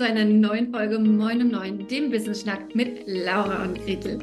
zu 0.00 0.06
einer 0.06 0.24
neuen 0.24 0.72
Folge 0.72 0.98
Moin 0.98 1.42
um 1.42 1.48
9, 1.48 1.86
dem 1.88 2.10
Business 2.10 2.40
Schnack 2.40 2.74
mit 2.74 3.02
Laura 3.04 3.64
und 3.64 3.84
Gretel. 3.84 4.20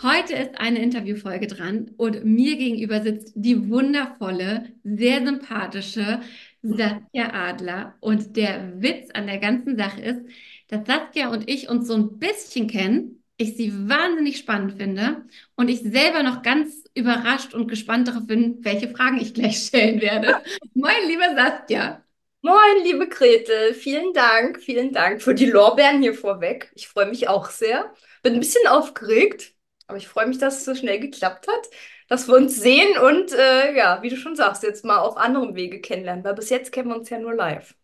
Heute 0.00 0.34
ist 0.34 0.60
eine 0.60 0.80
Interviewfolge 0.80 1.48
dran 1.48 1.90
und 1.96 2.24
mir 2.24 2.56
gegenüber 2.56 3.02
sitzt 3.02 3.32
die 3.34 3.68
wundervolle, 3.68 4.66
sehr 4.84 5.26
sympathische 5.26 6.20
Saskia 6.62 7.32
Adler. 7.32 7.96
Und 7.98 8.36
der 8.36 8.80
Witz 8.80 9.10
an 9.12 9.26
der 9.26 9.38
ganzen 9.38 9.76
Sache 9.76 10.00
ist, 10.00 10.20
dass 10.68 10.86
Saskia 10.86 11.32
und 11.32 11.50
ich 11.50 11.68
uns 11.68 11.88
so 11.88 11.94
ein 11.94 12.20
bisschen 12.20 12.68
kennen, 12.68 13.24
ich 13.36 13.56
sie 13.56 13.88
wahnsinnig 13.88 14.36
spannend 14.36 14.74
finde 14.80 15.24
und 15.56 15.68
ich 15.68 15.80
selber 15.80 16.22
noch 16.22 16.42
ganz 16.42 16.84
überrascht 16.94 17.52
und 17.52 17.66
gespannt 17.66 18.06
darauf 18.06 18.28
bin, 18.28 18.58
welche 18.60 18.86
Fragen 18.86 19.20
ich 19.20 19.34
gleich 19.34 19.56
stellen 19.56 20.00
werde. 20.00 20.36
Moin, 20.74 20.92
liebe 21.08 21.34
Saskia. 21.34 22.00
Moin, 22.42 22.82
liebe 22.84 23.06
Gretel, 23.08 23.74
vielen 23.74 24.14
Dank, 24.14 24.60
vielen 24.62 24.92
Dank 24.92 25.20
für 25.20 25.34
die 25.34 25.44
Lorbeeren 25.46 26.00
hier 26.00 26.14
vorweg. 26.14 26.72
Ich 26.74 26.88
freue 26.88 27.06
mich 27.06 27.28
auch 27.28 27.50
sehr. 27.50 27.92
Bin 28.22 28.32
ein 28.34 28.40
bisschen 28.40 28.66
aufgeregt, 28.66 29.52
aber 29.86 29.98
ich 29.98 30.08
freue 30.08 30.26
mich, 30.26 30.38
dass 30.38 30.58
es 30.58 30.64
so 30.64 30.74
schnell 30.74 31.00
geklappt 31.00 31.46
hat, 31.48 31.68
dass 32.08 32.28
wir 32.28 32.36
uns 32.36 32.56
sehen 32.56 32.96
und 32.98 33.32
äh, 33.32 33.76
ja, 33.76 34.02
wie 34.02 34.08
du 34.08 34.16
schon 34.16 34.36
sagst, 34.36 34.62
jetzt 34.62 34.84
mal 34.86 34.98
auf 34.98 35.18
anderem 35.18 35.54
Wege 35.54 35.80
kennenlernen, 35.82 36.24
weil 36.24 36.34
bis 36.34 36.48
jetzt 36.48 36.72
kennen 36.72 36.88
wir 36.88 36.96
uns 36.96 37.10
ja 37.10 37.18
nur 37.18 37.34
live. 37.34 37.74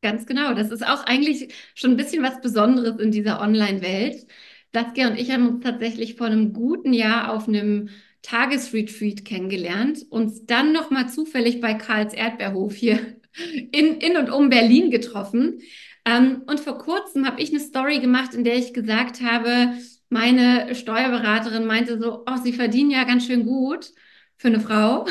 Ganz 0.00 0.26
genau. 0.26 0.54
Das 0.54 0.70
ist 0.70 0.86
auch 0.86 1.04
eigentlich 1.04 1.52
schon 1.74 1.92
ein 1.92 1.96
bisschen 1.96 2.22
was 2.22 2.40
Besonderes 2.40 3.00
in 3.00 3.10
dieser 3.10 3.40
Online-Welt. 3.40 4.26
Saskia 4.72 5.08
und 5.08 5.18
ich 5.18 5.30
haben 5.30 5.48
uns 5.48 5.64
tatsächlich 5.64 6.14
vor 6.16 6.26
einem 6.28 6.52
guten 6.52 6.92
Jahr 6.92 7.32
auf 7.32 7.48
einem 7.48 7.90
Tagesretreat 8.22 9.24
kennengelernt, 9.24 10.06
uns 10.10 10.46
dann 10.46 10.72
nochmal 10.72 11.08
zufällig 11.08 11.60
bei 11.60 11.74
Karls 11.74 12.14
Erdbeerhof 12.14 12.74
hier 12.74 13.20
in, 13.36 13.98
in 14.00 14.16
und 14.16 14.30
um 14.30 14.48
Berlin 14.50 14.90
getroffen. 14.90 15.60
Ähm, 16.04 16.42
und 16.46 16.60
vor 16.60 16.78
kurzem 16.78 17.26
habe 17.26 17.40
ich 17.40 17.50
eine 17.50 17.60
Story 17.60 18.00
gemacht, 18.00 18.34
in 18.34 18.44
der 18.44 18.56
ich 18.56 18.74
gesagt 18.74 19.20
habe, 19.22 19.74
meine 20.08 20.74
Steuerberaterin 20.74 21.64
meinte 21.66 21.98
so, 21.98 22.24
oh, 22.26 22.36
Sie 22.42 22.52
verdienen 22.52 22.90
ja 22.90 23.04
ganz 23.04 23.26
schön 23.26 23.44
gut 23.46 23.92
für 24.36 24.48
eine 24.48 24.60
Frau. 24.60 25.06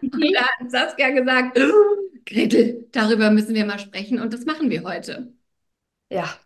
und 0.00 0.34
da 0.34 0.42
hat 0.42 0.70
Saskia 0.70 1.10
gesagt, 1.10 1.58
Gretel, 2.26 2.88
darüber 2.92 3.30
müssen 3.30 3.54
wir 3.54 3.64
mal 3.66 3.78
sprechen 3.78 4.20
und 4.20 4.32
das 4.32 4.44
machen 4.44 4.70
wir 4.70 4.84
heute. 4.84 5.32
Ja, 6.10 6.38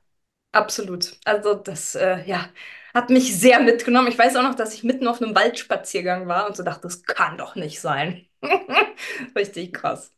absolut. 0.52 1.18
Also 1.24 1.54
das, 1.54 1.94
äh, 1.96 2.24
ja, 2.28 2.50
hat 2.94 3.10
mich 3.10 3.38
sehr 3.38 3.60
mitgenommen. 3.60 4.08
Ich 4.08 4.18
weiß 4.18 4.36
auch 4.36 4.42
noch, 4.42 4.54
dass 4.56 4.74
ich 4.74 4.84
mitten 4.84 5.08
auf 5.08 5.22
einem 5.22 5.34
Waldspaziergang 5.34 6.28
war 6.28 6.48
und 6.48 6.56
so 6.56 6.62
dachte, 6.64 6.82
das 6.82 7.02
kann 7.04 7.38
doch 7.38 7.56
nicht 7.56 7.80
sein. 7.80 8.26
Richtig 9.36 9.74
krass. 9.74 10.12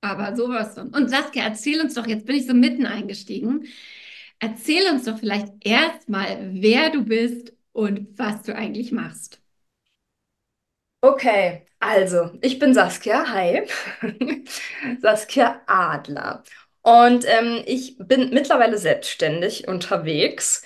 Aber 0.00 0.36
sowas 0.36 0.74
von. 0.74 0.90
Und 0.90 1.08
Saskia, 1.08 1.44
erzähl 1.44 1.80
uns 1.80 1.94
doch, 1.94 2.06
jetzt 2.06 2.26
bin 2.26 2.36
ich 2.36 2.46
so 2.46 2.54
mitten 2.54 2.86
eingestiegen. 2.86 3.66
Erzähl 4.38 4.88
uns 4.92 5.04
doch 5.04 5.18
vielleicht 5.18 5.48
erstmal, 5.60 6.50
wer 6.52 6.90
du 6.90 7.04
bist 7.04 7.52
und 7.72 8.16
was 8.18 8.42
du 8.42 8.54
eigentlich 8.54 8.92
machst. 8.92 9.40
Okay, 11.00 11.62
also 11.78 12.30
ich 12.40 12.58
bin 12.58 12.74
Saskia, 12.74 13.28
hi. 13.32 13.62
Saskia 15.00 15.60
Adler. 15.66 16.42
Und 16.82 17.24
ähm, 17.28 17.62
ich 17.66 17.96
bin 17.98 18.30
mittlerweile 18.30 18.78
selbstständig 18.78 19.68
unterwegs, 19.68 20.64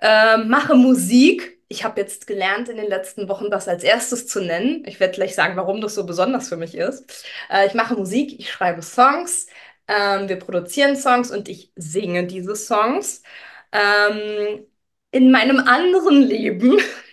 äh, 0.00 0.38
mache 0.38 0.74
Musik 0.74 1.59
ich 1.70 1.84
habe 1.84 2.00
jetzt 2.00 2.26
gelernt 2.26 2.68
in 2.68 2.76
den 2.76 2.88
letzten 2.88 3.28
Wochen, 3.28 3.50
das 3.50 3.68
als 3.68 3.84
erstes 3.84 4.26
zu 4.26 4.40
nennen. 4.42 4.84
Ich 4.86 5.00
werde 5.00 5.14
gleich 5.14 5.34
sagen, 5.36 5.56
warum 5.56 5.80
das 5.80 5.94
so 5.94 6.04
besonders 6.06 6.48
für 6.48 6.56
mich 6.58 6.74
ist. 6.76 7.24
Äh, 7.50 7.66
ich 7.68 7.74
mache 7.74 7.94
Musik, 7.94 8.38
ich 8.40 8.50
schreibe 8.50 8.82
Songs, 8.82 9.46
ähm, 9.88 10.28
wir 10.28 10.36
produzieren 10.38 10.96
Songs 10.96 11.30
und 11.30 11.48
ich 11.48 11.72
singe 11.76 12.26
diese 12.26 12.56
Songs. 12.56 13.22
Ähm, 13.72 14.66
in 15.12 15.30
meinem 15.32 15.58
anderen 15.60 16.22
Leben 16.22 16.78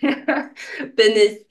bin 0.96 1.12
ich 1.16 1.46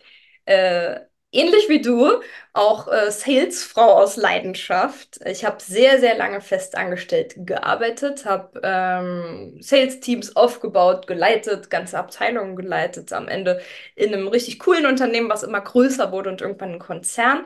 äh, 0.45 0.99
ähnlich 1.31 1.69
wie 1.69 1.81
du, 1.81 2.21
auch 2.53 2.87
äh, 2.87 3.11
Salesfrau 3.11 3.93
aus 4.01 4.15
Leidenschaft. 4.17 5.19
Ich 5.25 5.45
habe 5.45 5.61
sehr, 5.61 5.99
sehr 5.99 6.15
lange 6.17 6.41
festangestellt 6.41 7.35
gearbeitet, 7.37 8.25
habe 8.25 8.59
ähm, 8.63 9.57
Sales-Teams 9.61 10.35
aufgebaut, 10.35 11.07
geleitet, 11.07 11.69
ganze 11.69 11.97
Abteilungen 11.99 12.55
geleitet, 12.55 13.13
am 13.13 13.27
Ende 13.27 13.61
in 13.95 14.13
einem 14.13 14.27
richtig 14.27 14.59
coolen 14.59 14.85
Unternehmen, 14.85 15.29
was 15.29 15.43
immer 15.43 15.61
größer 15.61 16.11
wurde 16.11 16.29
und 16.29 16.41
irgendwann 16.41 16.73
ein 16.73 16.79
Konzern. 16.79 17.45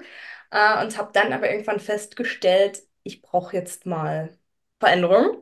Äh, 0.52 0.82
und 0.84 0.98
habe 0.98 1.12
dann 1.14 1.34
aber 1.34 1.50
irgendwann 1.50 1.80
festgestellt, 1.80 2.84
ich 3.04 3.22
brauche 3.22 3.56
jetzt 3.56 3.86
mal 3.86 4.38
Veränderung. 4.80 5.38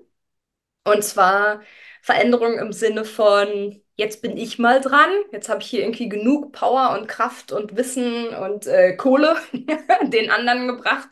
Und 0.85 1.03
zwar 1.03 1.61
Veränderung 2.01 2.57
im 2.59 2.73
Sinne 2.73 3.05
von, 3.05 3.81
jetzt 3.99 4.21
bin 4.21 4.37
ich 4.37 4.59
mal 4.59 4.79
dran, 4.81 5.09
jetzt 5.33 5.49
habe 5.49 5.61
ich 5.61 5.67
hier 5.69 5.81
irgendwie 5.81 6.07
genug 6.09 6.53
Power 6.53 6.97
und 6.97 7.07
Kraft 7.07 7.51
und 7.51 7.75
Wissen 7.75 8.29
und 8.29 8.65
äh, 8.65 8.95
Kohle 8.95 9.35
den 10.07 10.31
anderen 10.31 10.67
gebracht. 10.67 11.09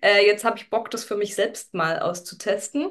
Äh, 0.00 0.24
jetzt 0.26 0.44
habe 0.44 0.56
ich 0.56 0.70
Bock, 0.70 0.90
das 0.92 1.04
für 1.04 1.16
mich 1.16 1.34
selbst 1.34 1.74
mal 1.74 1.98
auszutesten. 1.98 2.90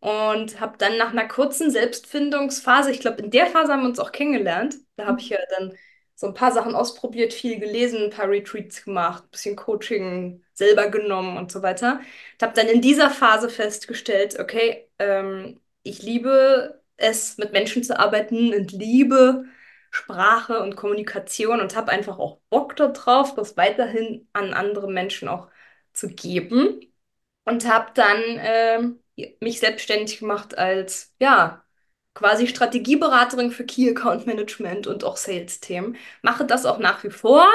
Und 0.00 0.60
habe 0.60 0.78
dann 0.78 0.96
nach 0.96 1.12
einer 1.12 1.28
kurzen 1.28 1.70
Selbstfindungsphase, 1.70 2.90
ich 2.90 3.00
glaube, 3.00 3.22
in 3.22 3.30
der 3.30 3.46
Phase 3.46 3.72
haben 3.72 3.82
wir 3.82 3.88
uns 3.88 3.98
auch 4.00 4.12
kennengelernt. 4.12 4.76
Da 4.96 5.06
habe 5.06 5.20
ich 5.20 5.28
ja 5.28 5.38
dann 5.58 5.76
so 6.14 6.26
ein 6.26 6.34
paar 6.34 6.52
Sachen 6.52 6.74
ausprobiert, 6.74 7.32
viel 7.32 7.60
gelesen, 7.60 8.04
ein 8.04 8.10
paar 8.10 8.28
Retreats 8.28 8.84
gemacht, 8.84 9.24
ein 9.24 9.30
bisschen 9.30 9.56
Coaching 9.56 10.42
selber 10.54 10.88
genommen 10.88 11.36
und 11.36 11.52
so 11.52 11.62
weiter. 11.62 12.00
Ich 12.36 12.42
habe 12.42 12.54
dann 12.54 12.66
in 12.68 12.80
dieser 12.82 13.10
Phase 13.10 13.48
festgestellt, 13.50 14.38
okay, 14.40 14.88
ähm, 14.98 15.60
ich 15.82 16.02
liebe 16.02 16.79
es, 17.00 17.38
mit 17.38 17.52
Menschen 17.52 17.82
zu 17.82 17.98
arbeiten 17.98 18.54
und 18.54 18.72
liebe 18.72 19.44
Sprache 19.90 20.60
und 20.60 20.76
Kommunikation 20.76 21.60
und 21.60 21.76
habe 21.76 21.90
einfach 21.92 22.18
auch 22.18 22.40
Bock 22.50 22.76
darauf, 22.76 23.34
das 23.34 23.56
weiterhin 23.56 24.28
an 24.32 24.54
andere 24.54 24.90
Menschen 24.90 25.28
auch 25.28 25.48
zu 25.92 26.08
geben. 26.08 26.80
Und 27.44 27.66
habe 27.68 27.90
dann 27.94 28.20
äh, 28.22 28.80
mich 29.40 29.60
selbstständig 29.60 30.20
gemacht 30.20 30.56
als, 30.58 31.14
ja, 31.20 31.64
quasi 32.14 32.46
Strategieberaterin 32.46 33.50
für 33.50 33.64
Key 33.64 33.90
Account 33.90 34.26
Management 34.26 34.86
und 34.86 35.04
auch 35.04 35.16
Sales-Themen. 35.16 35.96
Mache 36.22 36.44
das 36.44 36.66
auch 36.66 36.78
nach 36.78 37.02
wie 37.04 37.10
vor 37.10 37.46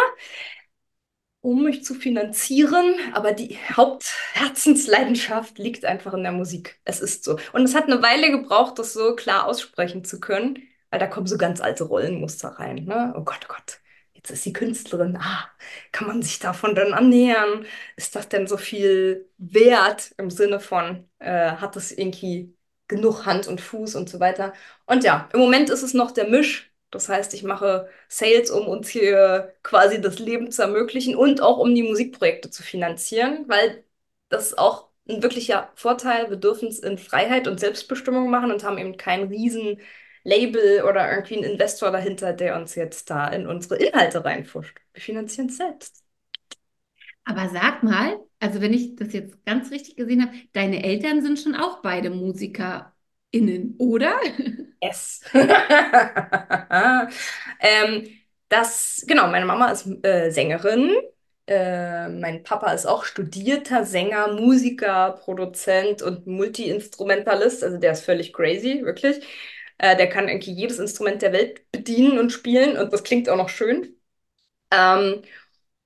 um 1.45 1.63
mich 1.63 1.83
zu 1.83 1.93
finanzieren, 1.93 2.95
aber 3.13 3.31
die 3.31 3.57
Hauptherzensleidenschaft 3.71 5.59
liegt 5.59 5.85
einfach 5.85 6.13
in 6.15 6.23
der 6.23 6.31
Musik. 6.31 6.79
Es 6.85 6.99
ist 7.01 7.23
so. 7.23 7.37
Und 7.53 7.63
es 7.63 7.75
hat 7.75 7.85
eine 7.85 8.01
Weile 8.01 8.31
gebraucht, 8.31 8.79
das 8.79 8.93
so 8.93 9.15
klar 9.15 9.45
aussprechen 9.45 10.03
zu 10.03 10.19
können, 10.19 10.57
weil 10.89 10.99
da 10.99 11.07
kommen 11.07 11.27
so 11.27 11.37
ganz 11.37 11.61
alte 11.61 11.83
Rollenmuster 11.83 12.49
rein. 12.49 12.85
Ne? 12.85 13.13
Oh 13.15 13.21
Gott, 13.23 13.41
oh 13.45 13.53
Gott, 13.53 13.79
jetzt 14.13 14.31
ist 14.31 14.43
sie 14.43 14.53
Künstlerin. 14.53 15.17
Ah, 15.17 15.47
kann 15.91 16.07
man 16.07 16.23
sich 16.23 16.39
davon 16.39 16.73
dann 16.73 16.93
annähern? 16.93 17.65
Ist 17.95 18.15
das 18.15 18.27
denn 18.27 18.47
so 18.47 18.57
viel 18.57 19.29
wert 19.37 20.15
im 20.17 20.31
Sinne 20.31 20.59
von, 20.59 21.07
äh, 21.19 21.51
hat 21.51 21.75
das 21.75 21.91
irgendwie 21.91 22.55
genug 22.87 23.25
Hand 23.27 23.47
und 23.47 23.61
Fuß 23.61 23.95
und 23.95 24.09
so 24.09 24.19
weiter? 24.19 24.53
Und 24.87 25.03
ja, 25.03 25.29
im 25.31 25.39
Moment 25.39 25.69
ist 25.69 25.83
es 25.83 25.93
noch 25.93 26.09
der 26.11 26.27
Misch 26.27 26.71
das 26.95 27.09
heißt, 27.09 27.33
ich 27.33 27.43
mache 27.43 27.89
Sales, 28.09 28.51
um 28.51 28.67
uns 28.67 28.89
hier 28.89 29.53
quasi 29.63 30.01
das 30.01 30.19
Leben 30.19 30.51
zu 30.51 30.61
ermöglichen 30.63 31.15
und 31.15 31.41
auch 31.41 31.57
um 31.59 31.73
die 31.75 31.83
Musikprojekte 31.83 32.49
zu 32.49 32.63
finanzieren, 32.63 33.45
weil 33.47 33.83
das 34.29 34.47
ist 34.47 34.57
auch 34.59 34.89
ein 35.07 35.21
wirklicher 35.21 35.71
Vorteil. 35.75 36.29
Wir 36.29 36.37
dürfen 36.37 36.67
es 36.69 36.79
in 36.79 36.97
Freiheit 36.97 37.47
und 37.47 37.59
Selbstbestimmung 37.59 38.29
machen 38.29 38.51
und 38.51 38.63
haben 38.63 38.77
eben 38.77 38.97
kein 38.97 39.23
riesen 39.27 39.79
Label 40.23 40.83
oder 40.83 41.11
irgendwie 41.11 41.35
einen 41.37 41.51
Investor 41.53 41.91
dahinter, 41.91 42.33
der 42.33 42.55
uns 42.57 42.75
jetzt 42.75 43.09
da 43.09 43.27
in 43.27 43.47
unsere 43.47 43.77
Inhalte 43.77 44.25
reinfuscht. 44.25 44.77
Wir 44.93 45.01
finanzieren 45.03 45.49
es 45.49 45.57
selbst. 45.57 46.03
Aber 47.23 47.49
sag 47.49 47.83
mal, 47.83 48.19
also 48.39 48.61
wenn 48.61 48.73
ich 48.73 48.95
das 48.95 49.13
jetzt 49.13 49.43
ganz 49.45 49.71
richtig 49.71 49.95
gesehen 49.95 50.21
habe, 50.21 50.33
deine 50.53 50.83
Eltern 50.83 51.21
sind 51.23 51.39
schon 51.39 51.55
auch 51.55 51.81
beide 51.81 52.09
MusikerInnen, 53.41 53.75
oder? 53.79 54.19
Yes. 54.81 55.21
ähm, 57.59 58.07
das, 58.49 59.03
genau, 59.07 59.27
meine 59.27 59.45
Mama 59.45 59.71
ist 59.71 59.87
äh, 60.05 60.29
Sängerin. 60.31 60.91
Äh, 61.47 62.09
mein 62.09 62.43
Papa 62.43 62.71
ist 62.73 62.85
auch 62.85 63.03
studierter 63.05 63.85
Sänger, 63.85 64.33
Musiker, 64.33 65.11
Produzent 65.23 66.01
und 66.01 66.27
Multi-Instrumentalist. 66.27 67.63
Also 67.63 67.77
der 67.77 67.91
ist 67.93 68.05
völlig 68.05 68.33
crazy, 68.33 68.81
wirklich. 68.83 69.25
Äh, 69.77 69.95
der 69.97 70.09
kann 70.09 70.27
irgendwie 70.27 70.51
jedes 70.53 70.79
Instrument 70.79 71.21
der 71.21 71.33
Welt 71.33 71.69
bedienen 71.71 72.17
und 72.19 72.31
spielen 72.31 72.77
und 72.77 72.93
das 72.93 73.03
klingt 73.03 73.29
auch 73.29 73.37
noch 73.37 73.49
schön. 73.49 73.95
Ähm, 74.71 75.21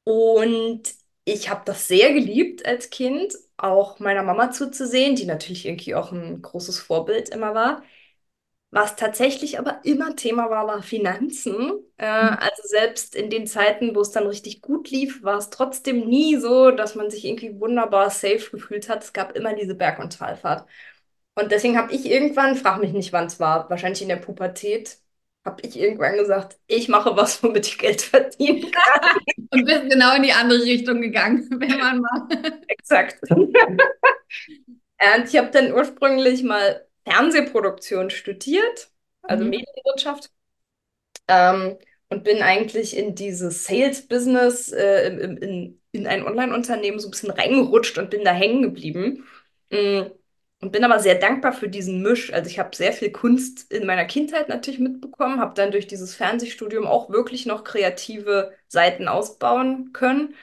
und 0.04 0.84
ich 1.26 1.50
habe 1.50 1.64
das 1.66 1.88
sehr 1.88 2.14
geliebt 2.14 2.66
als 2.66 2.90
Kind, 2.90 3.34
auch 3.64 4.00
meiner 4.00 4.24
Mama 4.24 4.52
zuzusehen, 4.52 5.16
die 5.16 5.26
natürlich 5.26 5.66
irgendwie 5.66 5.96
auch 5.96 6.12
ein 6.12 6.42
großes 6.42 6.80
Vorbild 6.80 7.30
immer 7.30 7.54
war. 7.54 7.84
Was 8.72 8.96
tatsächlich 8.96 9.58
aber 9.58 9.82
immer 9.84 10.16
Thema 10.16 10.50
war, 10.52 10.68
war 10.68 10.84
Finanzen. 10.84 11.72
Äh, 11.98 12.24
mhm. 12.32 12.38
also 12.40 12.62
selbst 12.66 13.16
in 13.16 13.30
den 13.32 13.48
Zeiten, 13.48 13.96
wo 13.96 14.02
es 14.02 14.12
dann 14.12 14.28
richtig 14.28 14.62
gut 14.62 14.92
lief, 14.92 15.24
war 15.24 15.38
es 15.40 15.50
trotzdem 15.50 16.08
nie 16.08 16.38
so, 16.38 16.70
dass 16.72 16.94
man 16.96 17.10
sich 17.10 17.26
irgendwie 17.26 17.60
wunderbar 17.60 18.10
safe 18.12 18.52
gefühlt 18.52 18.88
hat. 18.90 19.04
Es 19.04 19.14
gab 19.14 19.36
immer 19.36 19.56
diese 19.56 19.74
Berg- 19.76 20.00
und 20.00 20.18
Talfahrt. 20.18 20.68
Und 21.36 21.52
deswegen 21.52 21.78
habe 21.78 21.94
ich 21.94 22.06
irgendwann, 22.06 22.56
frag 22.56 22.80
mich 22.80 22.94
nicht, 22.94 23.14
wann 23.14 23.26
es 23.28 23.40
war, 23.40 23.70
wahrscheinlich 23.70 24.02
in 24.02 24.10
der 24.10 24.18
Pubertät, 24.18 25.00
habe 25.50 25.62
ich 25.68 25.78
irgendwann 25.80 26.16
gesagt, 26.18 26.58
ich 26.68 26.88
mache 26.90 27.16
was, 27.18 27.44
womit 27.44 27.68
ich 27.68 27.78
Geld 27.78 28.02
verdienen 28.02 28.72
kann. 28.72 29.12
Und 29.52 29.66
bist 29.66 29.90
genau 29.90 30.16
in 30.16 30.24
die 30.24 30.34
andere 30.34 30.62
Richtung 30.64 31.02
gegangen, 31.02 31.48
wenn 31.60 31.78
man 31.80 32.00
mal. 32.02 32.28
Exakt. 32.68 33.20
Und 33.30 35.26
ich 35.28 35.38
habe 35.38 35.50
dann 35.52 35.74
ursprünglich 35.74 36.44
mal 36.44 36.86
Fernsehproduktion 37.06 38.10
studiert, 38.10 38.92
also 39.28 39.44
Mhm. 39.44 39.50
Medienwirtschaft, 39.50 40.32
ähm, 41.28 41.78
und 42.10 42.24
bin 42.24 42.42
eigentlich 42.42 42.98
in 42.98 43.16
dieses 43.16 43.66
Sales-Business, 43.66 44.72
äh, 44.72 45.10
in, 45.10 45.38
in, 45.38 45.82
in 45.92 46.08
ein 46.08 46.26
Online-Unternehmen 46.26 47.00
so 47.00 47.08
ein 47.08 47.12
bisschen 47.12 47.32
reingerutscht 47.32 47.98
und 47.98 48.10
bin 48.10 48.24
da 48.26 48.32
hängen 48.34 48.62
geblieben. 48.64 49.26
Mm, 49.72 50.04
Und 50.62 50.72
bin 50.74 50.84
aber 50.84 51.00
sehr 51.00 51.16
dankbar 51.16 51.54
für 51.54 51.70
diesen 51.70 52.02
Misch. 52.02 52.34
Also 52.34 52.50
ich 52.50 52.60
habe 52.60 52.76
sehr 52.76 52.92
viel 52.92 53.12
Kunst 53.12 53.72
in 53.72 53.86
meiner 53.86 54.04
Kindheit 54.06 54.50
natürlich 54.50 54.80
mitbekommen, 54.80 55.40
habe 55.40 55.54
dann 55.56 55.72
durch 55.72 55.88
dieses 55.88 56.16
Fernsehstudium 56.16 56.86
auch 56.86 57.10
wirklich 57.10 57.46
noch 57.46 57.64
kreative 57.64 58.54
Seiten 58.68 59.08
ausbauen 59.08 59.94
können 59.94 60.36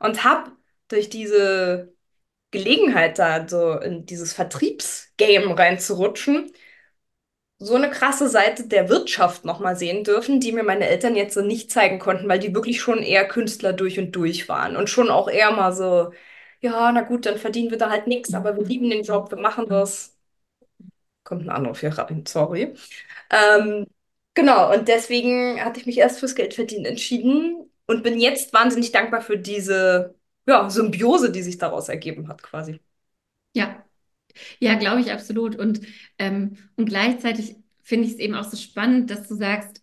und 0.00 0.24
habe 0.24 0.50
durch 0.88 1.08
diese 1.08 1.94
Gelegenheit 2.52 3.18
da 3.18 3.48
so 3.48 3.78
in 3.78 4.06
dieses 4.06 4.32
Vertriebsgame 4.34 5.58
reinzurutschen, 5.58 6.52
so 7.58 7.74
eine 7.74 7.90
krasse 7.90 8.28
Seite 8.28 8.66
der 8.68 8.88
Wirtschaft 8.88 9.44
nochmal 9.44 9.76
sehen 9.76 10.02
dürfen, 10.04 10.40
die 10.40 10.52
mir 10.52 10.62
meine 10.62 10.88
Eltern 10.88 11.14
jetzt 11.16 11.34
so 11.34 11.42
nicht 11.42 11.70
zeigen 11.70 11.98
konnten, 11.98 12.28
weil 12.28 12.38
die 12.38 12.54
wirklich 12.54 12.80
schon 12.80 13.02
eher 13.02 13.28
Künstler 13.28 13.72
durch 13.74 13.98
und 13.98 14.12
durch 14.16 14.48
waren 14.48 14.76
und 14.76 14.88
schon 14.88 15.10
auch 15.10 15.28
eher 15.28 15.50
mal 15.52 15.72
so, 15.74 16.12
ja, 16.60 16.92
na 16.92 17.02
gut, 17.02 17.26
dann 17.26 17.38
verdienen 17.38 17.70
wir 17.70 17.78
da 17.78 17.90
halt 17.90 18.06
nichts, 18.06 18.34
aber 18.34 18.56
wir 18.56 18.64
lieben 18.64 18.90
den 18.90 19.02
Job, 19.04 19.30
wir 19.30 19.38
machen 19.38 19.66
das. 19.68 20.16
Kommt 21.24 21.42
ein 21.44 21.50
Anruf 21.50 21.80
hier 21.80 21.96
rein, 21.96 22.24
sorry. 22.26 22.74
Ähm, 23.30 23.86
genau, 24.34 24.72
und 24.74 24.88
deswegen 24.88 25.62
hatte 25.64 25.80
ich 25.80 25.86
mich 25.86 25.98
erst 25.98 26.20
fürs 26.20 26.34
Geldverdienen 26.34 26.86
entschieden 26.86 27.70
und 27.86 28.02
bin 28.02 28.18
jetzt 28.20 28.52
wahnsinnig 28.54 28.92
dankbar 28.92 29.22
für 29.22 29.38
diese, 29.38 30.14
ja, 30.46 30.70
Symbiose, 30.70 31.32
die 31.32 31.42
sich 31.42 31.58
daraus 31.58 31.88
ergeben 31.88 32.28
hat, 32.28 32.42
quasi. 32.42 32.80
Ja, 33.54 33.84
ja, 34.60 34.76
glaube 34.76 35.00
ich 35.02 35.12
absolut. 35.12 35.56
Und, 35.56 35.82
ähm, 36.18 36.56
und 36.76 36.86
gleichzeitig 36.86 37.56
finde 37.82 38.06
ich 38.08 38.14
es 38.14 38.18
eben 38.20 38.34
auch 38.36 38.44
so 38.44 38.56
spannend, 38.56 39.10
dass 39.10 39.28
du 39.28 39.36
sagst, 39.36 39.82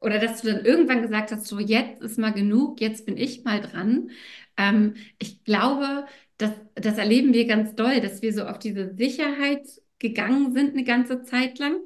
oder 0.00 0.18
dass 0.18 0.42
du 0.42 0.52
dann 0.52 0.64
irgendwann 0.64 1.02
gesagt 1.02 1.32
hast, 1.32 1.46
so 1.46 1.58
jetzt 1.60 2.02
ist 2.02 2.18
mal 2.18 2.32
genug, 2.32 2.80
jetzt 2.80 3.06
bin 3.06 3.16
ich 3.16 3.44
mal 3.44 3.60
dran. 3.60 4.10
Ähm, 4.56 4.94
ich 5.18 5.44
glaube, 5.44 6.06
dass, 6.38 6.52
das 6.74 6.98
erleben 6.98 7.32
wir 7.32 7.46
ganz 7.46 7.74
doll, 7.74 8.00
dass 8.00 8.22
wir 8.22 8.32
so 8.32 8.44
auf 8.44 8.58
diese 8.58 8.94
Sicherheit 8.94 9.66
gegangen 9.98 10.52
sind 10.52 10.72
eine 10.72 10.84
ganze 10.84 11.22
Zeit 11.22 11.58
lang. 11.58 11.76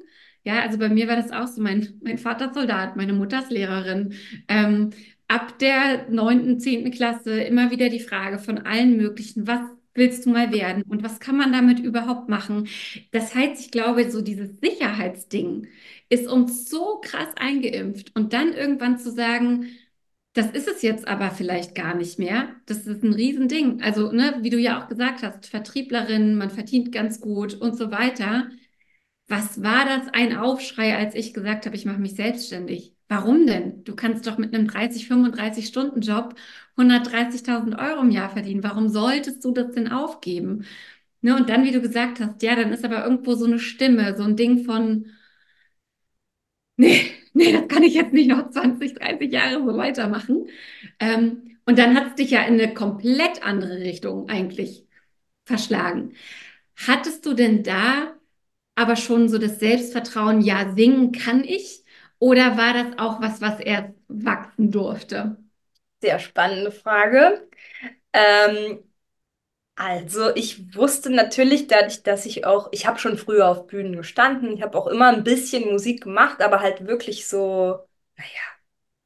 Ja, 0.43 0.61
also 0.61 0.77
bei 0.77 0.89
mir 0.89 1.07
war 1.07 1.15
das 1.17 1.31
auch 1.31 1.47
so. 1.47 1.61
Mein, 1.61 1.99
mein 2.01 2.17
Vater 2.17 2.53
Soldat, 2.53 2.95
meine 2.95 3.13
Mutter 3.13 3.39
ist 3.39 3.51
Lehrerin. 3.51 4.13
Ähm, 4.47 4.91
ab 5.27 5.59
der 5.59 6.09
neunten, 6.09 6.59
zehnten 6.59 6.91
Klasse 6.91 7.41
immer 7.41 7.71
wieder 7.71 7.89
die 7.89 7.99
Frage 7.99 8.39
von 8.39 8.59
allen 8.59 8.97
möglichen, 8.97 9.45
was 9.47 9.59
willst 9.93 10.25
du 10.25 10.29
mal 10.29 10.53
werden 10.53 10.83
und 10.83 11.03
was 11.03 11.19
kann 11.19 11.37
man 11.37 11.51
damit 11.51 11.79
überhaupt 11.79 12.29
machen? 12.29 12.67
Das 13.11 13.35
heißt, 13.35 13.59
ich 13.61 13.71
glaube, 13.71 14.09
so 14.09 14.21
dieses 14.21 14.59
Sicherheitsding 14.61 15.67
ist 16.09 16.27
uns 16.27 16.69
so 16.69 17.01
krass 17.01 17.29
eingeimpft. 17.35 18.15
Und 18.15 18.33
dann 18.33 18.53
irgendwann 18.53 18.99
zu 18.99 19.11
sagen, 19.11 19.67
das 20.37 20.51
ist 20.51 20.67
es 20.67 20.81
jetzt 20.83 21.07
aber 21.07 21.31
vielleicht 21.31 21.75
gar 21.75 21.95
nicht 21.95 22.19
mehr. 22.19 22.55
Das 22.65 22.85
ist 22.87 23.03
ein 23.03 23.13
Riesending. 23.13 23.81
Also, 23.81 24.11
ne, 24.11 24.37
wie 24.41 24.49
du 24.51 24.59
ja 24.59 24.81
auch 24.83 24.87
gesagt 24.87 25.23
hast, 25.23 25.47
Vertrieblerin, 25.47 26.35
man 26.37 26.49
verdient 26.51 26.91
ganz 26.91 27.19
gut 27.21 27.55
und 27.55 27.75
so 27.77 27.91
weiter. 27.91 28.49
Was 29.27 29.61
war 29.63 29.85
das 29.85 30.09
ein 30.13 30.37
Aufschrei, 30.37 30.95
als 30.97 31.15
ich 31.15 31.33
gesagt 31.33 31.65
habe, 31.65 31.75
ich 31.75 31.85
mache 31.85 31.99
mich 31.99 32.15
selbstständig? 32.15 32.95
Warum 33.09 33.45
denn? 33.47 33.83
Du 33.83 33.95
kannst 33.95 34.27
doch 34.27 34.37
mit 34.37 34.53
einem 34.55 34.67
30, 34.67 35.07
35 35.07 35.67
Stunden 35.67 36.01
Job 36.01 36.35
130.000 36.77 37.75
Euro 37.79 38.01
im 38.01 38.11
Jahr 38.11 38.29
verdienen. 38.29 38.63
Warum 38.63 38.89
solltest 38.89 39.43
du 39.45 39.51
das 39.53 39.71
denn 39.73 39.89
aufgeben? 39.91 40.65
Ne, 41.21 41.35
und 41.35 41.49
dann, 41.49 41.63
wie 41.65 41.71
du 41.71 41.81
gesagt 41.81 42.19
hast, 42.21 42.43
ja, 42.43 42.55
dann 42.55 42.71
ist 42.73 42.85
aber 42.85 43.03
irgendwo 43.03 43.35
so 43.35 43.45
eine 43.45 43.59
Stimme, 43.59 44.15
so 44.17 44.23
ein 44.23 44.35
Ding 44.37 44.65
von, 44.65 45.07
nee, 46.77 47.11
nee, 47.37 47.53
das 47.53 47.67
kann 47.67 47.83
ich 47.83 47.93
jetzt 47.93 48.13
nicht 48.13 48.29
noch 48.29 48.49
20, 48.49 48.95
30 48.95 49.31
Jahre 49.31 49.63
so 49.65 49.77
weitermachen. 49.77 50.47
Ähm, 50.99 51.57
und 51.65 51.77
dann 51.79 51.95
hat 51.95 52.07
es 52.09 52.15
dich 52.15 52.31
ja 52.31 52.41
in 52.43 52.55
eine 52.55 52.73
komplett 52.73 53.43
andere 53.43 53.77
Richtung 53.79 54.29
eigentlich 54.29 54.85
verschlagen. 55.45 56.13
Hattest 56.75 57.25
du 57.25 57.33
denn 57.33 57.63
da 57.63 58.13
aber 58.75 58.95
schon 58.95 59.27
so 59.29 59.37
das 59.39 59.59
Selbstvertrauen, 59.59 60.41
ja, 60.41 60.73
singen 60.75 61.11
kann 61.11 61.43
ich? 61.43 61.83
Oder 62.19 62.57
war 62.57 62.73
das 62.73 62.97
auch 62.99 63.21
was, 63.21 63.41
was 63.41 63.59
erst 63.59 63.93
wachsen 64.07 64.71
durfte? 64.71 65.37
Sehr 66.01 66.19
spannende 66.19 66.71
Frage. 66.71 67.47
Ähm, 68.13 68.79
Also, 69.79 70.33
ich 70.35 70.75
wusste 70.75 71.11
natürlich 71.11 71.67
dadurch, 71.67 72.01
dass 72.01 72.25
ich 72.25 72.45
auch, 72.45 72.69
ich 72.71 72.87
habe 72.87 72.97
schon 72.97 73.15
früher 73.17 73.47
auf 73.47 73.67
Bühnen 73.67 73.95
gestanden, 73.95 74.51
ich 74.53 74.63
habe 74.63 74.75
auch 74.77 74.87
immer 74.87 75.09
ein 75.09 75.23
bisschen 75.23 75.69
Musik 75.71 76.01
gemacht, 76.03 76.41
aber 76.41 76.61
halt 76.61 76.87
wirklich 76.87 77.27
so, 77.27 77.87
naja, 78.17 78.29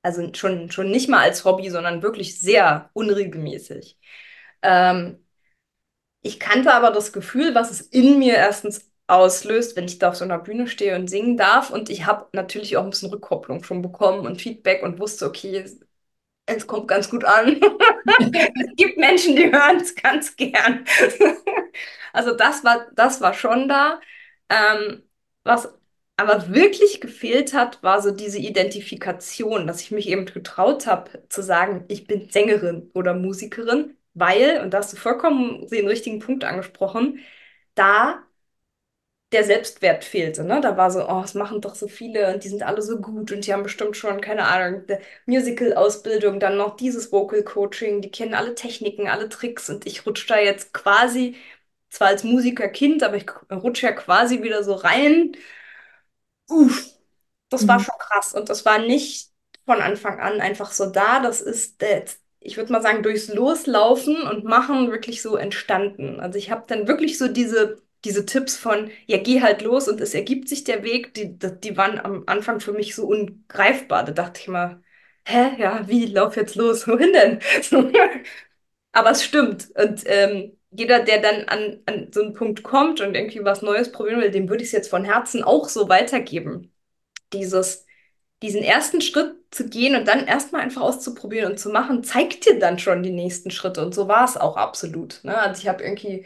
also 0.04 0.34
schon, 0.34 0.72
schon 0.72 0.92
nicht 0.92 1.10
mal 1.10 1.22
als 1.22 1.46
Hobby, 1.46 1.70
sondern 1.70 2.02
wirklich 2.04 2.40
sehr 2.40 2.90
unregelmäßig. 2.94 3.98
Ähm, 4.64 5.20
ich 6.22 6.40
kannte 6.40 6.74
aber 6.74 6.92
das 6.92 7.14
Gefühl, 7.14 7.56
was 7.56 7.72
es 7.72 7.82
in 7.82 8.20
mir 8.20 8.36
erstens 8.36 8.92
auslöst, 9.08 9.76
wenn 9.76 9.86
ich 9.86 10.00
da 10.00 10.10
auf 10.10 10.16
so 10.16 10.24
einer 10.26 10.40
Bühne 10.40 10.68
stehe 10.68 10.96
und 10.96 11.10
singen 11.10 11.38
darf. 11.38 11.70
Und 11.72 11.90
ich 11.90 12.06
habe 12.06 12.28
natürlich 12.34 12.78
auch 12.78 12.84
ein 12.84 12.92
bisschen 12.92 13.10
Rückkopplung 13.12 13.64
schon 13.64 13.82
bekommen 13.82 14.26
und 14.26 14.42
Feedback 14.42 14.84
und 14.84 15.00
wusste, 15.00 15.26
okay, 15.28 15.66
es 16.46 16.68
kommt 16.68 16.88
ganz 16.88 17.10
gut 17.10 17.24
an. 17.26 17.60
Es 18.08 18.76
gibt 18.76 18.98
Menschen, 18.98 19.36
die 19.36 19.52
hören 19.52 19.78
es 19.78 19.96
ganz 19.96 20.36
gern. 20.36 20.86
Also 22.14 22.36
das 22.36 22.64
war, 22.66 22.88
das 22.94 23.22
war 23.22 23.34
schon 23.34 23.70
da. 23.70 24.02
Ähm, 24.50 25.04
was 25.44 25.74
aber 26.18 26.50
wirklich 26.54 27.00
gefehlt 27.02 27.54
hat, 27.54 27.82
war 27.84 28.02
so 28.02 28.12
diese 28.12 28.38
Identifikation, 28.40 29.66
dass 29.66 29.82
ich 29.82 29.92
mich 29.92 30.10
eben 30.10 30.26
getraut 30.26 30.88
habe 30.88 31.24
zu 31.30 31.42
sagen, 31.42 31.86
ich 31.88 32.08
bin 32.08 32.30
Sängerin 32.30 32.92
oder 32.94 33.14
Musikerin, 33.14 33.98
weil, 34.14 34.60
und 34.62 34.72
da 34.74 34.80
hast 34.80 34.92
du 34.94 34.98
vollkommen 34.98 35.68
den 35.70 35.88
richtigen 35.88 36.20
Punkt 36.20 36.44
angesprochen, 36.44 37.20
da 37.76 38.24
der 39.32 39.44
Selbstwert 39.46 40.04
fehlte, 40.04 40.44
ne? 40.44 40.60
Da 40.62 40.76
war 40.78 40.92
so, 40.92 41.08
oh, 41.08 41.22
es 41.24 41.34
machen 41.36 41.62
doch 41.62 41.76
so 41.76 41.88
viele 41.88 42.34
und 42.34 42.44
die 42.44 42.50
sind 42.50 42.64
alle 42.64 42.82
so 42.82 43.00
gut 43.00 43.32
und 43.32 43.46
die 43.48 43.54
haben 43.54 43.64
bestimmt 43.64 43.96
schon, 43.98 44.20
keine 44.22 44.46
Ahnung, 44.46 44.84
Musical-Ausbildung, 45.26 46.40
dann 46.40 46.58
noch 46.58 46.76
dieses 46.76 47.12
Vocal-Coaching, 47.12 48.02
die 48.02 48.12
kennen 48.12 48.34
alle 48.34 48.56
Techniken, 48.56 49.08
alle 49.08 49.30
Tricks 49.30 49.70
und 49.70 49.86
ich 49.88 50.06
rutsche 50.06 50.28
da 50.28 50.40
jetzt 50.40 50.74
quasi, 50.74 51.36
zwar 51.90 52.10
als 52.10 52.24
Musikerkind, 52.24 53.04
aber 53.04 53.18
ich 53.18 53.26
rutsche 53.52 53.88
ja 53.88 53.94
quasi 53.94 54.44
wieder 54.44 54.64
so 54.64 54.74
rein. 54.76 55.34
Uff, 56.50 56.94
das 57.50 57.68
war 57.68 57.80
Mhm. 57.80 57.86
schon 57.86 57.96
krass 58.00 58.34
und 58.34 58.50
das 58.50 58.66
war 58.66 58.80
nicht 58.80 59.32
von 59.66 59.82
Anfang 59.82 60.20
an 60.20 60.42
einfach 60.42 60.72
so 60.72 60.88
da. 60.90 61.20
Das 61.22 61.42
ist, 61.42 61.82
äh, 61.84 62.06
ich 62.40 62.58
würde 62.58 62.72
mal 62.74 62.82
sagen, 62.82 63.04
durchs 63.04 63.28
Loslaufen 63.34 64.22
und 64.24 64.44
Machen 64.44 64.92
wirklich 64.92 65.22
so 65.22 65.36
entstanden. 65.38 66.20
Also 66.20 66.38
ich 66.40 66.52
habe 66.52 66.64
dann 66.68 66.88
wirklich 66.88 67.18
so 67.18 67.28
diese, 67.28 67.82
diese 68.06 68.26
Tipps 68.26 68.58
von, 68.58 68.90
ja, 69.08 69.18
geh 69.18 69.42
halt 69.42 69.62
los 69.62 69.88
und 69.88 70.02
es 70.02 70.14
ergibt 70.14 70.50
sich 70.50 70.64
der 70.64 70.84
Weg, 70.84 71.14
die, 71.14 71.38
die 71.38 71.78
waren 71.78 72.00
am 72.00 72.24
Anfang 72.28 72.60
für 72.60 72.74
mich 72.74 72.96
so 72.96 73.08
ungreifbar. 73.08 74.04
Da 74.06 74.12
dachte 74.12 74.40
ich 74.42 74.48
mal, 74.48 74.82
hä, 75.26 75.52
ja, 75.60 75.88
wie, 75.88 76.06
lauf 76.08 76.36
jetzt 76.36 76.56
los? 76.56 76.88
Wohin 76.88 77.14
denn? 77.14 77.40
Aber 78.92 79.12
es 79.12 79.24
stimmt. 79.24 79.70
Und 79.76 80.04
ähm, 80.06 80.58
jeder, 80.72 81.04
der 81.04 81.22
dann 81.22 81.46
an, 81.48 81.82
an 81.86 82.12
so 82.14 82.22
einen 82.22 82.34
Punkt 82.34 82.64
kommt 82.64 83.02
und 83.02 83.16
irgendwie 83.16 83.44
was 83.44 83.62
Neues 83.62 83.92
probieren 83.92 84.22
will, 84.22 84.32
dem 84.32 84.50
würde 84.50 84.64
ich 84.64 84.70
es 84.70 84.74
jetzt 84.74 84.90
von 84.90 85.06
Herzen 85.06 85.44
auch 85.44 85.70
so 85.70 85.90
weitergeben 85.90 86.74
dieses, 87.34 87.86
diesen 88.44 88.64
ersten 88.64 89.02
Schritt 89.02 89.36
zu 89.52 89.70
gehen 89.70 89.96
und 89.96 90.08
dann 90.08 90.28
erstmal 90.28 90.62
einfach 90.62 90.82
auszuprobieren 90.82 91.52
und 91.54 91.58
zu 91.60 91.70
machen, 91.70 92.04
zeigt 92.04 92.46
dir 92.48 92.60
dann 92.60 92.80
schon 92.80 93.04
die 93.04 93.12
nächsten 93.12 93.52
Schritte. 93.52 93.86
Und 93.86 93.94
so 93.96 94.08
war 94.08 94.26
es 94.26 94.38
auch 94.38 94.58
absolut. 94.58 95.22
Ne? 95.24 95.38
Also 95.38 95.62
ich 95.62 95.68
habe 95.70 95.84
irgendwie 95.84 96.26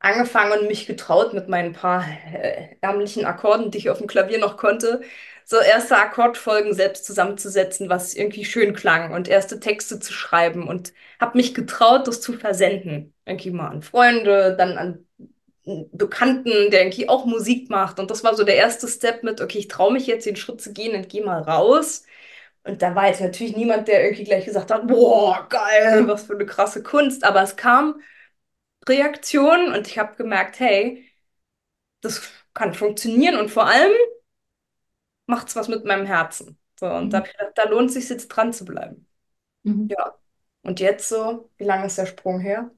angefangen 0.00 0.60
und 0.60 0.68
mich 0.68 0.86
getraut 0.86 1.34
mit 1.34 1.48
meinen 1.48 1.72
paar 1.72 2.04
äh, 2.32 2.76
ärmlichen 2.80 3.24
Akkorden, 3.24 3.70
die 3.70 3.78
ich 3.78 3.90
auf 3.90 3.98
dem 3.98 4.06
Klavier 4.06 4.38
noch 4.38 4.56
konnte, 4.56 5.00
so 5.44 5.56
erste 5.58 5.96
Akkordfolgen 5.96 6.74
selbst 6.74 7.04
zusammenzusetzen, 7.06 7.88
was 7.88 8.14
irgendwie 8.14 8.44
schön 8.44 8.74
klang 8.74 9.12
und 9.14 9.28
erste 9.28 9.60
Texte 9.60 9.98
zu 9.98 10.12
schreiben 10.12 10.68
und 10.68 10.92
habe 11.20 11.38
mich 11.38 11.54
getraut, 11.54 12.06
das 12.06 12.20
zu 12.20 12.34
versenden. 12.34 13.14
Irgendwie 13.24 13.50
mal 13.50 13.68
an 13.68 13.82
Freunde, 13.82 14.54
dann 14.56 14.76
an 14.78 15.06
Bekannten, 15.92 16.70
der 16.70 16.82
irgendwie 16.82 17.08
auch 17.08 17.26
Musik 17.26 17.68
macht. 17.70 17.98
Und 18.00 18.10
das 18.10 18.24
war 18.24 18.34
so 18.34 18.44
der 18.44 18.56
erste 18.56 18.88
Step 18.88 19.22
mit, 19.22 19.40
okay, 19.40 19.58
ich 19.58 19.68
traue 19.68 19.92
mich 19.92 20.06
jetzt 20.06 20.24
den 20.26 20.36
Schritt 20.36 20.60
zu 20.62 20.72
gehen 20.72 20.96
und 20.96 21.08
gehe 21.10 21.24
mal 21.24 21.42
raus. 21.42 22.04
Und 22.64 22.82
da 22.82 22.94
war 22.94 23.08
jetzt 23.08 23.20
natürlich 23.20 23.56
niemand, 23.56 23.88
der 23.88 24.02
irgendwie 24.04 24.24
gleich 24.24 24.44
gesagt 24.46 24.70
hat, 24.70 24.86
boah, 24.86 25.46
geil, 25.48 26.06
was 26.08 26.24
für 26.24 26.34
eine 26.34 26.46
krasse 26.46 26.82
Kunst. 26.82 27.24
Aber 27.24 27.42
es 27.42 27.56
kam 27.56 28.00
Reaktion 28.88 29.72
und 29.74 29.86
ich 29.86 29.98
habe 29.98 30.16
gemerkt, 30.16 30.60
hey, 30.60 31.08
das 32.02 32.22
kann 32.54 32.74
funktionieren 32.74 33.38
und 33.38 33.50
vor 33.50 33.66
allem 33.66 33.92
macht 35.26 35.48
es 35.48 35.56
was 35.56 35.68
mit 35.68 35.84
meinem 35.84 36.06
Herzen. 36.06 36.58
So, 36.78 36.86
und 36.86 37.12
da, 37.12 37.20
Mhm. 37.20 37.24
gedacht, 37.24 37.52
da 37.56 37.64
lohnt 37.68 37.88
es 37.90 37.94
sich 37.94 38.08
jetzt 38.08 38.28
dran 38.28 38.52
zu 38.52 38.64
bleiben. 38.64 39.06
Mhm. 39.64 39.88
Ja. 39.88 40.14
Und 40.62 40.80
jetzt 40.80 41.08
so, 41.08 41.50
wie 41.58 41.64
lange 41.64 41.86
ist 41.86 41.98
der 41.98 42.06
Sprung 42.06 42.40
her? 42.40 42.70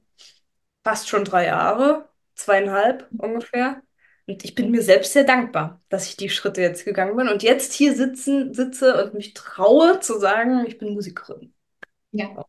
Fast 0.83 1.09
schon 1.09 1.25
drei 1.25 1.47
Jahre, 1.47 2.09
zweieinhalb 2.35 3.09
ungefähr. 3.17 3.83
Und 4.27 4.45
ich 4.45 4.55
bin 4.55 4.71
mir 4.71 4.83
selbst 4.83 5.13
sehr 5.13 5.25
dankbar, 5.25 5.81
dass 5.89 6.07
ich 6.07 6.17
die 6.17 6.29
Schritte 6.29 6.61
jetzt 6.61 6.85
gegangen 6.85 7.17
bin 7.17 7.29
und 7.29 7.43
jetzt 7.43 7.73
hier 7.73 7.95
sitzen, 7.95 8.53
sitze 8.53 9.03
und 9.05 9.13
mich 9.15 9.33
traue 9.35 9.99
zu 10.01 10.19
sagen, 10.19 10.65
ich 10.67 10.77
bin 10.79 10.93
Musikerin. 10.95 11.53
Ja. 12.11 12.45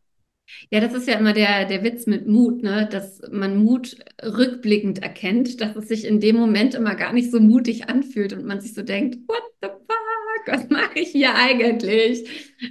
Ja, 0.71 0.79
das 0.79 0.93
ist 0.93 1.07
ja 1.07 1.15
immer 1.19 1.33
der, 1.33 1.65
der 1.65 1.83
Witz 1.83 2.07
mit 2.07 2.27
Mut, 2.27 2.63
ne? 2.63 2.87
Dass 2.91 3.21
man 3.31 3.57
Mut 3.63 3.97
rückblickend 4.23 5.01
erkennt, 5.03 5.61
dass 5.61 5.75
es 5.75 5.87
sich 5.87 6.05
in 6.05 6.19
dem 6.19 6.35
Moment 6.37 6.75
immer 6.75 6.95
gar 6.95 7.13
nicht 7.13 7.31
so 7.31 7.39
mutig 7.39 7.89
anfühlt 7.89 8.33
und 8.33 8.45
man 8.45 8.61
sich 8.61 8.73
so 8.73 8.81
denkt, 8.83 9.17
what 9.27 9.43
the 9.61 9.67
fuck, 9.69 10.47
was 10.47 10.69
mache 10.69 10.99
ich 10.99 11.09
hier 11.09 11.35
eigentlich? 11.35 12.29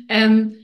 Ähm, 0.08 0.56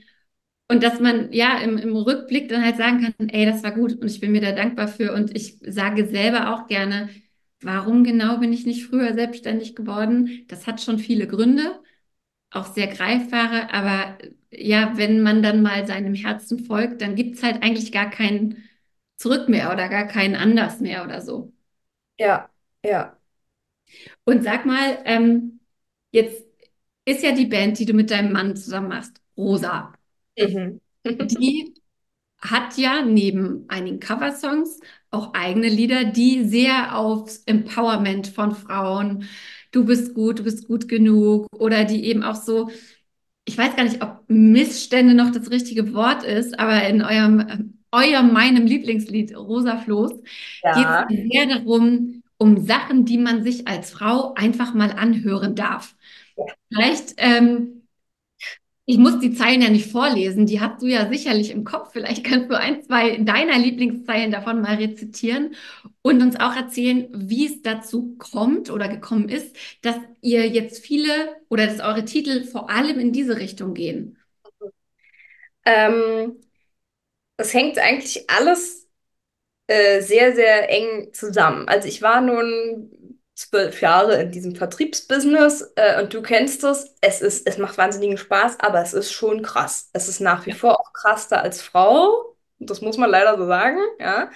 und 0.69 0.83
dass 0.83 0.99
man 0.99 1.31
ja 1.33 1.59
im, 1.59 1.77
im 1.77 1.95
Rückblick 1.95 2.49
dann 2.49 2.63
halt 2.63 2.77
sagen 2.77 3.01
kann, 3.17 3.29
ey, 3.29 3.45
das 3.45 3.63
war 3.63 3.71
gut 3.73 3.93
und 4.01 4.07
ich 4.09 4.19
bin 4.19 4.31
mir 4.31 4.41
da 4.41 4.51
dankbar 4.51 4.87
für 4.87 5.13
und 5.13 5.35
ich 5.35 5.57
sage 5.61 6.07
selber 6.07 6.53
auch 6.53 6.67
gerne, 6.67 7.09
warum 7.61 8.03
genau 8.03 8.37
bin 8.39 8.53
ich 8.53 8.65
nicht 8.65 8.85
früher 8.85 9.13
selbstständig 9.13 9.75
geworden? 9.75 10.45
Das 10.47 10.67
hat 10.67 10.81
schon 10.81 10.99
viele 10.99 11.27
Gründe 11.27 11.79
auch 12.51 12.67
sehr 12.73 12.87
greifbare, 12.87 13.71
aber 13.73 14.17
ja, 14.51 14.97
wenn 14.97 15.21
man 15.21 15.43
dann 15.43 15.61
mal 15.61 15.85
seinem 15.87 16.13
Herzen 16.15 16.65
folgt, 16.65 17.01
dann 17.01 17.15
gibt 17.15 17.35
es 17.37 17.43
halt 17.43 17.63
eigentlich 17.63 17.91
gar 17.91 18.09
kein 18.09 18.63
Zurück 19.17 19.49
mehr 19.49 19.71
oder 19.73 19.89
gar 19.89 20.07
keinen 20.07 20.35
Anders 20.35 20.79
mehr 20.79 21.03
oder 21.03 21.21
so. 21.21 21.51
Ja, 22.17 22.49
ja. 22.83 23.19
Und 24.25 24.43
sag 24.43 24.65
mal, 24.65 24.99
ähm, 25.05 25.59
jetzt 26.11 26.43
ist 27.05 27.23
ja 27.23 27.31
die 27.33 27.45
Band, 27.45 27.79
die 27.79 27.85
du 27.85 27.93
mit 27.93 28.11
deinem 28.11 28.31
Mann 28.31 28.55
zusammen 28.55 28.89
machst, 28.89 29.21
Rosa. 29.37 29.93
Mhm. 30.37 30.79
Die 31.05 31.73
hat 32.41 32.77
ja 32.77 33.03
neben 33.03 33.65
einigen 33.69 33.99
Coversongs 33.99 34.79
auch 35.11 35.33
eigene 35.33 35.69
Lieder, 35.69 36.05
die 36.05 36.45
sehr 36.45 36.97
aufs 36.97 37.43
Empowerment 37.45 38.27
von 38.27 38.55
Frauen, 38.55 39.25
du 39.71 39.85
bist 39.85 40.13
gut, 40.13 40.39
du 40.39 40.43
bist 40.43 40.67
gut 40.67 40.87
genug 40.87 41.47
oder 41.53 41.85
die 41.85 42.05
eben 42.05 42.23
auch 42.23 42.35
so 42.35 42.69
ich 43.49 43.57
weiß 43.57 43.75
gar 43.75 43.83
nicht, 43.83 44.03
ob 44.03 44.23
Missstände 44.27 45.15
noch 45.15 45.31
das 45.31 45.49
richtige 45.49 45.91
Wort 45.93 46.23
ist, 46.23 46.59
aber 46.59 46.87
in 46.87 47.01
eurem, 47.01 47.73
eurem 47.91 48.31
meinem 48.31 48.67
Lieblingslied 48.67 49.35
Rosa 49.35 49.77
Floß 49.77 50.11
geht 50.11 50.23
es 50.63 50.73
Ja. 50.73 51.07
sehr 51.09 51.47
darum, 51.47 52.21
um 52.37 52.63
Sachen, 52.63 53.05
die 53.05 53.17
man 53.17 53.43
sich 53.43 53.67
als 53.67 53.89
Frau 53.89 54.33
einfach 54.35 54.75
mal 54.75 54.91
anhören 54.91 55.55
darf. 55.55 55.95
Vielleicht, 56.71 57.15
ähm, 57.17 57.78
ich 58.89 58.97
muss 58.97 59.19
die 59.19 59.35
Zeilen 59.35 59.61
ja 59.61 59.69
nicht 59.69 59.91
vorlesen, 59.91 60.47
die 60.47 60.59
hast 60.61 60.81
du 60.81 60.87
ja 60.87 61.07
sicherlich 61.09 61.51
im 61.51 61.63
Kopf. 61.63 61.91
Vielleicht 61.93 62.23
kannst 62.23 62.49
du 62.49 62.57
ein, 62.57 62.81
zwei 62.83 63.17
deiner 63.17 63.55
Lieblingszeilen 63.59 64.31
davon 64.31 64.61
mal 64.61 64.77
rezitieren 64.77 65.53
und 66.01 66.23
uns 66.23 66.39
auch 66.39 66.55
erzählen, 66.55 67.07
wie 67.13 67.45
es 67.45 67.61
dazu 67.61 68.15
kommt 68.17 68.71
oder 68.71 68.87
gekommen 68.87 69.29
ist, 69.29 69.55
dass 69.83 69.95
ihr 70.21 70.47
jetzt 70.47 70.83
viele 70.83 71.11
oder 71.49 71.67
dass 71.67 71.81
eure 71.81 72.03
Titel 72.03 72.43
vor 72.45 72.71
allem 72.71 72.97
in 72.97 73.11
diese 73.13 73.37
Richtung 73.37 73.75
gehen. 73.75 74.17
Ähm, 75.65 76.41
das 77.37 77.53
hängt 77.53 77.77
eigentlich 77.77 78.27
alles 78.29 78.87
äh, 79.67 80.01
sehr, 80.01 80.35
sehr 80.35 80.69
eng 80.71 81.13
zusammen. 81.13 81.67
Also 81.67 81.87
ich 81.87 82.01
war 82.01 82.21
nun 82.21 82.91
zwölf 83.39 83.81
Jahre 83.81 84.21
in 84.21 84.31
diesem 84.31 84.55
Vertriebsbusiness 84.55 85.71
äh, 85.75 86.01
und 86.01 86.13
du 86.13 86.21
kennst 86.21 86.63
es. 86.63 86.95
Es 87.01 87.21
ist, 87.21 87.47
es 87.47 87.57
macht 87.57 87.77
wahnsinnigen 87.77 88.17
Spaß, 88.17 88.59
aber 88.59 88.81
es 88.81 88.93
ist 88.93 89.11
schon 89.11 89.41
krass. 89.41 89.89
Es 89.93 90.07
ist 90.07 90.19
nach 90.19 90.45
wie 90.45 90.51
vor 90.51 90.79
auch 90.79 90.93
krass 90.93 91.27
da 91.27 91.37
als 91.37 91.61
Frau. 91.61 92.35
Das 92.59 92.81
muss 92.81 92.97
man 92.97 93.09
leider 93.09 93.37
so 93.37 93.47
sagen, 93.47 93.79
ja. 93.99 94.29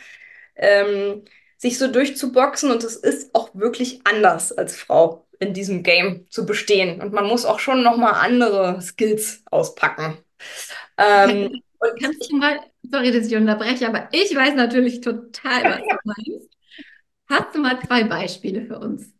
Ähm, 0.56 1.24
sich 1.58 1.80
so 1.80 1.88
durchzuboxen 1.88 2.72
und 2.72 2.84
es 2.84 2.96
ist 2.96 3.34
auch 3.34 3.50
wirklich 3.54 4.02
anders 4.06 4.52
als 4.52 4.76
Frau 4.76 5.26
in 5.40 5.54
diesem 5.54 5.84
Game 5.84 6.28
zu 6.30 6.46
bestehen. 6.46 7.02
Und 7.02 7.14
man 7.14 7.26
muss 7.26 7.46
auch 7.46 7.60
schon 7.60 7.84
nochmal 7.84 8.16
andere 8.16 8.82
Skills 8.82 9.44
auspacken. 9.50 10.18
Ähm, 10.98 11.62
und 11.80 12.00
Kannst 12.02 12.32
du 12.32 12.38
mal, 12.38 12.60
sorry, 12.84 13.12
dass 13.12 13.28
ich 13.28 13.36
unterbreche, 13.36 13.88
aber 13.88 14.08
ich 14.12 14.36
weiß 14.36 14.56
natürlich 14.56 15.02
total, 15.02 15.64
was 15.64 15.78
du 15.78 15.96
meinst. 16.06 16.53
Hast 17.28 17.54
du 17.54 17.60
mal 17.60 17.82
zwei 17.86 18.06
Beispiele 18.06 18.66
für 18.66 18.80
uns? 18.80 19.12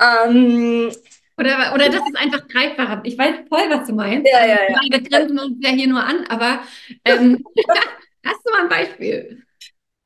ähm, 0.00 0.90
Oder, 1.36 1.74
oder 1.74 1.88
das 1.90 2.06
ist 2.06 2.16
einfach 2.16 2.46
greifbarer. 2.48 3.02
Ich 3.04 3.18
weiß 3.18 3.48
voll, 3.48 3.68
was 3.70 3.86
du 3.88 3.94
meinst. 3.94 4.32
ja, 4.32 4.38
Also, 4.38 4.46
ja, 4.46 4.62
ich 4.66 4.68
ja. 4.70 4.80
wir 4.90 5.02
grenzen 5.02 5.38
uns 5.38 5.56
ja 5.60 5.70
hier 5.70 5.88
nur 5.88 6.04
an, 6.04 6.24
aber 6.28 6.62
ähm, 7.04 7.44
hast 8.24 8.40
du 8.46 8.50
mal 8.52 8.62
ein 8.62 8.68
Beispiel? 8.68 9.44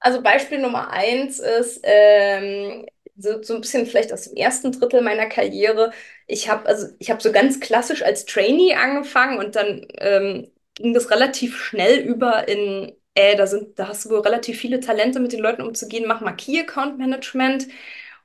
Also 0.00 0.22
Beispiel 0.22 0.58
Nummer 0.60 0.90
eins 0.90 1.38
ist 1.40 1.80
ähm, 1.82 2.86
so, 3.16 3.42
so 3.42 3.54
ein 3.54 3.60
bisschen 3.60 3.86
vielleicht 3.86 4.12
aus 4.12 4.24
dem 4.24 4.36
ersten 4.36 4.70
Drittel 4.72 5.02
meiner 5.02 5.26
Karriere. 5.26 5.92
Ich 6.26 6.48
habe 6.48 6.66
also 6.66 6.86
ich 6.98 7.10
habe 7.10 7.20
so 7.22 7.32
ganz 7.32 7.58
klassisch 7.60 8.02
als 8.02 8.24
Trainee 8.24 8.74
angefangen 8.74 9.38
und 9.38 9.56
dann 9.56 9.86
ähm, 9.98 10.50
ging 10.74 10.94
das 10.94 11.10
relativ 11.10 11.56
schnell 11.58 11.98
über 12.00 12.46
in, 12.48 12.92
äh, 13.18 13.36
da 13.36 13.46
sind, 13.46 13.78
da 13.78 13.88
hast 13.88 14.04
du 14.04 14.10
wohl 14.10 14.20
relativ 14.20 14.58
viele 14.60 14.80
Talente, 14.80 15.20
mit 15.20 15.32
den 15.32 15.40
Leuten 15.40 15.62
umzugehen, 15.62 16.06
mach 16.06 16.20
mal 16.20 16.32
Key 16.32 16.60
Account 16.60 16.98
Management. 16.98 17.68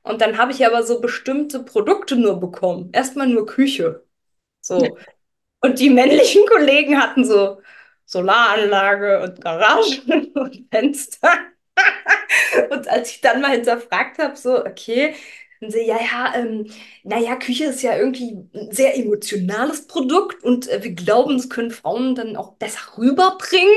Und 0.02 0.20
dann 0.20 0.38
habe 0.38 0.52
ich 0.52 0.66
aber 0.66 0.82
so 0.84 1.00
bestimmte 1.00 1.62
Produkte 1.64 2.16
nur 2.16 2.38
bekommen. 2.40 2.90
Erstmal 2.92 3.26
nur 3.28 3.46
Küche. 3.46 4.04
So. 4.60 4.98
Und 5.60 5.78
die 5.80 5.90
männlichen 5.90 6.46
Kollegen 6.48 7.00
hatten 7.00 7.24
so 7.24 7.60
Solaranlage 8.06 9.22
und 9.22 9.40
Garagen 9.42 10.26
und 10.34 10.66
Fenster. 10.70 11.30
Und 12.70 12.88
als 12.88 13.10
ich 13.10 13.20
dann 13.20 13.40
mal 13.40 13.50
hinterfragt 13.52 14.18
habe, 14.18 14.36
so, 14.36 14.64
okay, 14.64 15.14
dann 15.60 15.70
sie, 15.70 15.86
ja, 15.86 15.98
ja, 16.00 16.34
ähm, 16.36 16.70
naja, 17.04 17.36
Küche 17.36 17.64
ist 17.66 17.82
ja 17.82 17.96
irgendwie 17.96 18.36
ein 18.54 18.72
sehr 18.72 18.96
emotionales 18.96 19.86
Produkt 19.86 20.44
und 20.44 20.68
äh, 20.68 20.82
wir 20.82 20.92
glauben, 20.92 21.36
das 21.36 21.48
können 21.48 21.70
Frauen 21.70 22.14
dann 22.14 22.36
auch 22.36 22.54
besser 22.54 22.98
rüberbringen. 22.98 23.74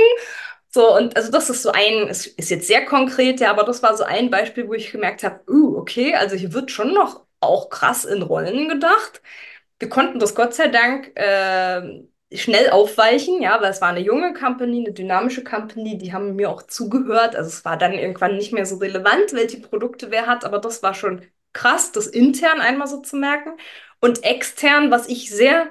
So, 0.77 0.95
und 0.95 1.15
also 1.17 1.31
das 1.31 1.49
ist 1.49 1.63
so 1.63 1.71
ein, 1.71 2.07
es 2.07 2.27
ist 2.27 2.51
jetzt 2.51 2.67
sehr 2.67 2.85
konkret, 2.85 3.39
ja, 3.39 3.49
aber 3.49 3.63
das 3.63 3.81
war 3.81 3.97
so 3.97 4.03
ein 4.03 4.29
Beispiel, 4.29 4.67
wo 4.67 4.73
ich 4.73 4.91
gemerkt 4.91 5.23
habe, 5.23 5.41
uh, 5.49 5.75
okay, 5.77 6.13
also 6.13 6.35
hier 6.35 6.53
wird 6.53 6.69
schon 6.69 6.93
noch 6.93 7.25
auch 7.39 7.69
krass 7.69 8.05
in 8.05 8.21
Rollen 8.21 8.69
gedacht. 8.69 9.23
Wir 9.79 9.89
konnten 9.89 10.19
das 10.19 10.35
Gott 10.35 10.53
sei 10.55 10.67
Dank 10.67 11.11
äh, 11.17 12.03
schnell 12.31 12.69
aufweichen, 12.71 13.41
ja, 13.41 13.59
weil 13.61 13.71
es 13.71 13.81
war 13.81 13.89
eine 13.89 14.01
junge 14.01 14.33
Company, 14.35 14.79
eine 14.85 14.93
dynamische 14.93 15.43
Company, 15.43 15.97
die 15.97 16.13
haben 16.13 16.35
mir 16.35 16.49
auch 16.51 16.61
zugehört. 16.63 17.35
Also 17.35 17.49
es 17.49 17.65
war 17.65 17.77
dann 17.77 17.93
irgendwann 17.93 18.37
nicht 18.37 18.53
mehr 18.53 18.65
so 18.67 18.77
relevant, 18.77 19.33
welche 19.33 19.59
Produkte 19.61 20.11
wer 20.11 20.27
hat, 20.27 20.45
aber 20.45 20.59
das 20.59 20.83
war 20.83 20.93
schon 20.93 21.23
krass, 21.53 21.91
das 21.91 22.05
intern 22.07 22.61
einmal 22.61 22.87
so 22.87 23.01
zu 23.01 23.15
merken. 23.17 23.51
Und 23.99 24.23
extern, 24.23 24.91
was 24.91 25.07
ich 25.09 25.29
sehr, 25.31 25.67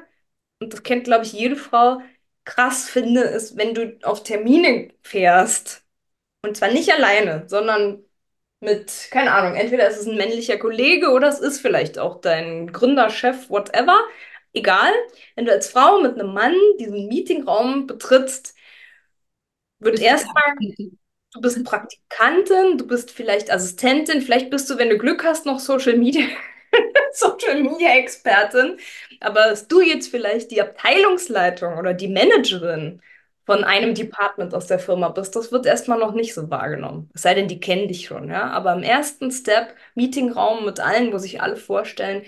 und 0.61 0.73
das 0.73 0.83
kennt, 0.83 1.05
glaube 1.05 1.25
ich, 1.25 1.33
jede 1.33 1.57
Frau, 1.57 2.01
krass 2.47 2.91
finde, 2.91 3.23
ist, 3.23 3.59
wenn 3.59 3.75
du 3.75 3.99
auf 4.05 4.25
Termine 4.25 4.91
fährst. 5.05 5.85
Und 6.43 6.57
zwar 6.57 6.71
nicht 6.71 6.93
alleine, 6.93 7.45
sondern 7.49 8.05
mit, 8.61 9.09
keine 9.11 9.33
Ahnung, 9.35 9.57
entweder 9.57 9.89
ist 9.89 9.99
es 9.99 10.07
ein 10.09 10.17
männlicher 10.17 10.59
Kollege 10.59 11.11
oder 11.11 11.29
es 11.29 11.41
ist 11.41 11.61
vielleicht 11.61 11.99
auch 11.99 12.21
dein 12.21 12.73
Gründer, 12.73 13.11
Chef, 13.11 13.51
whatever. 13.51 13.99
Egal, 14.55 14.93
wenn 15.37 15.47
du 15.47 15.53
als 15.53 15.71
Frau 15.71 16.01
mit 16.03 16.15
einem 16.21 16.33
Mann 16.35 16.55
diesen 16.81 17.09
Meetingraum 17.09 17.87
betrittst, 17.87 18.55
wird 19.79 20.01
erstmal, 20.01 20.43
du 21.33 21.41
bist 21.41 21.65
Praktikantin, 21.65 22.79
du 22.79 22.87
bist 22.87 23.11
vielleicht 23.11 23.51
Assistentin, 23.51 24.23
vielleicht 24.23 24.51
bist 24.51 24.71
du, 24.71 24.79
wenn 24.79 24.91
du 24.91 24.99
Glück 24.99 25.25
hast, 25.25 25.47
noch 25.47 25.61
Social 25.61 25.97
Media, 25.99 26.27
Social 27.13 27.63
Media 27.63 27.95
Expertin. 27.97 28.79
Aber 29.21 29.49
dass 29.51 29.69
du 29.69 29.81
jetzt 29.81 30.09
vielleicht 30.09 30.51
die 30.51 30.61
Abteilungsleitung 30.61 31.79
oder 31.79 31.95
die 31.95 32.09
Managerin 32.09 33.01
von 33.47 33.65
einem 33.65 33.95
Department 33.95 34.55
aus 34.55 34.67
der 34.67 34.79
Firma 34.81 35.09
bist, 35.11 35.37
das 35.37 35.53
wird 35.53 35.67
erstmal 35.67 35.99
noch 35.99 36.13
nicht 36.15 36.35
so 36.35 36.51
wahrgenommen. 36.51 37.11
Es 37.15 37.23
sei 37.23 37.35
denn, 37.35 37.49
die 37.49 37.61
kennen 37.61 37.89
dich 37.89 38.07
schon, 38.07 38.29
ja. 38.29 38.51
Aber 38.51 38.75
im 38.75 38.83
ersten 38.83 39.31
Step, 39.31 39.75
Meetingraum 39.95 40.65
mit 40.65 40.81
allen, 40.81 41.13
wo 41.13 41.19
sich 41.19 41.41
alle 41.41 41.57
vorstellen, 41.57 42.25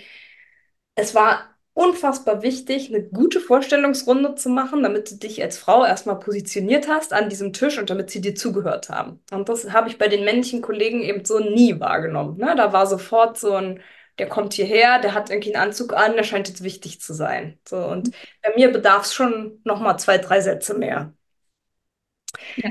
es 0.95 1.15
war 1.15 1.49
unfassbar 1.73 2.41
wichtig, 2.41 2.89
eine 2.89 3.03
gute 3.03 3.39
Vorstellungsrunde 3.39 4.35
zu 4.35 4.49
machen, 4.49 4.83
damit 4.83 5.11
du 5.11 5.15
dich 5.15 5.41
als 5.41 5.57
Frau 5.57 5.85
erstmal 5.85 6.19
positioniert 6.19 6.89
hast 6.89 7.13
an 7.13 7.29
diesem 7.29 7.53
Tisch 7.53 7.77
und 7.77 7.89
damit 7.89 8.09
sie 8.09 8.19
dir 8.21 8.35
zugehört 8.35 8.89
haben. 8.89 9.21
Und 9.31 9.47
das 9.47 9.71
habe 9.71 9.87
ich 9.87 9.97
bei 9.97 10.09
den 10.09 10.25
männlichen 10.25 10.61
Kollegen 10.61 11.01
eben 11.01 11.23
so 11.23 11.39
nie 11.39 11.79
wahrgenommen. 11.79 12.37
Ne? 12.37 12.53
Da 12.57 12.73
war 12.73 12.85
sofort 12.85 13.37
so 13.37 13.53
ein, 13.53 13.79
der 14.19 14.29
kommt 14.29 14.53
hierher, 14.53 14.99
der 14.99 15.13
hat 15.13 15.29
irgendwie 15.29 15.55
einen 15.55 15.69
Anzug 15.69 15.93
an, 15.93 16.15
der 16.15 16.23
scheint 16.23 16.47
jetzt 16.49 16.63
wichtig 16.63 17.01
zu 17.01 17.13
sein. 17.13 17.59
So, 17.67 17.77
und 17.85 18.11
bei 18.43 18.53
mir 18.55 18.71
bedarf 18.71 19.05
es 19.05 19.13
schon 19.13 19.59
nochmal 19.63 19.99
zwei, 19.99 20.17
drei 20.17 20.41
Sätze 20.41 20.73
mehr. 20.75 21.13
Ja. 22.55 22.69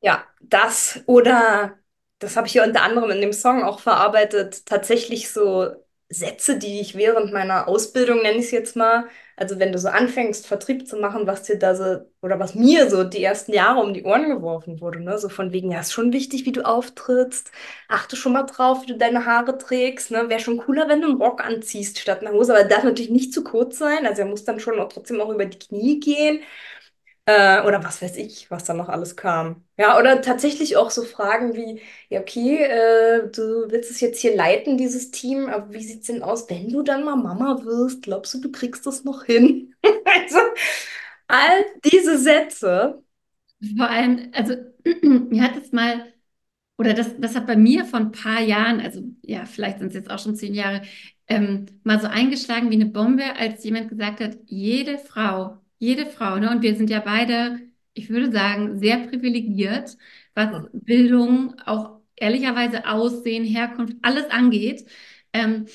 Ja, 0.00 0.24
das 0.40 1.00
oder 1.06 1.78
das 2.18 2.36
habe 2.36 2.46
ich 2.46 2.54
ja 2.54 2.64
unter 2.64 2.82
anderem 2.82 3.10
in 3.10 3.20
dem 3.20 3.32
Song 3.32 3.62
auch 3.64 3.80
verarbeitet, 3.80 4.66
tatsächlich 4.66 5.30
so 5.30 5.70
Sätze, 6.08 6.58
die 6.58 6.80
ich 6.80 6.94
während 6.96 7.32
meiner 7.32 7.68
Ausbildung, 7.68 8.18
nenne 8.22 8.38
ich 8.38 8.46
es 8.46 8.50
jetzt 8.50 8.76
mal, 8.76 9.08
also 9.36 9.58
wenn 9.58 9.72
du 9.72 9.78
so 9.78 9.88
anfängst, 9.88 10.46
Vertrieb 10.46 10.86
zu 10.88 10.96
machen, 10.98 11.26
was 11.26 11.42
dir 11.44 11.58
da 11.58 11.74
so, 11.74 12.00
oder 12.22 12.38
was 12.38 12.54
mir 12.54 12.88
so 12.90 13.04
die 13.04 13.22
ersten 13.24 13.52
Jahre 13.52 13.80
um 13.80 13.94
die 13.94 14.04
Ohren 14.04 14.28
geworfen 14.28 14.80
wurde, 14.80 15.00
ne? 15.02 15.18
So 15.18 15.28
von 15.28 15.52
wegen, 15.52 15.70
ja, 15.72 15.80
ist 15.80 15.92
schon 15.92 16.12
wichtig, 16.12 16.44
wie 16.46 16.52
du 16.52 16.62
auftrittst, 16.66 17.50
achte 17.88 18.16
schon 18.16 18.32
mal 18.32 18.44
drauf, 18.44 18.82
wie 18.82 18.86
du 18.92 18.96
deine 18.98 19.26
Haare 19.26 19.58
trägst, 19.58 20.10
ne? 20.10 20.28
Wäre 20.28 20.40
schon 20.40 20.58
cooler, 20.58 20.88
wenn 20.88 21.00
du 21.00 21.08
einen 21.08 21.20
Rock 21.22 21.44
anziehst 21.44 21.98
statt 21.98 22.20
einer 22.20 22.32
Hose, 22.32 22.54
aber 22.54 22.64
darf 22.68 22.84
natürlich 22.84 23.10
nicht 23.10 23.32
zu 23.34 23.42
kurz 23.44 23.78
sein, 23.78 24.06
also 24.06 24.22
er 24.22 24.28
muss 24.28 24.44
dann 24.44 24.60
schon 24.60 24.78
auch 24.80 24.88
trotzdem 24.92 25.20
auch 25.20 25.30
über 25.30 25.46
die 25.46 25.58
Knie 25.58 26.00
gehen. 26.00 26.40
Äh, 27.24 27.62
oder 27.62 27.84
was 27.84 28.02
weiß 28.02 28.16
ich, 28.16 28.50
was 28.50 28.64
da 28.64 28.74
noch 28.74 28.88
alles 28.88 29.14
kam. 29.16 29.64
Ja, 29.78 29.96
oder 29.98 30.20
tatsächlich 30.22 30.76
auch 30.76 30.90
so 30.90 31.02
Fragen 31.04 31.54
wie, 31.54 31.80
ja, 32.08 32.20
okay, 32.20 32.64
äh, 32.64 33.28
du 33.30 33.70
willst 33.70 33.90
es 33.92 34.00
jetzt 34.00 34.20
hier 34.20 34.34
leiten, 34.34 34.76
dieses 34.76 35.12
Team, 35.12 35.46
aber 35.48 35.72
wie 35.72 35.84
sieht's 35.84 36.08
denn 36.08 36.22
aus, 36.24 36.50
wenn 36.50 36.68
du 36.68 36.82
dann 36.82 37.04
mal 37.04 37.14
Mama 37.16 37.62
wirst? 37.64 38.02
Glaubst 38.02 38.34
du, 38.34 38.40
du 38.40 38.50
kriegst 38.50 38.86
das 38.86 39.04
noch 39.04 39.24
hin? 39.24 39.74
Also, 40.04 40.38
all 41.28 41.64
diese 41.84 42.18
Sätze. 42.18 43.02
Vor 43.76 43.88
allem, 43.90 44.30
also 44.34 44.54
mir 45.02 45.42
hat 45.42 45.56
es 45.56 45.72
mal, 45.72 46.12
oder 46.78 46.94
das, 46.94 47.18
das 47.20 47.36
hat 47.36 47.46
bei 47.46 47.56
mir 47.56 47.84
vor 47.84 48.00
ein 48.00 48.12
paar 48.12 48.40
Jahren, 48.40 48.80
also 48.80 49.02
ja, 49.22 49.46
vielleicht 49.46 49.78
sind 49.80 49.88
es 49.88 49.94
jetzt 49.94 50.10
auch 50.10 50.18
schon 50.18 50.36
zehn 50.36 50.54
Jahre, 50.54 50.82
ähm, 51.28 51.66
mal 51.84 52.00
so 52.00 52.08
eingeschlagen 52.08 52.70
wie 52.70 52.74
eine 52.76 52.86
Bombe, 52.86 53.24
als 53.36 53.64
jemand 53.64 53.88
gesagt 53.90 54.20
hat, 54.20 54.38
jede 54.46 54.98
Frau 54.98 55.58
jede 55.82 56.06
Frau, 56.06 56.38
ne? 56.38 56.50
Und 56.50 56.62
wir 56.62 56.76
sind 56.76 56.90
ja 56.90 57.00
beide, 57.00 57.60
ich 57.94 58.08
würde 58.10 58.30
sagen, 58.32 58.78
sehr 58.78 58.98
privilegiert, 59.08 59.96
was 60.34 60.66
Bildung, 60.72 61.54
auch 61.66 62.00
ehrlicherweise 62.16 62.86
Aussehen, 62.88 63.44
Herkunft, 63.44 63.96
alles 64.02 64.30
angeht. 64.30 64.86
Ähm, 65.32 65.66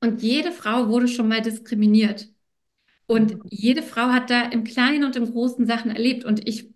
und 0.00 0.22
jede 0.22 0.50
Frau 0.52 0.88
wurde 0.88 1.08
schon 1.08 1.28
mal 1.28 1.42
diskriminiert. 1.42 2.28
Und 3.06 3.38
jede 3.50 3.82
Frau 3.82 4.08
hat 4.10 4.30
da 4.30 4.42
im 4.44 4.64
Kleinen 4.64 5.04
und 5.04 5.16
im 5.16 5.30
Großen 5.32 5.66
Sachen 5.66 5.90
erlebt. 5.90 6.24
Und 6.24 6.48
ich 6.48 6.70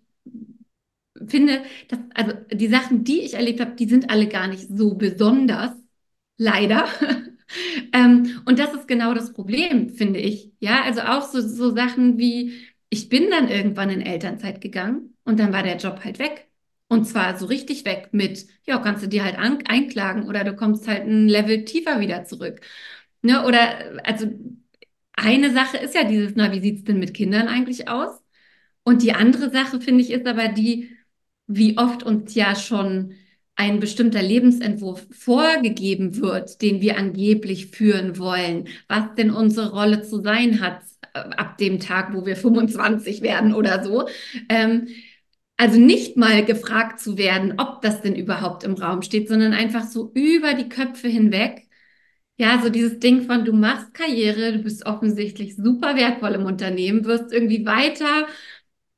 finde, 1.27 1.63
dass, 1.87 1.99
also 2.13 2.33
die 2.51 2.67
Sachen, 2.67 3.03
die 3.03 3.21
ich 3.21 3.33
erlebt 3.35 3.59
habe, 3.61 3.75
die 3.75 3.87
sind 3.87 4.09
alle 4.09 4.27
gar 4.27 4.47
nicht 4.47 4.67
so 4.69 4.95
besonders. 4.95 5.71
Leider. 6.37 6.87
ähm, 7.93 8.41
und 8.45 8.59
das 8.59 8.73
ist 8.73 8.87
genau 8.87 9.13
das 9.13 9.33
Problem, 9.33 9.89
finde 9.89 10.19
ich. 10.19 10.51
Ja, 10.59 10.83
also 10.83 11.01
auch 11.01 11.23
so, 11.23 11.41
so 11.41 11.73
Sachen 11.75 12.17
wie, 12.17 12.53
ich 12.95 13.09
bin 13.09 13.29
dann 13.29 13.49
irgendwann 13.49 13.89
in 13.89 14.01
Elternzeit 14.01 14.61
gegangen 14.61 15.17
und 15.25 15.37
dann 15.39 15.51
war 15.51 15.63
der 15.63 15.75
Job 15.77 16.01
halt 16.05 16.17
weg. 16.17 16.47
Und 16.87 17.05
zwar 17.05 17.37
so 17.37 17.45
richtig 17.47 17.83
weg 17.83 18.09
mit, 18.13 18.47
ja, 18.65 18.77
kannst 18.79 19.03
du 19.03 19.07
dir 19.09 19.25
halt 19.25 19.37
einklagen 19.37 20.29
oder 20.29 20.43
du 20.45 20.55
kommst 20.55 20.87
halt 20.87 21.03
ein 21.03 21.27
Level 21.27 21.65
tiefer 21.65 21.99
wieder 21.99 22.23
zurück. 22.25 22.61
Ne? 23.21 23.45
Oder, 23.45 23.99
also 24.05 24.27
eine 25.13 25.51
Sache 25.51 25.77
ist 25.77 25.95
ja 25.95 26.05
dieses, 26.05 26.33
na, 26.35 26.51
wie 26.53 26.61
sieht 26.61 26.77
es 26.79 26.83
denn 26.85 26.99
mit 26.99 27.13
Kindern 27.13 27.47
eigentlich 27.49 27.89
aus? 27.89 28.21
Und 28.83 29.01
die 29.03 29.13
andere 29.13 29.51
Sache, 29.51 29.81
finde 29.81 30.03
ich, 30.03 30.11
ist 30.11 30.27
aber 30.27 30.47
die, 30.49 30.95
wie 31.47 31.77
oft 31.77 32.03
uns 32.03 32.35
ja 32.35 32.55
schon 32.55 33.15
ein 33.55 33.79
bestimmter 33.79 34.21
Lebensentwurf 34.21 35.07
vorgegeben 35.11 36.17
wird, 36.17 36.61
den 36.61 36.81
wir 36.81 36.97
angeblich 36.97 37.67
führen 37.67 38.17
wollen, 38.17 38.67
was 38.87 39.15
denn 39.17 39.31
unsere 39.31 39.71
Rolle 39.71 40.01
zu 40.01 40.21
sein 40.21 40.59
hat, 40.59 40.81
ab 41.13 41.57
dem 41.57 41.79
Tag, 41.79 42.13
wo 42.13 42.25
wir 42.25 42.35
25 42.35 43.21
werden 43.21 43.53
oder 43.53 43.83
so. 43.83 44.07
Ähm, 44.49 44.89
also 45.57 45.79
nicht 45.79 46.17
mal 46.17 46.43
gefragt 46.43 46.99
zu 46.99 47.17
werden, 47.17 47.55
ob 47.59 47.81
das 47.81 48.01
denn 48.01 48.15
überhaupt 48.15 48.63
im 48.65 48.73
Raum 48.73 49.01
steht, 49.01 49.29
sondern 49.29 49.53
einfach 49.53 49.85
so 49.85 50.11
über 50.13 50.53
die 50.53 50.67
Köpfe 50.69 51.07
hinweg. 51.07 51.67
Ja, 52.37 52.61
so 52.61 52.69
dieses 52.69 52.99
Ding 52.99 53.23
von, 53.23 53.45
du 53.45 53.53
machst 53.53 53.93
Karriere, 53.93 54.51
du 54.53 54.59
bist 54.59 54.85
offensichtlich 54.85 55.55
super 55.55 55.95
wertvoll 55.95 56.33
im 56.33 56.45
Unternehmen, 56.45 57.05
wirst 57.05 57.31
irgendwie 57.31 57.65
weiter 57.65 58.27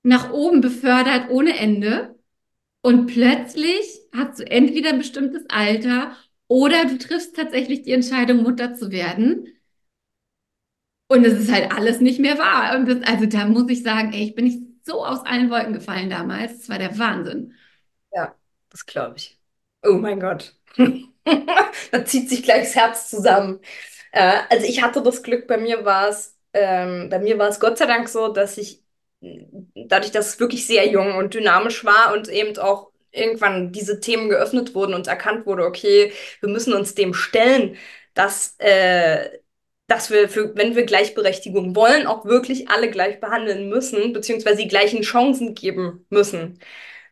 nach 0.03 0.31
oben 0.31 0.61
befördert 0.61 1.29
ohne 1.29 1.57
Ende. 1.57 2.15
Und 2.81 3.07
plötzlich 3.07 3.96
hast 4.17 4.39
du 4.39 4.49
entweder 4.49 4.89
ein 4.89 4.99
bestimmtes 4.99 5.45
Alter 5.49 6.15
oder 6.47 6.85
du 6.85 6.97
triffst 6.97 7.35
tatsächlich 7.35 7.83
die 7.83 7.91
Entscheidung, 7.93 8.43
Mutter 8.43 8.75
zu 8.75 8.91
werden. 8.91 9.47
Und 11.09 11.25
es 11.25 11.33
ist 11.39 11.51
halt 11.51 11.71
alles 11.71 12.01
nicht 12.01 12.19
mehr 12.19 12.37
wahr. 12.37 12.75
Und 12.75 12.87
das, 12.87 13.01
also 13.07 13.25
da 13.25 13.45
muss 13.45 13.69
ich 13.69 13.83
sagen, 13.83 14.11
ey, 14.13 14.23
ich 14.25 14.35
bin 14.35 14.45
nicht 14.45 14.61
so 14.83 15.05
aus 15.05 15.25
allen 15.25 15.49
Wolken 15.49 15.73
gefallen 15.73 16.09
damals. 16.09 16.59
Das 16.59 16.69
war 16.69 16.79
der 16.79 16.97
Wahnsinn. 16.97 17.53
Ja, 18.11 18.35
das 18.69 18.85
glaube 18.85 19.15
ich. 19.17 19.37
Oh 19.83 19.93
mein 19.93 20.19
Gott. 20.19 20.55
da 21.91 22.05
zieht 22.05 22.29
sich 22.29 22.43
gleich 22.43 22.63
das 22.63 22.75
Herz 22.75 23.09
zusammen. 23.09 23.59
Äh, 24.11 24.39
also 24.49 24.65
ich 24.65 24.81
hatte 24.81 25.01
das 25.01 25.23
Glück, 25.23 25.47
bei 25.47 25.57
mir 25.57 25.85
war 25.85 26.09
es, 26.09 26.37
ähm, 26.53 27.09
bei 27.09 27.19
mir 27.19 27.37
war 27.37 27.49
es 27.49 27.59
Gott 27.59 27.77
sei 27.77 27.85
Dank 27.85 28.09
so, 28.09 28.29
dass 28.29 28.57
ich 28.57 28.83
dadurch, 29.75 30.11
dass 30.11 30.27
es 30.29 30.39
wirklich 30.39 30.65
sehr 30.65 30.87
jung 30.87 31.15
und 31.15 31.33
dynamisch 31.33 31.85
war 31.85 32.13
und 32.13 32.27
eben 32.29 32.57
auch 32.57 32.91
irgendwann 33.17 33.71
diese 33.71 33.99
Themen 33.99 34.29
geöffnet 34.29 34.75
wurden 34.75 34.93
und 34.93 35.07
erkannt 35.07 35.45
wurde, 35.45 35.65
okay, 35.65 36.11
wir 36.41 36.49
müssen 36.49 36.73
uns 36.73 36.95
dem 36.95 37.13
stellen, 37.13 37.77
dass 38.13 38.55
äh, 38.59 39.39
dass 39.87 40.09
wir, 40.11 40.27
für, 40.29 40.53
wenn 40.57 40.75
wir 40.75 40.85
Gleichberechtigung 40.85 41.73
wollen, 41.75 42.07
auch 42.07 42.25
wirklich 42.25 42.69
alle 42.69 42.89
gleich 42.91 43.19
behandeln 43.21 43.69
müssen, 43.69 44.11
beziehungsweise 44.13 44.57
die 44.57 44.67
gleichen 44.67 45.01
Chancen 45.01 45.55
geben 45.55 46.05
müssen. 46.09 46.59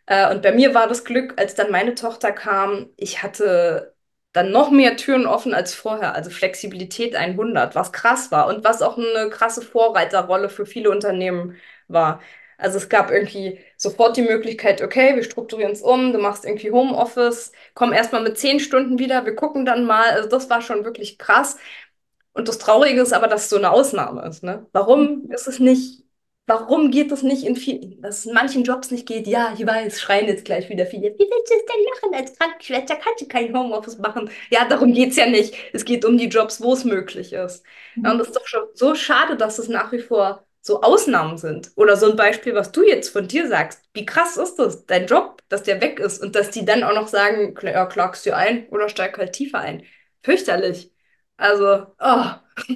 Äh, 0.06 0.32
und 0.34 0.42
bei 0.42 0.52
mir 0.52 0.74
war 0.74 0.88
das 0.88 1.04
Glück, 1.06 1.34
als 1.38 1.56
dann 1.56 1.72
meine 1.72 1.96
Tochter 1.96 2.32
kam, 2.32 2.90
ich 2.98 3.24
hatte 3.24 3.96
dann 4.34 4.52
noch 4.52 4.70
mehr 4.72 4.98
Türen 4.98 5.26
offen 5.26 5.54
als 5.54 5.74
vorher, 5.74 6.14
also 6.16 6.30
Flexibilität 6.30 7.16
100, 7.16 7.74
was 7.76 7.94
krass 7.94 8.32
war 8.32 8.48
und 8.48 8.64
was 8.66 8.82
auch 8.82 8.98
eine 8.98 9.30
krasse 9.30 9.62
Vorreiterrolle 9.62 10.50
für 10.50 10.66
viele 10.66 10.90
Unternehmen 10.92 11.56
war. 11.88 12.22
Also 12.58 12.78
es 12.78 12.90
gab 12.90 13.12
irgendwie 13.12 13.60
sofort 13.78 14.18
die 14.18 14.22
Möglichkeit, 14.22 14.82
okay, 14.82 15.16
wir 15.16 15.24
strukturieren 15.24 15.74
es 15.74 15.82
um, 15.82 16.14
du 16.14 16.20
machst 16.20 16.46
irgendwie 16.46 16.72
Homeoffice, 16.72 17.52
komm 17.74 17.94
erstmal 17.94 18.24
mit 18.24 18.38
zehn 18.38 18.60
Stunden 18.60 19.00
wieder, 19.00 19.26
wir 19.26 19.36
gucken 19.36 19.66
dann 19.66 19.86
mal. 19.86 20.10
Also 20.12 20.30
das 20.30 20.50
war 20.50 20.62
schon 20.62 20.86
wirklich 20.86 21.18
krass. 21.18 21.58
Und 22.34 22.48
das 22.48 22.58
Traurige 22.58 23.02
ist 23.02 23.14
aber, 23.14 23.28
dass 23.28 23.44
es 23.46 23.50
so 23.50 23.58
eine 23.58 23.72
Ausnahme 23.72 24.28
ist. 24.28 24.44
Ne? 24.44 24.66
Warum 24.74 25.30
ist 25.32 25.48
es 25.48 25.60
nicht, 25.60 26.04
warum 26.48 26.92
geht 26.92 27.12
es 27.12 27.24
nicht 27.24 27.46
in 27.46 27.56
vielen, 27.56 28.02
dass 28.02 28.20
es 28.20 28.26
in 28.26 28.34
manchen 28.34 28.64
Jobs 28.64 28.92
nicht 28.92 29.08
geht? 29.08 29.26
Ja, 29.28 29.54
ich 29.58 29.66
weiß, 29.66 30.02
schreien 30.02 30.28
jetzt 30.28 30.46
gleich 30.46 30.70
wieder 30.70 30.86
viele. 30.86 31.14
Wie 31.18 31.20
willst 31.20 31.52
du 31.52 31.56
es 31.56 31.66
denn 31.66 32.12
machen? 32.12 32.16
Als 32.16 32.38
Krankenschwester 32.38 32.96
kannst 32.98 33.22
du 33.22 33.28
kein 33.28 33.58
Homeoffice 33.58 33.98
machen. 34.00 34.30
Ja, 34.50 34.66
darum 34.66 34.94
geht 34.94 35.12
es 35.12 35.16
ja 35.16 35.28
nicht. 35.28 35.56
Es 35.74 35.86
geht 35.86 36.04
um 36.06 36.18
die 36.18 36.28
Jobs, 36.28 36.62
wo 36.62 36.74
es 36.74 36.84
möglich 36.84 37.32
ist. 37.34 37.64
Ja, 37.96 38.12
und 38.12 38.20
es 38.20 38.28
ist 38.28 38.36
doch 38.36 38.48
schon 38.48 38.64
so 38.74 38.96
schade, 38.96 39.38
dass 39.38 39.58
es 39.58 39.70
nach 39.70 39.92
wie 39.94 40.00
vor 40.00 40.46
so 40.66 40.82
Ausnahmen 40.82 41.38
sind. 41.38 41.72
Oder 41.76 41.96
so 41.96 42.10
ein 42.10 42.16
Beispiel, 42.16 42.56
was 42.56 42.72
du 42.72 42.84
jetzt 42.84 43.10
von 43.10 43.28
dir 43.28 43.48
sagst. 43.48 43.84
Wie 43.94 44.06
krass 44.06 44.36
ist 44.36 44.56
das, 44.56 44.86
dein 44.88 45.06
Job, 45.06 45.44
dass 45.48 45.62
der 45.62 45.80
weg 45.80 46.00
ist 46.00 46.24
und 46.24 46.36
dass 46.36 46.50
die 46.50 46.66
dann 46.66 46.84
auch 46.84 46.96
noch 46.96 47.08
sagen, 47.08 47.54
ja, 47.62 47.86
klagst 47.86 48.26
du 48.26 48.36
ein 48.36 48.68
oder 48.70 48.90
steig 48.90 49.18
halt 49.18 49.34
tiefer 49.34 49.60
ein. 49.60 49.84
Fürchterlich. 50.24 50.92
Also, 51.38 51.86
oh. 52.00 52.26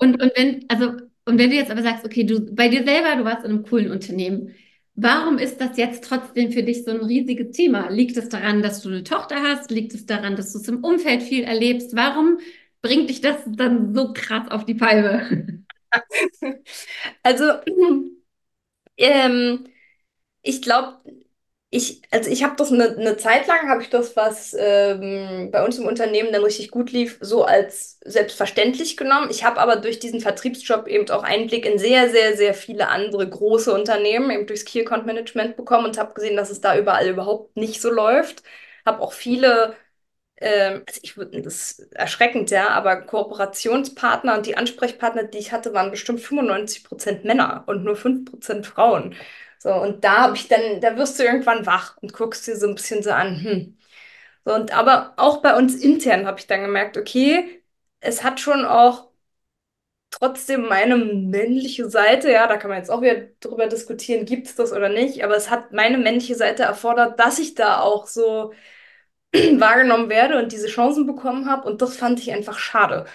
Und, 0.00 0.20
und 0.20 0.32
wenn, 0.36 0.64
also, 0.68 0.88
und 1.24 1.38
wenn 1.38 1.50
du 1.50 1.56
jetzt 1.56 1.70
aber 1.70 1.82
sagst, 1.82 2.04
okay, 2.04 2.24
du 2.24 2.54
bei 2.54 2.68
dir 2.68 2.84
selber, 2.84 3.16
du 3.16 3.24
warst 3.24 3.44
in 3.44 3.52
einem 3.52 3.62
coolen 3.62 3.90
Unternehmen, 3.90 4.54
warum 4.94 5.38
ist 5.38 5.60
das 5.60 5.76
jetzt 5.76 6.04
trotzdem 6.04 6.52
für 6.52 6.62
dich 6.62 6.84
so 6.84 6.90
ein 6.90 7.00
riesiges 7.00 7.56
Thema? 7.56 7.88
Liegt 7.88 8.16
es 8.16 8.28
daran, 8.28 8.60
dass 8.60 8.82
du 8.82 8.88
eine 8.90 9.04
Tochter 9.04 9.36
hast? 9.42 9.70
Liegt 9.70 9.94
es 9.94 10.04
daran, 10.04 10.36
dass 10.36 10.52
du 10.52 10.58
es 10.58 10.68
im 10.68 10.84
Umfeld 10.84 11.22
viel 11.22 11.44
erlebst? 11.44 11.94
Warum 11.96 12.38
bringt 12.82 13.08
dich 13.08 13.20
das 13.20 13.36
dann 13.46 13.94
so 13.94 14.12
krass 14.12 14.50
auf 14.50 14.66
die 14.66 14.74
Palme? 14.74 15.64
Also, 17.22 17.44
ähm, 18.96 19.66
ich 20.42 20.62
glaube, 20.62 20.98
ich, 21.70 22.02
also 22.12 22.30
ich 22.30 22.44
habe 22.44 22.56
das 22.56 22.72
eine, 22.72 22.96
eine 22.96 23.16
Zeit 23.18 23.46
lang, 23.48 23.68
habe 23.70 23.82
ich 23.82 23.90
das, 23.90 24.16
was 24.16 24.56
ähm, 24.58 25.50
bei 25.52 25.64
uns 25.64 25.78
im 25.78 25.86
Unternehmen 25.86 26.32
dann 26.32 26.44
richtig 26.44 26.70
gut 26.70 26.92
lief, 26.92 27.18
so 27.22 27.44
als 27.44 27.98
selbstverständlich 28.04 28.96
genommen. 28.96 29.30
Ich 29.30 29.44
habe 29.44 29.60
aber 29.60 29.76
durch 29.76 29.98
diesen 30.00 30.20
Vertriebsjob 30.20 30.88
eben 30.88 31.10
auch 31.10 31.24
Einblick 31.24 31.66
in 31.66 31.78
sehr, 31.78 32.10
sehr, 32.10 32.36
sehr 32.36 32.54
viele 32.54 32.88
andere 32.88 33.28
große 33.28 33.72
Unternehmen, 33.74 34.30
eben 34.30 34.46
durchs 34.48 34.64
Key 34.66 34.82
Account 34.82 35.06
Management 35.06 35.56
bekommen 35.56 35.86
und 35.86 35.98
habe 35.98 36.14
gesehen, 36.14 36.36
dass 36.36 36.50
es 36.50 36.60
da 36.62 36.78
überall 36.78 37.08
überhaupt 37.08 37.56
nicht 37.56 37.80
so 37.82 37.90
läuft. 37.90 38.42
Habe 38.86 39.02
auch 39.02 39.12
viele, 39.12 39.74
ähm, 40.40 40.82
also 40.86 41.00
ich 41.02 41.14
das 41.44 41.72
ist 41.80 41.92
erschreckend, 41.94 42.50
ja, 42.50 42.68
aber 42.70 43.02
Kooperationspartner 43.02 44.36
und 44.36 44.46
die 44.46 44.56
Ansprechpartner, 44.56 45.24
die 45.24 45.38
ich 45.38 45.52
hatte, 45.52 45.74
waren 45.74 45.90
bestimmt 45.90 46.20
95 46.20 46.84
Prozent 46.84 47.24
Männer 47.24 47.64
und 47.66 47.84
nur 47.84 47.96
5 47.96 48.30
Prozent 48.30 48.66
Frauen. 48.66 49.14
So, 49.58 49.72
und 49.74 50.04
da 50.04 50.18
habe 50.22 50.36
ich 50.36 50.48
dann, 50.48 50.80
da 50.80 50.96
wirst 50.96 51.18
du 51.18 51.24
irgendwann 51.24 51.66
wach 51.66 51.96
und 51.98 52.12
guckst 52.12 52.46
dir 52.46 52.56
so 52.56 52.68
ein 52.68 52.74
bisschen 52.76 53.02
so 53.02 53.10
an, 53.10 53.42
hm. 53.42 53.78
So, 54.44 54.54
und 54.54 54.72
aber 54.76 55.14
auch 55.18 55.42
bei 55.42 55.56
uns 55.56 55.76
intern 55.76 56.26
habe 56.26 56.40
ich 56.40 56.46
dann 56.48 56.62
gemerkt, 56.62 56.96
okay, 56.98 57.62
es 58.00 58.24
hat 58.24 58.40
schon 58.40 58.64
auch 58.64 59.10
trotzdem 60.10 60.62
meine 60.68 60.96
männliche 60.96 61.88
Seite, 61.90 62.30
ja, 62.32 62.46
da 62.46 62.56
kann 62.56 62.70
man 62.70 62.78
jetzt 62.78 62.90
auch 62.90 63.02
wieder 63.02 63.26
drüber 63.40 63.66
diskutieren, 63.66 64.24
gibt 64.26 64.46
es 64.48 64.54
das 64.56 64.72
oder 64.72 64.88
nicht, 64.88 65.22
aber 65.24 65.36
es 65.36 65.50
hat 65.50 65.72
meine 65.72 65.98
männliche 65.98 66.34
Seite 66.34 66.62
erfordert, 66.64 67.18
dass 67.20 67.38
ich 67.38 67.54
da 67.54 67.80
auch 67.80 68.06
so 68.06 68.52
wahrgenommen 69.32 70.08
werde 70.08 70.38
und 70.38 70.52
diese 70.52 70.68
Chancen 70.68 71.06
bekommen 71.06 71.48
habe. 71.50 71.68
Und 71.68 71.82
das 71.82 71.96
fand 71.96 72.20
ich 72.20 72.32
einfach 72.32 72.58
schade. 72.58 73.06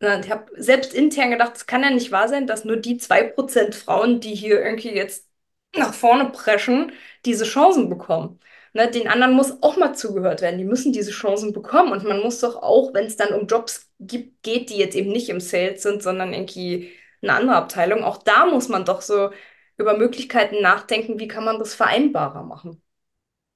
Ich 0.00 0.30
habe 0.30 0.50
selbst 0.56 0.94
intern 0.94 1.30
gedacht, 1.30 1.56
es 1.56 1.66
kann 1.66 1.82
ja 1.82 1.90
nicht 1.90 2.10
wahr 2.10 2.28
sein, 2.28 2.46
dass 2.46 2.64
nur 2.64 2.76
die 2.76 2.96
2% 2.96 3.74
Frauen, 3.74 4.20
die 4.20 4.34
hier 4.34 4.62
irgendwie 4.64 4.90
jetzt 4.94 5.28
nach 5.76 5.92
vorne 5.94 6.30
preschen, 6.30 6.92
diese 7.26 7.44
Chancen 7.44 7.88
bekommen. 7.90 8.40
Ne, 8.72 8.90
den 8.90 9.08
anderen 9.08 9.34
muss 9.34 9.62
auch 9.62 9.76
mal 9.76 9.94
zugehört 9.94 10.40
werden. 10.42 10.58
Die 10.58 10.64
müssen 10.64 10.92
diese 10.92 11.10
Chancen 11.10 11.52
bekommen. 11.52 11.92
Und 11.92 12.04
man 12.04 12.20
muss 12.20 12.40
doch 12.40 12.56
auch, 12.62 12.94
wenn 12.94 13.06
es 13.06 13.16
dann 13.16 13.34
um 13.34 13.46
Jobs 13.46 13.90
gibt, 13.98 14.42
geht, 14.42 14.70
die 14.70 14.76
jetzt 14.78 14.94
eben 14.96 15.10
nicht 15.12 15.28
im 15.28 15.40
Sales 15.40 15.82
sind, 15.82 16.02
sondern 16.02 16.32
irgendwie 16.32 16.92
eine 17.22 17.34
andere 17.34 17.56
Abteilung, 17.56 18.02
auch 18.04 18.22
da 18.22 18.46
muss 18.46 18.68
man 18.68 18.84
doch 18.84 19.02
so 19.02 19.30
über 19.76 19.96
Möglichkeiten 19.96 20.62
nachdenken, 20.62 21.18
wie 21.18 21.28
kann 21.28 21.44
man 21.44 21.58
das 21.58 21.74
vereinbarer 21.74 22.42
machen. 22.44 22.82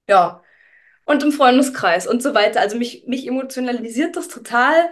Ja, 0.09 0.44
und 1.07 1.23
im 1.23 1.33
Freundeskreis 1.33 2.07
und 2.07 2.23
so 2.23 2.35
weiter. 2.35 2.61
Also 2.61 2.77
mich, 2.79 3.05
mich 3.07 3.27
emotionalisiert 3.27 4.17
das 4.17 4.29
total, 4.29 4.91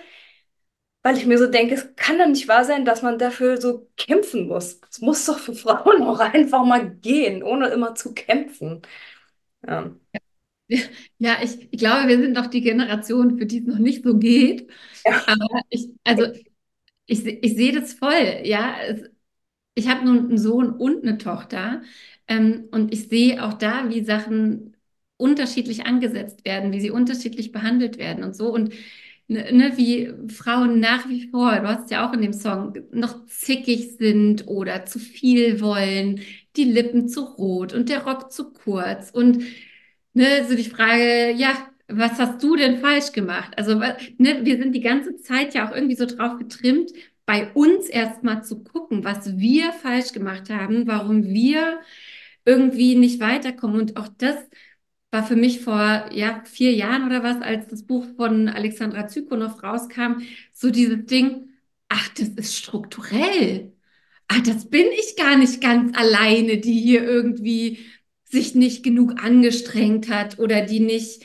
weil 1.02 1.16
ich 1.16 1.26
mir 1.26 1.38
so 1.38 1.46
denke, 1.48 1.74
es 1.74 1.96
kann 1.96 2.18
doch 2.18 2.28
nicht 2.28 2.46
wahr 2.48 2.64
sein, 2.64 2.84
dass 2.84 3.02
man 3.02 3.18
dafür 3.18 3.60
so 3.60 3.88
kämpfen 3.96 4.46
muss. 4.46 4.80
Es 4.90 5.00
muss 5.00 5.24
doch 5.26 5.38
für 5.38 5.54
Frauen 5.54 6.02
auch 6.02 6.20
einfach 6.20 6.64
mal 6.64 6.90
gehen, 6.96 7.42
ohne 7.42 7.68
immer 7.68 7.94
zu 7.94 8.14
kämpfen. 8.14 8.82
Ja. 9.66 9.92
Ja, 11.18 11.36
ich, 11.42 11.68
ich 11.72 11.78
glaube, 11.78 12.08
wir 12.08 12.18
sind 12.18 12.32
noch 12.32 12.46
die 12.46 12.62
Generation, 12.62 13.38
für 13.38 13.46
die 13.46 13.58
es 13.60 13.66
noch 13.66 13.78
nicht 13.78 14.04
so 14.04 14.16
geht. 14.18 14.70
Ja. 15.04 15.22
Aber 15.26 15.62
ich, 15.68 15.90
also 16.04 16.26
ich, 17.06 17.26
ich 17.26 17.56
sehe 17.56 17.72
das 17.72 17.94
voll, 17.94 18.40
ja. 18.44 18.74
Ich 19.74 19.88
habe 19.88 20.04
nun 20.04 20.18
einen 20.28 20.38
Sohn 20.38 20.70
und 20.72 21.02
eine 21.04 21.18
Tochter. 21.18 21.82
Ähm, 22.28 22.68
und 22.72 22.92
ich 22.92 23.08
sehe 23.08 23.42
auch 23.44 23.54
da, 23.54 23.88
wie 23.90 24.04
Sachen 24.04 24.71
unterschiedlich 25.16 25.86
angesetzt 25.86 26.44
werden, 26.44 26.72
wie 26.72 26.80
sie 26.80 26.90
unterschiedlich 26.90 27.52
behandelt 27.52 27.98
werden 27.98 28.24
und 28.24 28.36
so. 28.36 28.52
Und 28.52 28.74
ne, 29.28 29.52
ne, 29.52 29.72
wie 29.76 30.12
Frauen 30.32 30.80
nach 30.80 31.08
wie 31.08 31.28
vor, 31.30 31.52
du 31.60 31.68
hast 31.68 31.90
ja 31.90 32.08
auch 32.08 32.12
in 32.12 32.22
dem 32.22 32.32
Song, 32.32 32.74
noch 32.92 33.24
zickig 33.26 33.96
sind 33.98 34.46
oder 34.48 34.84
zu 34.86 34.98
viel 34.98 35.60
wollen, 35.60 36.20
die 36.56 36.64
Lippen 36.64 37.08
zu 37.08 37.22
rot 37.24 37.72
und 37.72 37.88
der 37.88 38.04
Rock 38.04 38.32
zu 38.32 38.52
kurz. 38.52 39.10
Und 39.10 39.44
ne, 40.14 40.44
so 40.48 40.54
die 40.56 40.64
Frage, 40.64 41.32
ja, 41.32 41.56
was 41.88 42.18
hast 42.18 42.42
du 42.42 42.56
denn 42.56 42.78
falsch 42.78 43.12
gemacht? 43.12 43.52
Also, 43.56 43.74
ne, 43.74 44.40
wir 44.44 44.58
sind 44.58 44.74
die 44.74 44.80
ganze 44.80 45.16
Zeit 45.16 45.54
ja 45.54 45.68
auch 45.68 45.74
irgendwie 45.74 45.96
so 45.96 46.06
drauf 46.06 46.38
getrimmt, 46.38 46.90
bei 47.26 47.52
uns 47.54 47.86
erstmal 47.88 48.44
zu 48.44 48.62
gucken, 48.64 49.04
was 49.04 49.38
wir 49.38 49.72
falsch 49.72 50.12
gemacht 50.12 50.50
haben, 50.50 50.86
warum 50.86 51.24
wir 51.24 51.80
irgendwie 52.44 52.96
nicht 52.96 53.20
weiterkommen. 53.20 53.80
Und 53.80 53.96
auch 53.96 54.08
das 54.18 54.36
war 55.12 55.24
für 55.26 55.36
mich 55.36 55.60
vor 55.60 56.08
ja, 56.12 56.42
vier 56.46 56.72
Jahren 56.74 57.06
oder 57.06 57.22
was, 57.22 57.40
als 57.42 57.68
das 57.68 57.84
Buch 57.86 58.06
von 58.16 58.48
Alexandra 58.48 59.08
Zykonow 59.08 59.62
rauskam, 59.62 60.22
so 60.52 60.70
dieses 60.70 61.04
Ding, 61.06 61.50
ach, 61.88 62.08
das 62.10 62.28
ist 62.30 62.56
strukturell. 62.56 63.72
Ah, 64.28 64.40
das 64.44 64.70
bin 64.70 64.86
ich 64.98 65.16
gar 65.16 65.36
nicht 65.36 65.60
ganz 65.60 65.96
alleine, 65.96 66.58
die 66.58 66.80
hier 66.80 67.02
irgendwie 67.04 67.80
sich 68.24 68.54
nicht 68.54 68.82
genug 68.82 69.22
angestrengt 69.22 70.08
hat 70.08 70.38
oder 70.38 70.62
die 70.62 70.80
nicht, 70.80 71.22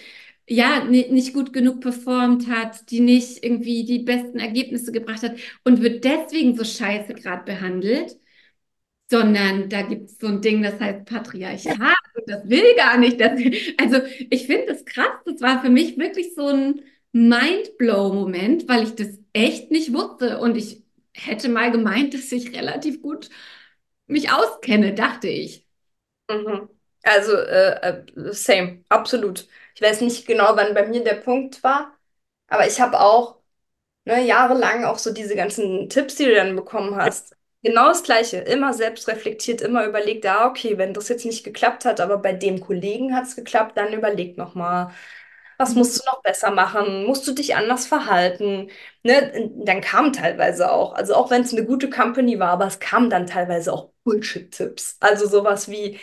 ja, 0.48 0.84
ni- 0.84 1.08
nicht 1.10 1.34
gut 1.34 1.54
genug 1.54 1.80
performt 1.82 2.48
hat, 2.50 2.92
die 2.92 3.00
nicht 3.00 3.44
irgendwie 3.44 3.86
die 3.86 4.00
besten 4.00 4.40
Ergebnisse 4.40 4.92
gebracht 4.92 5.24
hat 5.24 5.38
und 5.64 5.82
wird 5.82 6.04
deswegen 6.04 6.56
so 6.58 6.64
scheiße 6.66 7.14
gerade 7.14 7.44
behandelt 7.46 8.18
sondern 9.10 9.70
da 9.70 9.82
gibt 9.84 10.10
es 10.10 10.18
so 10.20 10.28
ein 10.28 10.42
Ding, 10.42 10.62
das 10.64 10.80
heißt 10.80 11.06
Patriarchat 11.06 11.78
das 12.26 12.48
will 12.50 12.76
gar 12.76 12.98
nicht. 12.98 13.20
Dass, 13.20 13.32
also 13.78 14.02
ich 14.30 14.48
finde 14.48 14.68
das 14.68 14.86
krass, 14.86 15.08
das 15.26 15.42
war 15.42 15.62
für 15.62 15.70
mich 15.70 15.98
wirklich 15.98 16.34
so 16.36 16.48
ein 16.48 16.82
Mindblow-Moment, 17.12 18.68
weil 18.68 18.84
ich 18.84 18.96
das 18.96 19.20
echt 19.34 19.72
nicht 19.72 19.94
wusste 19.94 20.40
und 20.40 20.56
ich 20.58 20.84
hätte 21.14 21.50
mal 21.50 21.72
gemeint, 21.72 22.14
dass 22.14 22.32
ich 22.32 22.56
relativ 22.56 23.02
gut 23.02 23.30
mich 24.08 24.32
auskenne, 24.32 24.94
dachte 24.94 25.28
ich. 25.28 25.66
Mhm. 26.32 26.70
Also, 27.04 27.34
äh, 27.38 28.04
äh, 28.16 28.34
same, 28.34 28.84
absolut. 28.90 29.48
Ich 29.76 29.82
weiß 29.82 30.02
nicht 30.02 30.28
genau, 30.28 30.56
wann 30.58 30.74
bei 30.74 30.88
mir 30.88 31.04
der 31.04 31.16
Punkt 31.16 31.64
war, 31.64 31.98
aber 32.48 32.68
ich 32.68 32.82
habe 32.82 33.00
auch 33.00 33.38
ne, 34.06 34.26
jahrelang 34.26 34.86
auch 34.86 35.00
so 35.00 35.14
diese 35.14 35.36
ganzen 35.38 35.90
Tipps, 35.90 36.16
die 36.18 36.26
du 36.26 36.36
dann 36.36 36.56
bekommen 36.58 36.96
hast. 36.98 37.37
Genau 37.68 37.88
das 37.90 38.04
Gleiche, 38.04 38.38
immer 38.38 38.74
selbst 38.74 39.10
reflektiert, 39.10 39.60
immer 39.62 39.86
überlegt, 39.86 40.26
ah, 40.26 40.48
okay, 40.48 40.78
wenn 40.78 40.94
das 40.94 41.10
jetzt 41.10 41.26
nicht 41.26 41.44
geklappt 41.44 41.84
hat, 41.84 42.00
aber 42.00 42.18
bei 42.20 42.32
dem 42.32 42.62
Kollegen 42.62 43.14
hat 43.14 43.26
es 43.26 43.36
geklappt, 43.36 43.76
dann 43.78 43.92
überleg 43.92 44.38
nochmal, 44.38 44.92
was 45.58 45.76
musst 45.76 46.00
du 46.00 46.06
noch 46.06 46.22
besser 46.24 46.52
machen? 46.52 47.06
Musst 47.06 47.28
du 47.28 47.34
dich 47.34 47.56
anders 47.58 47.86
verhalten? 47.88 48.70
Ne? 49.04 49.52
Dann 49.66 49.82
kam 49.82 50.14
teilweise 50.14 50.72
auch, 50.72 50.94
also 50.96 51.16
auch 51.16 51.30
wenn 51.32 51.42
es 51.42 51.52
eine 51.54 51.66
gute 51.66 51.90
Company 51.90 52.40
war, 52.40 52.50
aber 52.52 52.68
es 52.68 52.80
kamen 52.80 53.10
dann 53.10 53.28
teilweise 53.28 53.74
auch 53.74 53.92
Bullshit-Tipps. 54.06 54.98
Also 55.02 55.28
sowas 55.28 55.70
wie, 55.70 56.00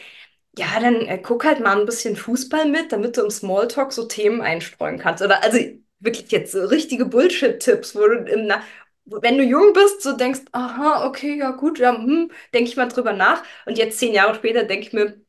ja, 0.58 0.66
dann 0.80 0.96
äh, 1.06 1.18
guck 1.22 1.44
halt 1.44 1.60
mal 1.60 1.78
ein 1.78 1.86
bisschen 1.86 2.16
Fußball 2.16 2.68
mit, 2.68 2.92
damit 2.92 3.16
du 3.16 3.22
im 3.22 3.30
Smalltalk 3.30 3.92
so 3.92 4.04
Themen 4.06 4.40
einstreuen 4.42 4.98
kannst. 4.98 5.22
Oder 5.22 5.42
also 5.42 5.58
wirklich 6.00 6.30
jetzt 6.30 6.52
so 6.52 6.64
richtige 6.66 7.06
Bullshit-Tipps, 7.06 7.94
wo 7.96 8.00
du 8.06 8.16
im 8.30 8.46
Na 8.46 8.62
wenn 9.06 9.38
du 9.38 9.44
jung 9.44 9.72
bist, 9.72 10.02
so 10.02 10.16
denkst, 10.16 10.42
aha, 10.52 11.06
okay, 11.06 11.36
ja 11.38 11.50
gut, 11.52 11.78
ja, 11.78 11.96
hm, 11.96 12.30
denke 12.54 12.68
ich 12.70 12.76
mal 12.76 12.86
drüber 12.88 13.12
nach. 13.12 13.42
Und 13.66 13.78
jetzt 13.78 13.98
zehn 13.98 14.12
Jahre 14.14 14.34
später 14.34 14.64
denke 14.64 14.86
ich 14.86 14.92
mir, 14.92 15.20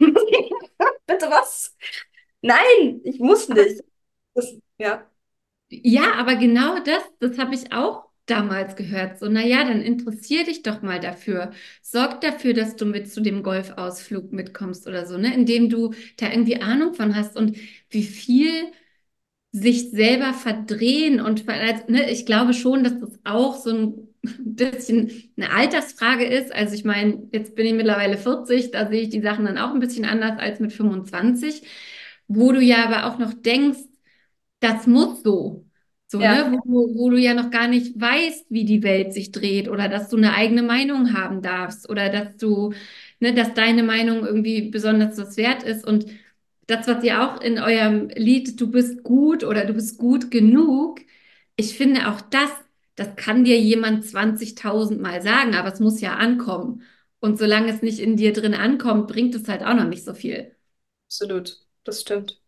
bitte 1.06 1.30
was? 1.30 1.76
Nein, 2.42 3.00
ich 3.04 3.18
muss 3.20 3.48
nicht. 3.48 3.82
Das, 4.34 4.54
ja, 4.78 5.06
Ja, 5.70 6.14
aber 6.16 6.36
genau 6.36 6.78
das, 6.80 7.02
das 7.20 7.38
habe 7.38 7.54
ich 7.54 7.72
auch 7.72 8.06
damals 8.26 8.76
gehört. 8.76 9.18
So, 9.18 9.28
naja, 9.28 9.64
dann 9.64 9.82
interessier 9.82 10.44
dich 10.44 10.62
doch 10.62 10.82
mal 10.82 11.00
dafür. 11.00 11.52
Sorg 11.82 12.20
dafür, 12.20 12.54
dass 12.54 12.76
du 12.76 12.86
mit 12.86 13.12
zu 13.12 13.20
dem 13.20 13.42
Golfausflug 13.42 14.32
mitkommst 14.32 14.86
oder 14.88 15.06
so, 15.06 15.18
ne? 15.18 15.34
Indem 15.34 15.68
du 15.68 15.92
da 16.18 16.30
irgendwie 16.30 16.60
Ahnung 16.62 16.94
von 16.94 17.14
hast 17.16 17.36
und 17.36 17.56
wie 17.90 18.02
viel 18.04 18.72
sich 19.52 19.90
selber 19.90 20.32
verdrehen 20.32 21.20
und 21.20 21.48
also, 21.48 21.84
ne, 21.88 22.10
ich 22.10 22.24
glaube 22.26 22.54
schon, 22.54 22.84
dass 22.84 23.00
das 23.00 23.18
auch 23.24 23.56
so 23.56 23.70
ein 23.70 24.08
bisschen 24.38 25.10
eine 25.36 25.50
Altersfrage 25.52 26.24
ist. 26.24 26.52
Also 26.54 26.74
ich 26.74 26.84
meine, 26.84 27.28
jetzt 27.32 27.56
bin 27.56 27.66
ich 27.66 27.74
mittlerweile 27.74 28.16
40, 28.16 28.70
da 28.70 28.88
sehe 28.88 29.02
ich 29.02 29.08
die 29.10 29.22
Sachen 29.22 29.46
dann 29.46 29.58
auch 29.58 29.72
ein 29.74 29.80
bisschen 29.80 30.04
anders 30.04 30.38
als 30.38 30.60
mit 30.60 30.72
25, 30.72 31.62
wo 32.28 32.52
du 32.52 32.60
ja 32.60 32.84
aber 32.84 33.06
auch 33.12 33.18
noch 33.18 33.34
denkst, 33.34 33.80
das 34.60 34.86
muss 34.86 35.22
so. 35.22 35.66
So, 36.08 36.24
ja, 36.24 36.26
ne, 36.26 36.50
wo, 36.50 36.56
du- 36.88 36.94
wo 36.98 37.10
du 37.10 37.16
ja 37.18 37.34
noch 37.34 37.50
gar 37.50 37.68
nicht 37.68 37.98
weißt, 38.00 38.46
wie 38.50 38.64
die 38.64 38.82
Welt 38.82 39.12
sich 39.14 39.30
dreht 39.30 39.68
oder 39.68 39.88
dass 39.88 40.08
du 40.08 40.16
eine 40.16 40.34
eigene 40.34 40.62
Meinung 40.62 41.12
haben 41.14 41.40
darfst 41.40 41.88
oder 41.88 42.08
dass 42.10 42.36
du, 42.36 42.72
ne, 43.20 43.32
dass 43.32 43.54
deine 43.54 43.84
Meinung 43.84 44.26
irgendwie 44.26 44.70
besonders 44.70 45.18
was 45.18 45.36
wert 45.36 45.62
ist. 45.62 45.86
Und 45.86 46.06
das, 46.70 46.86
was 46.86 47.04
ihr 47.04 47.22
auch 47.22 47.40
in 47.40 47.58
eurem 47.58 48.08
Lied 48.10 48.60
Du 48.60 48.70
bist 48.70 49.02
gut 49.02 49.44
oder 49.44 49.64
du 49.66 49.74
bist 49.74 49.98
gut 49.98 50.30
genug, 50.30 51.00
ich 51.56 51.76
finde 51.76 52.08
auch 52.10 52.20
das, 52.20 52.50
das 52.96 53.16
kann 53.16 53.44
dir 53.44 53.58
jemand 53.60 54.04
20.000 54.06 55.00
Mal 55.00 55.22
sagen, 55.22 55.54
aber 55.54 55.72
es 55.72 55.80
muss 55.80 56.00
ja 56.00 56.16
ankommen. 56.16 56.82
Und 57.20 57.38
solange 57.38 57.70
es 57.72 57.82
nicht 57.82 57.98
in 58.00 58.16
dir 58.16 58.32
drin 58.32 58.54
ankommt, 58.54 59.08
bringt 59.08 59.34
es 59.34 59.48
halt 59.48 59.62
auch 59.62 59.74
noch 59.74 59.86
nicht 59.88 60.04
so 60.04 60.14
viel. 60.14 60.54
absolut. 61.06 61.58
Das 61.84 62.00
stimmt. 62.00 62.40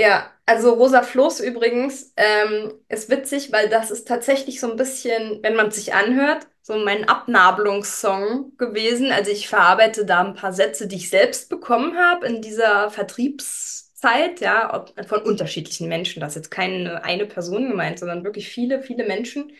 Ja, 0.00 0.30
also 0.46 0.74
Rosa 0.74 1.02
Floß 1.02 1.40
übrigens 1.40 2.12
ähm, 2.16 2.72
ist 2.88 3.10
witzig, 3.10 3.50
weil 3.52 3.68
das 3.68 3.90
ist 3.90 4.06
tatsächlich 4.06 4.60
so 4.60 4.70
ein 4.70 4.76
bisschen, 4.76 5.42
wenn 5.42 5.56
man 5.56 5.68
es 5.68 5.74
sich 5.76 5.92
anhört, 5.94 6.46
so 6.68 6.76
mein 6.78 7.08
Abnabelungssong 7.08 8.56
gewesen. 8.58 9.10
Also 9.10 9.30
ich 9.30 9.48
verarbeite 9.48 10.04
da 10.04 10.20
ein 10.22 10.34
paar 10.34 10.52
Sätze, 10.52 10.86
die 10.86 10.96
ich 10.96 11.08
selbst 11.08 11.48
bekommen 11.48 11.96
habe 11.96 12.26
in 12.26 12.42
dieser 12.42 12.90
Vertriebszeit, 12.90 14.40
ja, 14.40 14.84
von 15.06 15.22
unterschiedlichen 15.22 15.88
Menschen. 15.88 16.20
Das 16.20 16.32
ist 16.32 16.36
jetzt 16.36 16.50
keine 16.50 17.02
eine 17.04 17.24
Person 17.26 17.68
gemeint, 17.70 17.98
sondern 17.98 18.22
wirklich 18.22 18.48
viele, 18.50 18.82
viele 18.82 19.06
Menschen. 19.06 19.50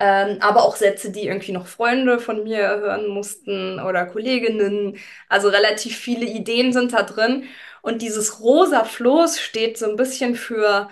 Ähm, 0.00 0.38
aber 0.40 0.64
auch 0.64 0.76
Sätze, 0.76 1.12
die 1.12 1.26
irgendwie 1.28 1.52
noch 1.52 1.66
Freunde 1.68 2.18
von 2.20 2.42
mir 2.44 2.58
hören 2.80 3.06
mussten 3.08 3.78
oder 3.80 4.06
Kolleginnen. 4.06 4.98
Also 5.28 5.48
relativ 5.50 5.96
viele 5.98 6.26
Ideen 6.26 6.72
sind 6.72 6.92
da 6.94 7.02
drin. 7.04 7.44
Und 7.82 8.02
dieses 8.02 8.40
rosa 8.40 8.84
Floß 8.84 9.40
steht 9.40 9.78
so 9.78 9.88
ein 9.90 9.96
bisschen 9.96 10.34
für, 10.36 10.90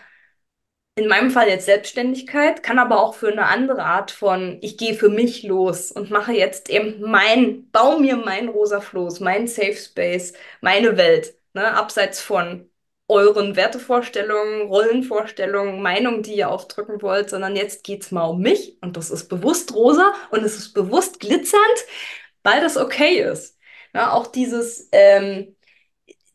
in 0.98 1.08
meinem 1.08 1.30
Fall 1.30 1.48
jetzt 1.48 1.66
Selbstständigkeit, 1.66 2.62
kann 2.62 2.78
aber 2.78 3.00
auch 3.00 3.14
für 3.14 3.28
eine 3.30 3.46
andere 3.46 3.84
Art 3.84 4.10
von, 4.10 4.58
ich 4.62 4.76
gehe 4.76 4.94
für 4.94 5.08
mich 5.08 5.44
los 5.44 5.92
und 5.92 6.10
mache 6.10 6.32
jetzt 6.32 6.68
eben 6.70 7.00
mein, 7.00 7.70
baue 7.70 8.00
mir 8.00 8.16
mein 8.16 8.48
rosa 8.48 8.80
Floß, 8.80 9.20
mein 9.20 9.46
Safe 9.46 9.76
Space, 9.76 10.32
meine 10.60 10.96
Welt, 10.96 11.34
ne, 11.54 11.74
abseits 11.74 12.20
von 12.20 12.68
euren 13.06 13.56
Wertevorstellungen, 13.56 14.62
Rollenvorstellungen, 14.68 15.80
Meinungen, 15.82 16.22
die 16.22 16.34
ihr 16.34 16.50
aufdrücken 16.50 17.00
wollt, 17.00 17.30
sondern 17.30 17.56
jetzt 17.56 17.84
geht's 17.84 18.10
mal 18.10 18.24
um 18.26 18.40
mich 18.42 18.76
und 18.82 18.96
das 18.96 19.10
ist 19.10 19.28
bewusst 19.28 19.74
rosa 19.74 20.12
und 20.30 20.44
es 20.44 20.56
ist 20.58 20.74
bewusst 20.74 21.20
glitzernd, 21.20 21.86
weil 22.42 22.60
das 22.60 22.76
okay 22.76 23.20
ist. 23.20 23.56
Ne, 23.94 24.12
auch 24.12 24.26
dieses, 24.26 24.88
ähm, 24.92 25.56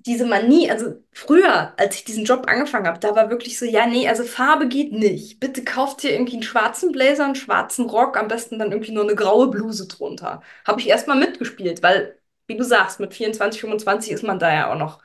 diese 0.06 0.26
Manie, 0.26 0.70
also 0.70 0.96
früher, 1.14 1.74
als 1.80 1.96
ich 1.96 2.04
diesen 2.04 2.26
Job 2.26 2.46
angefangen 2.48 2.88
habe, 2.88 3.00
da 3.00 3.16
war 3.16 3.30
wirklich 3.30 3.58
so, 3.58 3.66
ja, 3.66 3.86
nee, 3.88 4.08
also 4.08 4.24
Farbe 4.24 4.68
geht 4.68 4.92
nicht. 4.92 5.40
Bitte 5.40 5.64
kauft 5.64 6.04
dir 6.04 6.12
irgendwie 6.12 6.34
einen 6.34 6.44
schwarzen 6.44 6.92
Blazer, 6.92 7.26
einen 7.26 7.36
schwarzen 7.36 7.86
Rock, 7.90 8.18
am 8.18 8.28
besten 8.28 8.60
dann 8.60 8.72
irgendwie 8.72 8.92
nur 8.92 9.04
eine 9.04 9.16
graue 9.16 9.48
Bluse 9.50 9.88
drunter. 9.88 10.42
Habe 10.66 10.82
ich 10.82 10.88
erstmal 10.90 11.18
mitgespielt, 11.18 11.82
weil, 11.84 12.18
wie 12.48 12.58
du 12.58 12.64
sagst, 12.66 13.00
mit 13.00 13.14
24, 13.14 13.62
25 13.62 14.12
ist 14.14 14.24
man 14.24 14.40
da 14.40 14.54
ja 14.54 14.72
auch 14.74 14.78
noch 14.78 14.98
ein 15.00 15.04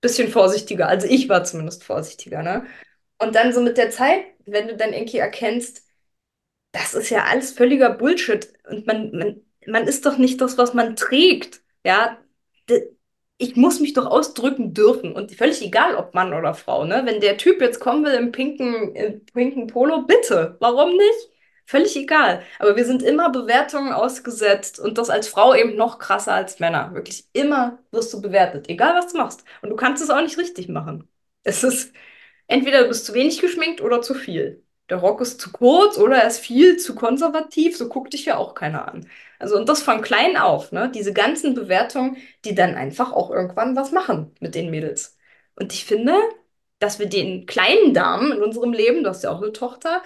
bisschen 0.00 0.28
vorsichtiger. 0.30 0.88
Also 0.88 1.06
ich 1.08 1.28
war 1.28 1.44
zumindest 1.44 1.84
vorsichtiger, 1.84 2.42
ne? 2.42 2.66
Und 3.18 3.34
dann 3.34 3.52
so 3.52 3.60
mit 3.60 3.78
der 3.78 3.90
Zeit, 3.90 4.24
wenn 4.46 4.68
du 4.68 4.76
dann 4.76 4.92
irgendwie 4.92 5.18
erkennst, 5.18 5.84
das 6.72 6.94
ist 6.94 7.10
ja 7.10 7.24
alles 7.26 7.52
völliger 7.52 7.90
Bullshit 7.90 8.52
und 8.68 8.86
man, 8.86 9.12
man, 9.12 9.42
man 9.66 9.88
ist 9.88 10.06
doch 10.06 10.18
nicht 10.18 10.40
das, 10.40 10.58
was 10.58 10.74
man 10.74 10.96
trägt. 10.96 11.62
Ja, 11.84 12.18
ich 13.38 13.56
muss 13.56 13.80
mich 13.80 13.92
doch 13.94 14.06
ausdrücken 14.06 14.74
dürfen 14.74 15.12
und 15.12 15.32
völlig 15.34 15.62
egal, 15.62 15.94
ob 15.96 16.14
Mann 16.14 16.34
oder 16.34 16.54
Frau, 16.54 16.84
ne? 16.84 17.02
Wenn 17.04 17.20
der 17.20 17.36
Typ 17.38 17.60
jetzt 17.60 17.80
kommen 17.80 18.04
will 18.04 18.14
im 18.14 18.32
pinken, 18.32 18.94
im 18.96 19.24
pinken 19.26 19.68
Polo, 19.68 20.02
bitte, 20.02 20.56
warum 20.60 20.90
nicht? 20.96 21.30
Völlig 21.66 21.96
egal. 21.96 22.42
Aber 22.58 22.76
wir 22.76 22.84
sind 22.84 23.02
immer 23.02 23.30
Bewertungen 23.30 23.92
ausgesetzt 23.92 24.80
und 24.80 24.96
das 24.98 25.10
als 25.10 25.28
Frau 25.28 25.54
eben 25.54 25.76
noch 25.76 25.98
krasser 25.98 26.32
als 26.32 26.58
Männer. 26.60 26.94
Wirklich 26.94 27.26
immer 27.32 27.78
wirst 27.92 28.12
du 28.14 28.22
bewertet, 28.22 28.68
egal 28.68 28.94
was 28.96 29.12
du 29.12 29.18
machst. 29.18 29.44
Und 29.62 29.68
du 29.70 29.76
kannst 29.76 30.02
es 30.02 30.10
auch 30.10 30.22
nicht 30.22 30.38
richtig 30.38 30.68
machen. 30.68 31.08
Es 31.44 31.62
ist 31.62 31.92
entweder 32.46 32.82
du 32.82 32.88
bist 32.88 33.06
zu 33.06 33.14
wenig 33.14 33.40
geschminkt 33.40 33.80
oder 33.82 34.02
zu 34.02 34.14
viel. 34.14 34.64
Der 34.90 34.98
Rock 34.98 35.20
ist 35.20 35.40
zu 35.40 35.52
kurz 35.52 35.98
oder 35.98 36.16
er 36.18 36.28
ist 36.28 36.38
viel 36.40 36.78
zu 36.78 36.94
konservativ, 36.94 37.76
so 37.76 37.88
guckt 37.88 38.14
dich 38.14 38.24
ja 38.24 38.36
auch 38.38 38.54
keiner 38.54 38.88
an. 38.88 39.08
Also, 39.38 39.56
und 39.56 39.68
das 39.68 39.82
von 39.82 40.02
klein 40.02 40.36
auf, 40.36 40.72
ne? 40.72 40.90
Diese 40.94 41.12
ganzen 41.12 41.54
Bewertungen, 41.54 42.16
die 42.44 42.54
dann 42.54 42.74
einfach 42.74 43.12
auch 43.12 43.30
irgendwann 43.30 43.76
was 43.76 43.92
machen 43.92 44.34
mit 44.40 44.54
den 44.54 44.70
Mädels. 44.70 45.16
Und 45.56 45.72
ich 45.72 45.84
finde, 45.84 46.14
dass 46.78 46.98
wir 46.98 47.06
den 47.06 47.46
kleinen 47.46 47.94
Damen 47.94 48.32
in 48.32 48.42
unserem 48.42 48.72
Leben, 48.72 49.02
du 49.02 49.10
hast 49.10 49.24
ja 49.24 49.30
auch 49.30 49.42
eine 49.42 49.52
Tochter, 49.52 50.02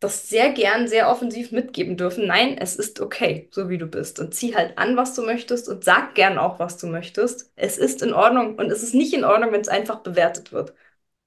das 0.00 0.28
sehr 0.28 0.50
gern, 0.52 0.86
sehr 0.88 1.08
offensiv 1.10 1.50
mitgeben 1.52 1.96
dürfen. 1.96 2.26
Nein, 2.26 2.58
es 2.58 2.76
ist 2.76 3.00
okay, 3.00 3.48
so 3.52 3.68
wie 3.70 3.78
du 3.78 3.86
bist. 3.86 4.20
Und 4.20 4.34
zieh 4.34 4.54
halt 4.54 4.76
an, 4.78 4.96
was 4.96 5.14
du 5.14 5.22
möchtest 5.22 5.68
und 5.68 5.84
sag 5.84 6.14
gern 6.14 6.38
auch, 6.38 6.58
was 6.58 6.76
du 6.78 6.86
möchtest. 6.86 7.52
Es 7.56 7.78
ist 7.78 8.02
in 8.02 8.12
Ordnung 8.12 8.56
und 8.58 8.70
es 8.70 8.82
ist 8.82 8.94
nicht 8.94 9.14
in 9.14 9.24
Ordnung, 9.24 9.52
wenn 9.52 9.60
es 9.62 9.68
einfach 9.68 10.00
bewertet 10.00 10.52
wird 10.52 10.74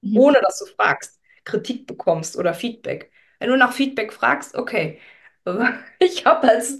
Mhm. 0.02 0.16
ohne 0.18 0.40
dass 0.42 0.58
du 0.58 0.66
fragst, 0.66 1.20
Kritik 1.44 1.86
bekommst 1.86 2.36
oder 2.36 2.54
Feedback. 2.54 3.10
Wenn 3.38 3.50
du 3.50 3.56
nach 3.56 3.72
Feedback 3.72 4.12
fragst, 4.12 4.54
okay. 4.56 5.00
Ich 6.00 6.26
habe 6.26 6.48
als 6.48 6.78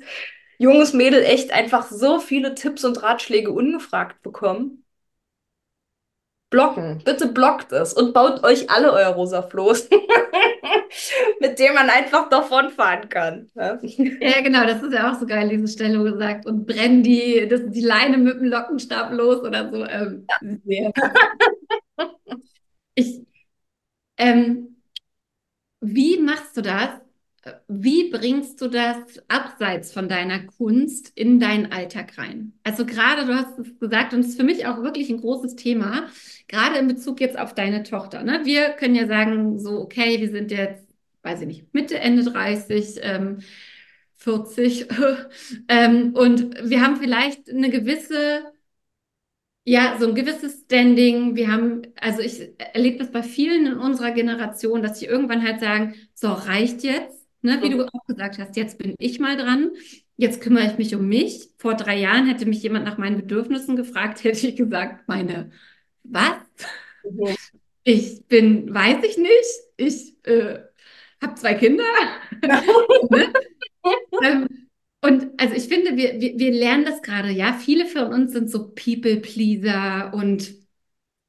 junges 0.59 0.93
Mädel 0.93 1.23
echt 1.25 1.53
einfach 1.53 1.89
so 1.91 2.21
viele 2.21 2.55
Tipps 2.55 2.85
und 2.85 3.03
Ratschläge 3.03 3.51
ungefragt 3.53 4.23
bekommen. 4.23 4.85
Blocken, 6.51 7.03
bitte 7.05 7.29
blockt 7.29 7.73
es 7.73 7.93
und 7.93 8.15
baut 8.15 8.43
euch 8.43 8.71
alle 8.71 8.91
euer 8.93 9.09
rosa 9.09 9.43
Floß, 9.43 9.89
mit 11.41 11.59
dem 11.59 11.75
man 11.75 11.91
einfach 11.91 12.29
davonfahren 12.31 13.09
kann. 13.09 13.51
Ja? 13.55 13.79
Ja, 13.83 14.41
genau, 14.41 14.65
das 14.65 14.83
ist 14.83 14.93
ja 14.95 15.13
auch 15.13 15.19
so 15.19 15.27
geil, 15.27 15.49
diese 15.49 15.69
Stelle, 15.69 16.01
wo 16.01 16.05
gesagt, 16.05 16.47
und 16.47 16.67
brennen 16.67 17.03
die, 17.03 17.47
das, 17.49 17.61
die 17.67 17.81
Leine 17.83 18.17
mit 18.19 18.37
dem 18.41 18.45
Lockenstab 18.47 19.13
los 19.13 19.41
oder 19.43 19.71
so. 19.71 19.85
Ähm, 19.85 20.27
sehr. 20.65 20.93
Ich, 22.95 23.27
ähm, 24.19 24.77
Wie 25.81 26.19
machst 26.21 26.57
du 26.57 26.63
das? 26.63 26.91
Wie 27.69 28.11
bringst 28.11 28.61
du 28.61 28.69
das 28.69 28.97
abseits 29.29 29.93
von 29.93 30.09
deiner 30.09 30.41
Kunst 30.41 31.13
in 31.15 31.39
deinen 31.41 31.73
Alltag 31.73 32.19
rein? 32.19 32.53
Also 32.65 32.85
gerade, 32.85 33.27
du 33.27 33.35
hast 33.35 33.59
es 33.59 33.79
gesagt, 33.79 34.13
und 34.13 34.21
es 34.21 34.29
ist 34.29 34.37
für 34.37 34.45
mich 34.45 34.67
auch 34.67 34.83
wirklich 34.83 35.09
ein 35.11 35.21
großes 35.21 35.57
Thema, 35.57 36.09
gerade 36.49 36.79
in 36.79 36.89
Bezug 36.89 37.21
jetzt 37.21 37.39
auf 37.39 37.55
deine 37.55 37.85
Tochter. 37.85 38.23
Ne? 38.23 38.41
Wir 38.45 38.71
können 38.71 38.95
ja 38.95 39.07
sagen, 39.07 39.59
so, 39.59 39.81
okay, 39.81 40.21
wir 40.21 40.31
sind 40.31 40.51
jetzt, 40.51 40.87
weiß 41.23 41.43
ich 41.43 41.47
nicht, 41.47 41.75
Mitte, 41.75 41.99
Ende 41.99 42.25
30, 42.25 43.01
ähm, 43.03 43.39
40, 44.17 44.87
ähm, 45.69 46.15
und 46.15 46.69
wir 46.69 46.83
haben 46.83 46.97
vielleicht 46.97 47.49
eine 47.51 47.71
gewisse 47.71 48.43
ja, 49.65 49.99
so 50.01 50.09
ein 50.09 50.15
gewisses 50.15 50.63
Standing. 50.63 51.37
Wir 51.37 51.53
haben, 51.53 51.83
also 52.01 52.23
ich 52.23 52.41
erlebe 52.59 52.99
das 52.99 53.13
bei 53.13 53.23
vielen 53.23 53.67
in 53.67 53.75
unserer 53.75 54.13
Generation, 54.13 54.83
dass 54.83 54.99
sie 54.99 55.05
irgendwann 55.05 55.43
halt 55.43 55.61
sagen, 55.61 55.95
so 56.15 56.29
reicht 56.33 56.83
jetzt, 56.85 57.18
ne, 57.43 57.63
wie 57.63 57.71
du 57.71 57.85
auch 57.85 58.05
gesagt 58.07 58.39
hast, 58.39 58.57
jetzt 58.57 58.79
bin 58.79 58.95
ich 58.99 59.19
mal 59.21 59.37
dran. 59.37 59.71
Jetzt 60.17 60.41
kümmere 60.41 60.67
ich 60.67 60.79
mich 60.79 60.95
um 60.95 61.07
mich. 61.09 61.51
Vor 61.59 61.75
drei 61.75 61.99
Jahren 61.99 62.27
hätte 62.27 62.47
mich 62.47 62.63
jemand 62.63 62.85
nach 62.85 62.99
meinen 62.99 63.17
Bedürfnissen 63.17 63.77
gefragt, 63.77 64.25
hätte 64.25 64.47
ich 64.47 64.57
gesagt, 64.57 65.07
meine, 65.09 65.51
was? 66.05 66.39
Mhm. 67.09 67.37
Ich 67.85 68.27
bin, 68.27 68.73
weiß 68.75 69.03
ich 69.05 69.17
nicht. 69.17 69.33
Ich 69.77 70.27
äh, 70.27 70.59
habe 71.23 71.35
zwei 71.35 71.55
Kinder. 71.55 71.85
Ne? 73.11 73.33
Ähm, 74.23 74.69
und 75.01 75.41
also 75.41 75.55
ich 75.55 75.69
finde, 75.69 75.97
wir, 75.97 76.21
wir, 76.21 76.39
wir 76.39 76.53
lernen 76.53 76.85
das 76.85 77.01
gerade, 77.03 77.31
ja. 77.31 77.55
Viele 77.55 77.87
von 77.87 78.13
uns 78.13 78.33
sind 78.33 78.51
so 78.51 78.69
People-Pleaser 78.69 80.13
und 80.13 80.55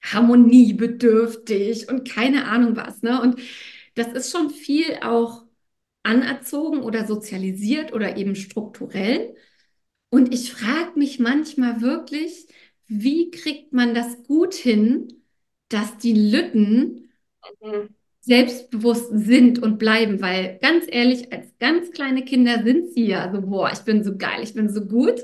harmoniebedürftig 0.01 1.89
und 1.89 2.09
keine 2.09 2.45
Ahnung 2.45 2.75
was, 2.75 3.01
ne? 3.01 3.21
Und 3.21 3.39
das 3.95 4.07
ist 4.13 4.31
schon 4.31 4.49
viel 4.49 4.97
auch 5.01 5.43
anerzogen 6.09 6.81
oder 6.81 7.05
sozialisiert 7.07 7.93
oder 7.93 8.17
eben 8.17 8.35
strukturell. 8.35 9.35
Und 10.09 10.33
ich 10.33 10.51
frage 10.53 10.97
mich 10.99 11.19
manchmal 11.19 11.81
wirklich, 11.81 12.47
wie 12.87 13.31
kriegt 13.31 13.73
man 13.73 13.93
das 13.95 14.23
gut 14.23 14.55
hin, 14.55 15.23
dass 15.69 15.97
die 15.97 16.13
Lütten 16.13 17.09
Mhm. 17.61 17.89
selbstbewusst 18.21 19.09
sind 19.13 19.59
und 19.59 19.79
bleiben, 19.79 20.21
weil 20.21 20.59
ganz 20.61 20.85
ehrlich, 20.89 21.31
als 21.33 21.47
ganz 21.59 21.91
kleine 21.91 22.23
Kinder 22.25 22.63
sind 22.63 22.93
sie 22.93 23.05
ja 23.07 23.31
so, 23.33 23.41
boah, 23.41 23.71
ich 23.71 23.79
bin 23.79 24.03
so 24.03 24.17
geil, 24.17 24.41
ich 24.43 24.53
bin 24.53 24.69
so 24.69 24.85
gut. 24.85 25.21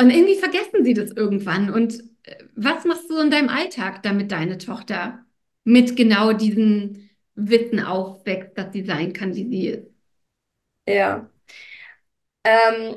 Und 0.00 0.10
irgendwie 0.10 0.36
vergessen 0.36 0.84
sie 0.84 0.94
das 0.94 1.12
irgendwann. 1.12 1.70
Und 1.70 2.02
äh, 2.24 2.36
was 2.56 2.84
machst 2.84 3.10
du 3.10 3.18
in 3.20 3.30
deinem 3.30 3.48
Alltag, 3.48 4.02
damit 4.02 4.32
deine 4.32 4.58
Tochter 4.58 5.24
mit 5.64 5.96
genau 5.96 6.32
diesem 6.32 7.10
Wissen 7.34 7.80
aufwächst, 7.80 8.58
dass 8.58 8.72
sie 8.72 8.84
sein 8.84 9.12
kann, 9.12 9.34
wie 9.34 9.48
sie 9.48 9.68
ist? 9.68 9.91
Ja. 10.86 11.28
Ähm, 12.44 12.96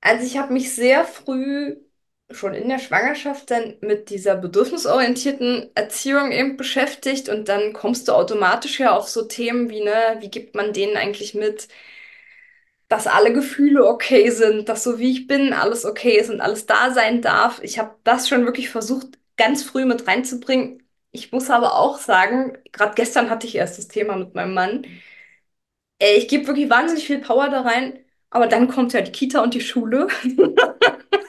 Also 0.00 0.24
ich 0.26 0.36
habe 0.38 0.52
mich 0.52 0.74
sehr 0.74 1.04
früh 1.04 1.76
schon 2.30 2.54
in 2.54 2.68
der 2.68 2.78
Schwangerschaft 2.78 3.50
dann 3.50 3.76
mit 3.80 4.10
dieser 4.10 4.36
bedürfnisorientierten 4.36 5.70
Erziehung 5.74 6.32
eben 6.32 6.56
beschäftigt 6.56 7.28
und 7.28 7.48
dann 7.48 7.72
kommst 7.72 8.08
du 8.08 8.12
automatisch 8.12 8.80
ja 8.80 8.96
auf 8.96 9.08
so 9.08 9.24
Themen 9.26 9.70
wie, 9.70 9.82
ne, 9.84 10.16
wie 10.20 10.30
gibt 10.30 10.54
man 10.56 10.72
denen 10.72 10.96
eigentlich 10.96 11.34
mit, 11.34 11.68
dass 12.88 13.06
alle 13.06 13.32
Gefühle 13.32 13.86
okay 13.86 14.30
sind, 14.30 14.68
dass 14.68 14.84
so 14.84 14.98
wie 14.98 15.10
ich 15.10 15.26
bin, 15.26 15.52
alles 15.52 15.84
okay 15.84 16.18
ist 16.18 16.30
und 16.30 16.40
alles 16.40 16.66
da 16.66 16.92
sein 16.92 17.20
darf. 17.22 17.60
Ich 17.62 17.78
habe 17.78 17.96
das 18.04 18.28
schon 18.28 18.44
wirklich 18.44 18.70
versucht, 18.70 19.18
ganz 19.36 19.62
früh 19.64 19.84
mit 19.84 20.06
reinzubringen. 20.06 20.82
Ich 21.10 21.32
muss 21.32 21.50
aber 21.50 21.74
auch 21.76 21.98
sagen, 21.98 22.56
gerade 22.72 22.94
gestern 22.94 23.28
hatte 23.30 23.46
ich 23.46 23.56
erst 23.56 23.78
das 23.78 23.88
Thema 23.88 24.16
mit 24.16 24.34
meinem 24.34 24.54
Mann. 24.54 24.86
Ey, 25.98 26.18
ich 26.18 26.28
gebe 26.28 26.46
wirklich 26.46 26.68
wahnsinnig 26.70 27.06
viel 27.06 27.18
Power 27.20 27.48
da 27.48 27.62
rein, 27.62 27.98
aber 28.30 28.46
dann 28.46 28.68
kommt 28.68 28.92
ja 28.92 29.00
die 29.00 29.12
Kita 29.12 29.42
und 29.42 29.54
die 29.54 29.60
Schule. 29.60 30.08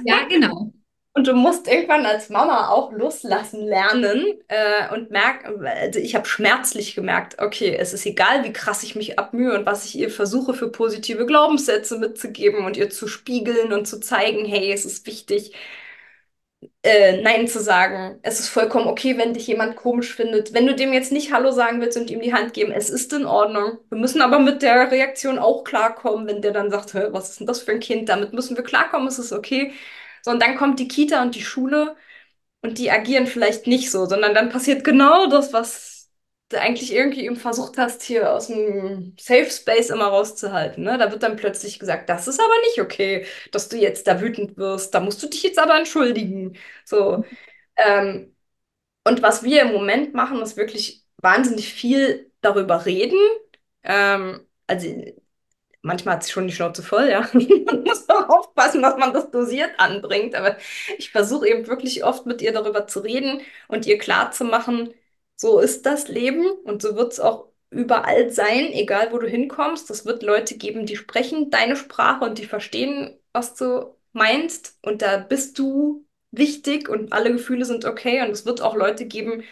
Ja, 0.06 0.26
genau. 0.30 0.72
Und 1.14 1.28
du 1.28 1.34
musst 1.34 1.68
irgendwann 1.68 2.06
als 2.06 2.30
Mama 2.30 2.70
auch 2.70 2.92
loslassen 2.92 3.66
lernen 3.66 4.26
äh, 4.48 4.94
und 4.94 5.10
merken, 5.12 5.66
also 5.66 6.00
ich 6.00 6.16
habe 6.16 6.28
schmerzlich 6.28 6.94
gemerkt, 6.96 7.42
okay, 7.42 7.76
es 7.76 7.94
ist 7.94 8.06
egal, 8.06 8.44
wie 8.44 8.54
krass 8.54 8.84
ich 8.84 8.96
mich 8.96 9.18
abmühe 9.18 9.54
und 9.58 9.66
was 9.66 9.86
ich 9.86 9.98
ihr 9.98 10.12
versuche 10.12 10.54
für 10.54 10.70
positive 10.72 11.26
Glaubenssätze 11.26 11.98
mitzugeben 11.98 12.66
und 12.66 12.78
ihr 12.78 12.90
zu 12.92 13.08
spiegeln 13.08 13.74
und 13.74 13.88
zu 13.88 14.00
zeigen, 14.00 14.46
hey, 14.46 14.72
es 14.72 14.86
ist 14.86 15.08
wichtig, 15.08 15.54
äh, 16.84 17.22
Nein 17.22 17.48
zu 17.48 17.60
sagen. 17.62 18.20
Es 18.24 18.40
ist 18.40 18.50
vollkommen 18.50 18.88
okay, 18.88 19.18
wenn 19.18 19.34
dich 19.34 19.48
jemand 19.48 19.76
komisch 19.76 20.14
findet. 20.16 20.54
Wenn 20.54 20.66
du 20.68 20.76
dem 20.76 20.94
jetzt 20.94 21.12
nicht 21.12 21.32
Hallo 21.34 21.52
sagen 21.52 21.82
willst 21.82 21.98
und 21.98 22.10
ihm 22.10 22.22
die 22.22 22.34
Hand 22.34 22.54
geben, 22.54 22.72
es 22.72 22.90
ist 22.90 23.14
in 23.14 23.26
Ordnung. 23.26 23.78
Wir 23.90 23.98
müssen 23.98 24.22
aber 24.22 24.40
mit 24.40 24.62
der 24.62 24.92
Reaktion 24.92 25.40
auch 25.40 25.64
klarkommen, 25.64 26.28
wenn 26.28 26.42
der 26.42 26.52
dann 26.54 26.72
sagt, 26.72 26.94
was 26.96 27.30
ist 27.32 27.40
denn 27.40 27.48
das 27.48 27.62
für 27.62 27.72
ein 27.72 27.80
Kind? 27.80 28.10
Damit 28.10 28.34
müssen 28.34 28.56
wir 28.58 28.64
klarkommen, 28.64 29.08
es 29.08 29.20
ist 29.20 29.32
okay. 29.34 29.74
So, 30.24 30.32
und 30.32 30.42
dann 30.42 30.58
kommt 30.58 30.80
die 30.80 30.88
Kita 30.88 31.22
und 31.22 31.36
die 31.36 31.44
Schule 31.44 31.96
und 32.62 32.78
die 32.78 32.92
agieren 32.92 33.28
vielleicht 33.28 33.68
nicht 33.68 33.92
so, 33.92 34.06
sondern 34.06 34.34
dann 34.34 34.50
passiert 34.50 34.84
genau 34.84 35.28
das, 35.28 35.54
was 35.54 35.97
eigentlich 36.54 36.94
irgendwie 36.94 37.26
eben 37.26 37.36
versucht 37.36 37.78
hast, 37.78 38.04
hier 38.04 38.32
aus 38.34 38.48
dem 38.48 39.16
Safe 39.20 39.50
Space 39.50 39.90
immer 39.90 40.08
rauszuhalten. 40.08 40.84
Ne? 40.84 40.98
Da 40.98 41.12
wird 41.12 41.24
dann 41.24 41.36
plötzlich 41.36 41.80
gesagt, 41.80 42.10
das 42.10 42.28
ist 42.28 42.40
aber 42.40 42.54
nicht 42.68 42.82
okay, 42.82 43.26
dass 43.52 43.70
du 43.70 43.78
jetzt 43.78 44.08
da 44.08 44.22
wütend 44.22 44.58
wirst, 44.58 44.94
da 44.94 45.00
musst 45.02 45.22
du 45.24 45.28
dich 45.28 45.44
jetzt 45.44 45.60
aber 45.60 45.78
entschuldigen. 45.78 46.58
So, 46.86 47.24
ähm, 47.78 48.36
und 49.06 49.22
was 49.24 49.44
wir 49.44 49.62
im 49.64 49.74
Moment 49.74 50.14
machen, 50.14 50.42
ist 50.42 50.58
wirklich 50.58 51.06
wahnsinnig 51.18 51.74
viel 51.74 52.32
darüber 52.42 52.86
reden. 52.86 53.18
Ähm, 53.84 54.46
also 54.68 54.88
manchmal 55.82 56.16
hat 56.16 56.24
sie 56.24 56.32
schon 56.32 56.48
die 56.48 56.54
Schnauze 56.54 56.84
voll, 56.84 57.10
ja. 57.10 57.22
Man 57.34 57.84
muss 57.84 58.10
auch 58.10 58.30
aufpassen, 58.30 58.82
dass 58.82 58.98
man 58.98 59.14
das 59.14 59.32
dosiert 59.32 59.72
anbringt. 59.80 60.36
Aber 60.36 60.58
ich 60.98 61.12
versuche 61.12 61.48
eben 61.48 61.68
wirklich 61.68 62.04
oft 62.04 62.26
mit 62.26 62.42
ihr 62.42 62.52
darüber 62.54 62.88
zu 62.88 63.00
reden 63.00 63.42
und 63.68 63.86
ihr 63.86 63.98
klarzumachen, 63.98 64.94
so 65.38 65.60
ist 65.60 65.86
das 65.86 66.10
Leben 66.10 66.48
und 66.66 66.82
so 66.82 66.96
wird 66.98 67.14
es 67.14 67.20
auch 67.22 67.50
überall 67.70 68.32
sein, 68.32 68.72
egal 68.74 69.12
wo 69.14 69.20
du 69.20 69.28
hinkommst. 69.28 69.90
Es 69.92 70.06
wird 70.06 70.24
Leute 70.24 70.58
geben, 70.58 70.86
die 70.86 70.98
sprechen 70.98 71.52
deine 71.52 71.76
Sprache 71.78 72.26
und 72.26 72.38
die 72.40 72.46
verstehen, 72.46 73.20
was 73.34 73.56
du 73.56 73.96
meinst. 74.14 74.80
Und 74.84 75.02
da 75.02 75.18
bist 75.18 75.60
du 75.60 76.06
wichtig 76.32 76.90
und 76.90 77.14
alle 77.14 77.32
Gefühle 77.32 77.66
sind 77.66 77.86
okay. 77.86 78.22
Und 78.24 78.32
es 78.32 78.46
wird 78.46 78.62
auch 78.62 78.76
Leute 78.76 79.06
geben, 79.08 79.44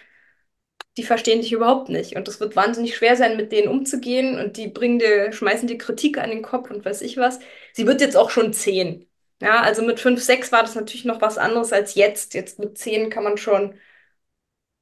die 0.98 1.04
verstehen 1.04 1.42
dich 1.42 1.52
überhaupt 1.52 1.90
nicht. 1.90 2.16
Und 2.16 2.28
es 2.28 2.40
wird 2.40 2.56
wahnsinnig 2.56 2.96
schwer 2.96 3.18
sein, 3.18 3.36
mit 3.38 3.52
denen 3.52 3.68
umzugehen. 3.68 4.40
Und 4.40 4.58
die 4.58 4.68
bringen 4.68 5.00
dir, 5.00 5.32
schmeißen 5.34 5.68
dir 5.68 5.78
Kritik 5.78 6.18
an 6.18 6.30
den 6.30 6.42
Kopf 6.42 6.72
und 6.72 6.86
weiß 6.86 7.02
ich 7.02 7.18
was. 7.18 7.40
Sie 7.74 7.86
wird 7.88 8.02
jetzt 8.02 8.16
auch 8.18 8.30
schon 8.30 8.54
zehn. 8.54 9.06
Ja, 9.42 9.62
also 9.62 9.82
mit 9.84 10.00
fünf, 10.00 10.24
sechs 10.24 10.52
war 10.54 10.62
das 10.62 10.76
natürlich 10.76 11.06
noch 11.06 11.22
was 11.22 11.38
anderes 11.38 11.74
als 11.74 11.96
jetzt. 11.96 12.34
Jetzt 12.34 12.60
mit 12.60 12.78
zehn 12.78 13.10
kann 13.10 13.24
man 13.26 13.38
schon 13.38 13.76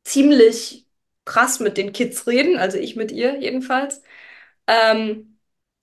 ziemlich 0.03 0.87
krass 1.25 1.59
mit 1.59 1.77
den 1.77 1.93
Kids 1.93 2.27
reden, 2.27 2.57
also 2.57 2.77
ich 2.77 2.95
mit 2.95 3.11
ihr 3.11 3.39
jedenfalls. 3.39 4.01
Ähm, 4.67 5.39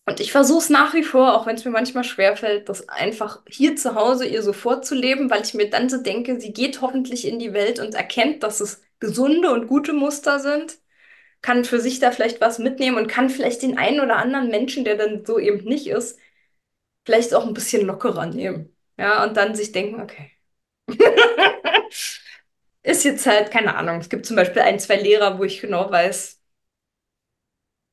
und 0.06 0.20
ich 0.20 0.32
versuche 0.32 0.58
es 0.60 0.70
nach 0.70 0.94
wie 0.94 1.04
vor, 1.04 1.36
auch 1.36 1.46
wenn 1.46 1.56
es 1.56 1.64
mir 1.64 1.70
manchmal 1.70 2.04
schwerfällt, 2.04 2.68
das 2.68 2.88
einfach 2.88 3.42
hier 3.48 3.76
zu 3.76 3.94
Hause 3.94 4.26
ihr 4.26 4.42
so 4.42 4.52
vorzuleben, 4.52 5.30
weil 5.30 5.42
ich 5.42 5.54
mir 5.54 5.70
dann 5.70 5.88
so 5.88 5.98
denke, 6.02 6.40
sie 6.40 6.52
geht 6.52 6.80
hoffentlich 6.80 7.26
in 7.26 7.38
die 7.38 7.52
Welt 7.52 7.78
und 7.80 7.94
erkennt, 7.94 8.42
dass 8.42 8.60
es 8.60 8.82
gesunde 8.98 9.52
und 9.52 9.68
gute 9.68 9.92
Muster 9.92 10.40
sind, 10.40 10.78
kann 11.42 11.64
für 11.64 11.80
sich 11.80 12.00
da 12.00 12.12
vielleicht 12.12 12.40
was 12.40 12.58
mitnehmen 12.58 12.98
und 12.98 13.08
kann 13.08 13.30
vielleicht 13.30 13.62
den 13.62 13.78
einen 13.78 14.00
oder 14.00 14.16
anderen 14.16 14.48
Menschen, 14.50 14.84
der 14.84 14.96
dann 14.96 15.24
so 15.26 15.38
eben 15.38 15.64
nicht 15.64 15.88
ist, 15.88 16.18
vielleicht 17.04 17.34
auch 17.34 17.46
ein 17.46 17.54
bisschen 17.54 17.86
lockerer 17.86 18.26
nehmen. 18.26 18.74
Ja, 18.98 19.24
und 19.24 19.36
dann 19.36 19.54
sich 19.54 19.72
denken, 19.72 20.00
okay. 20.02 20.32
ist 22.82 23.04
jetzt 23.04 23.26
halt, 23.26 23.50
keine 23.50 23.76
Ahnung, 23.76 23.98
es 24.00 24.08
gibt 24.08 24.26
zum 24.26 24.36
Beispiel 24.36 24.62
ein, 24.62 24.78
zwei 24.80 24.96
Lehrer, 24.96 25.38
wo 25.38 25.44
ich 25.44 25.60
genau 25.60 25.90
weiß, 25.90 26.40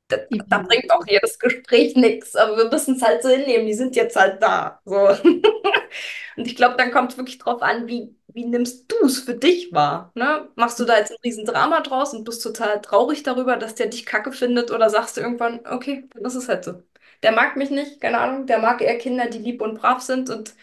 da, 0.10 0.18
da 0.48 0.60
bringt 0.60 0.90
auch 0.92 1.06
jedes 1.08 1.38
Gespräch 1.40 1.96
nichts, 1.96 2.36
aber 2.36 2.56
wir 2.58 2.70
müssen 2.70 2.96
es 2.96 3.02
halt 3.02 3.22
so 3.24 3.30
hinnehmen, 3.30 3.68
die 3.68 3.74
sind 3.74 3.96
jetzt 3.96 4.16
halt 4.16 4.42
da. 4.42 4.82
So. 4.86 4.96
Und 6.38 6.46
ich 6.48 6.56
glaube, 6.56 6.76
dann 6.78 6.92
kommt 6.92 7.12
es 7.12 7.18
wirklich 7.18 7.38
drauf 7.40 7.62
an, 7.62 7.88
wie, 7.88 8.16
wie 8.28 8.46
nimmst 8.46 8.92
du 8.92 9.06
es 9.06 9.20
für 9.20 9.36
dich 9.36 9.74
wahr? 9.74 10.12
Ne? 10.16 10.48
Machst 10.56 10.80
du 10.80 10.86
da 10.86 10.98
jetzt 10.98 11.12
ein 11.12 11.18
Riesendrama 11.24 11.82
draus 11.82 12.14
und 12.14 12.24
bist 12.26 12.44
total 12.44 12.82
traurig 12.82 13.24
darüber, 13.24 13.58
dass 13.58 13.76
der 13.76 13.88
dich 13.88 14.06
kacke 14.06 14.32
findet 14.32 14.72
oder 14.72 14.90
sagst 14.90 15.18
du 15.18 15.22
irgendwann, 15.22 15.60
okay, 15.68 16.08
dann 16.14 16.24
ist 16.26 16.36
es 16.36 16.48
halt 16.48 16.64
so. 16.66 16.84
Der 17.24 17.32
mag 17.34 17.56
mich 17.58 17.70
nicht, 17.72 18.00
keine 18.02 18.20
Ahnung, 18.20 18.46
der 18.48 18.60
mag 18.60 18.82
eher 18.82 18.98
Kinder, 18.98 19.28
die 19.30 19.40
lieb 19.40 19.62
und 19.62 19.80
brav 19.80 20.02
sind 20.02 20.30
und 20.30 20.54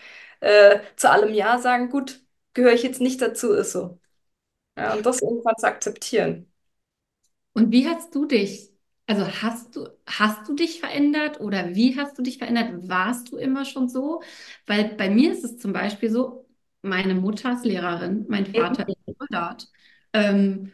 äh, 0.41 0.79
zu 0.97 1.11
allem 1.11 1.35
Ja 1.35 1.59
sagen, 1.59 1.91
gut, 1.91 2.21
gehöre 2.55 2.73
ich 2.75 2.83
jetzt 2.85 3.01
nicht 3.01 3.21
dazu, 3.21 3.53
ist 3.53 3.73
so. 3.73 3.99
Ja, 4.77 4.95
und 4.95 5.05
das 5.07 5.21
irgendwann 5.23 5.57
zu 5.59 5.67
akzeptieren. 5.67 6.53
Und 7.53 7.71
wie 7.73 7.87
hast 7.89 8.15
du 8.15 8.27
dich, 8.27 8.71
also 9.07 9.27
hast 9.43 9.77
du, 9.77 9.89
hast 10.07 10.49
du 10.49 10.55
dich 10.55 10.81
verändert 10.81 11.41
oder 11.41 11.75
wie 11.75 11.97
hast 11.99 12.19
du 12.19 12.23
dich 12.23 12.39
verändert? 12.39 12.89
Warst 12.89 13.31
du 13.33 13.37
immer 13.37 13.65
schon 13.65 13.89
so? 13.89 14.23
Weil 14.67 14.95
bei 14.97 15.09
mir 15.11 15.33
ist 15.33 15.45
es 15.45 15.59
zum 15.59 15.73
Beispiel 15.73 16.11
so, 16.11 16.47
meine 16.83 17.15
Mutter 17.15 17.53
ist 17.55 17.65
Lehrerin, 17.65 18.27
mein 18.29 18.47
Vater 18.47 18.87
ist 18.89 18.97
Soldat. 19.19 19.69
Ähm, 20.13 20.73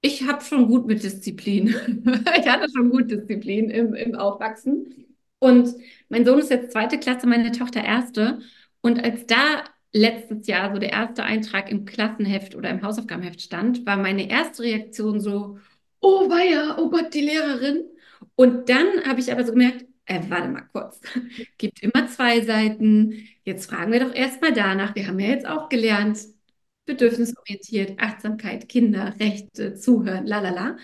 ich 0.00 0.22
habe 0.26 0.42
schon 0.44 0.66
gut 0.68 0.86
mit 0.86 1.02
Disziplin. 1.02 1.74
Ich 2.38 2.48
hatte 2.48 2.68
schon 2.74 2.90
gut 2.90 3.10
Disziplin 3.10 3.70
im, 3.70 3.94
im 3.94 4.14
Aufwachsen. 4.14 5.06
Und 5.38 5.74
mein 6.08 6.24
Sohn 6.24 6.38
ist 6.38 6.50
jetzt 6.50 6.72
zweite 6.72 6.98
Klasse, 6.98 7.26
meine 7.26 7.52
Tochter 7.52 7.82
erste. 7.84 8.40
Und 8.80 9.02
als 9.04 9.26
da 9.26 9.64
letztes 9.96 10.46
Jahr 10.46 10.72
so 10.72 10.78
der 10.78 10.92
erste 10.92 11.24
Eintrag 11.24 11.70
im 11.70 11.84
Klassenheft 11.84 12.54
oder 12.54 12.70
im 12.70 12.82
Hausaufgabenheft 12.82 13.40
stand, 13.40 13.86
war 13.86 13.96
meine 13.96 14.28
erste 14.30 14.62
Reaktion 14.62 15.20
so, 15.20 15.58
oh 16.00 16.28
weia, 16.30 16.78
oh 16.78 16.90
Gott, 16.90 17.14
die 17.14 17.22
Lehrerin. 17.22 17.84
Und 18.34 18.68
dann 18.68 19.04
habe 19.06 19.20
ich 19.20 19.32
aber 19.32 19.44
so 19.44 19.52
gemerkt, 19.52 19.86
äh, 20.04 20.20
warte 20.28 20.48
mal 20.48 20.68
kurz, 20.72 21.00
gibt 21.58 21.82
immer 21.82 22.06
zwei 22.08 22.40
Seiten. 22.42 23.26
Jetzt 23.44 23.70
fragen 23.70 23.92
wir 23.92 24.00
doch 24.00 24.14
erstmal 24.14 24.52
danach. 24.52 24.94
Wir 24.94 25.06
haben 25.08 25.18
ja 25.18 25.28
jetzt 25.28 25.46
auch 25.46 25.68
gelernt, 25.68 26.18
bedürfnisorientiert, 26.84 27.98
Achtsamkeit, 27.98 28.68
Kinder, 28.68 29.14
Rechte, 29.18 29.74
Zuhören, 29.74 30.26
lalala. 30.26 30.76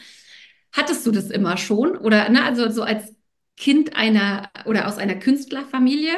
Hattest 0.72 1.06
du 1.06 1.12
das 1.12 1.30
immer 1.30 1.56
schon? 1.56 1.96
Oder, 1.96 2.28
ne, 2.30 2.42
also 2.44 2.70
so 2.70 2.82
als 2.82 3.14
Kind 3.56 3.94
einer 3.96 4.50
oder 4.64 4.88
aus 4.88 4.98
einer 4.98 5.16
Künstlerfamilie? 5.16 6.14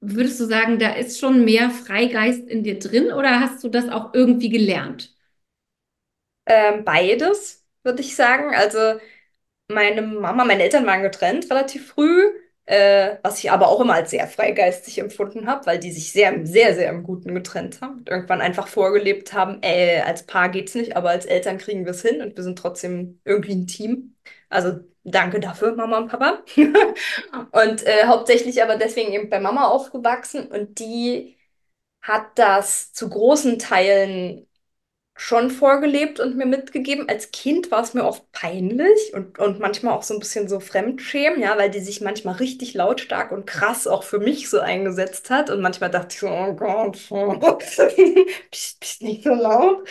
Würdest 0.00 0.40
du 0.40 0.46
sagen, 0.46 0.78
da 0.80 0.90
ist 0.94 1.20
schon 1.20 1.44
mehr 1.44 1.70
Freigeist 1.70 2.48
in 2.48 2.64
dir 2.64 2.78
drin 2.80 3.12
oder 3.12 3.38
hast 3.40 3.62
du 3.62 3.68
das 3.68 3.88
auch 3.88 4.12
irgendwie 4.14 4.48
gelernt? 4.48 5.14
Ähm, 6.46 6.84
beides, 6.84 7.66
würde 7.82 8.00
ich 8.02 8.16
sagen. 8.16 8.54
Also 8.54 8.98
meine 9.68 10.02
Mama, 10.02 10.44
meine 10.44 10.62
Eltern 10.64 10.86
waren 10.86 11.02
getrennt 11.02 11.50
relativ 11.50 11.88
früh, 11.88 12.22
äh, 12.66 13.18
was 13.22 13.38
ich 13.40 13.50
aber 13.52 13.68
auch 13.68 13.80
immer 13.80 13.94
als 13.94 14.10
sehr 14.10 14.26
freigeistig 14.28 14.98
empfunden 14.98 15.46
habe, 15.48 15.66
weil 15.66 15.78
die 15.80 15.92
sich 15.92 16.12
sehr, 16.12 16.46
sehr, 16.46 16.74
sehr 16.74 16.90
im 16.90 17.02
Guten 17.04 17.34
getrennt 17.34 17.80
haben 17.82 17.98
und 18.00 18.10
irgendwann 18.10 18.40
einfach 18.42 18.68
vorgelebt 18.68 19.32
haben, 19.34 19.60
äh, 19.62 20.00
als 20.02 20.26
Paar 20.26 20.50
geht's 20.50 20.74
nicht, 20.74 20.96
aber 20.96 21.10
als 21.10 21.26
Eltern 21.26 21.58
kriegen 21.58 21.84
wir 21.86 21.92
es 21.92 22.02
hin 22.02 22.22
und 22.22 22.36
wir 22.36 22.44
sind 22.44 22.58
trotzdem 22.58 23.20
irgendwie 23.24 23.54
ein 23.54 23.66
Team. 23.66 24.16
Also 24.50 24.80
danke 25.10 25.40
dafür, 25.40 25.74
Mama 25.74 25.98
und 25.98 26.08
Papa. 26.08 26.42
und 27.52 27.82
äh, 27.86 28.06
hauptsächlich 28.06 28.62
aber 28.62 28.76
deswegen 28.76 29.12
eben 29.12 29.30
bei 29.30 29.40
Mama 29.40 29.66
aufgewachsen 29.68 30.46
und 30.48 30.78
die 30.78 31.36
hat 32.02 32.38
das 32.38 32.92
zu 32.92 33.08
großen 33.10 33.58
Teilen 33.58 34.46
schon 35.16 35.50
vorgelebt 35.50 36.20
und 36.20 36.36
mir 36.36 36.46
mitgegeben. 36.46 37.08
Als 37.08 37.30
Kind 37.32 37.70
war 37.70 37.82
es 37.82 37.94
mir 37.94 38.04
oft 38.04 38.30
peinlich 38.32 39.14
und, 39.14 39.38
und 39.38 39.60
manchmal 39.60 39.94
auch 39.94 40.02
so 40.04 40.14
ein 40.14 40.20
bisschen 40.20 40.48
so 40.48 40.60
Fremdschämen, 40.60 41.40
ja, 41.42 41.58
weil 41.58 41.70
die 41.70 41.80
sich 41.80 42.00
manchmal 42.02 42.36
richtig 42.36 42.74
lautstark 42.74 43.32
und 43.32 43.46
krass 43.46 43.86
auch 43.86 44.04
für 44.04 44.18
mich 44.20 44.50
so 44.50 44.60
eingesetzt 44.60 45.30
hat. 45.30 45.50
Und 45.50 45.60
manchmal 45.62 45.90
dachte 45.90 46.08
ich 46.14 46.20
so, 46.20 46.28
oh 46.30 46.54
Gott, 46.54 46.98
bist, 48.50 48.80
bist 48.80 49.02
nicht 49.02 49.24
so 49.24 49.30
laut. 49.34 49.88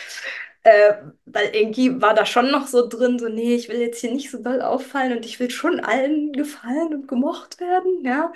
Äh, 0.67 0.95
weil 1.25 1.55
irgendwie 1.55 2.01
war 2.01 2.13
da 2.13 2.25
schon 2.25 2.51
noch 2.51 2.67
so 2.67 2.85
drin, 2.87 3.17
so, 3.19 3.29
nee, 3.29 3.55
ich 3.55 3.69
will 3.69 3.79
jetzt 3.79 4.01
hier 4.01 4.11
nicht 4.11 4.29
so 4.31 4.41
doll 4.43 4.61
auffallen 4.61 5.15
und 5.17 5.25
ich 5.25 5.39
will 5.39 5.49
schon 5.49 5.79
allen 5.79 6.33
gefallen 6.33 6.93
und 6.93 7.07
gemocht 7.07 7.59
werden, 7.61 8.03
ja. 8.03 8.33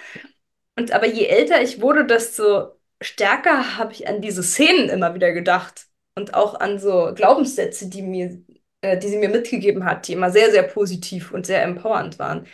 Und 0.77 0.91
aber 0.93 1.07
je 1.07 1.25
älter 1.27 1.61
ich 1.61 1.81
wurde, 1.81 2.05
desto 2.05 2.71
stärker 3.01 3.77
habe 3.77 3.91
ich 3.93 4.07
an 4.07 4.21
diese 4.21 4.43
Szenen 4.43 4.89
immer 4.89 5.13
wieder 5.15 5.31
gedacht 5.33 5.87
und 6.15 6.33
auch 6.35 6.59
an 6.59 6.79
so 6.79 7.11
Glaubenssätze, 7.15 7.89
die 7.89 8.01
mir, 8.03 8.41
äh, 8.81 8.97
die 8.97 9.07
sie 9.09 9.17
mir 9.17 9.29
mitgegeben 9.29 9.85
hat, 9.85 10.07
die 10.07 10.13
immer 10.13 10.31
sehr, 10.31 10.51
sehr 10.51 10.63
positiv 10.63 11.31
und 11.31 11.45
sehr 11.45 11.63
empowernd 11.63 12.19
waren. 12.19 12.47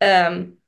Ähm, 0.00 0.60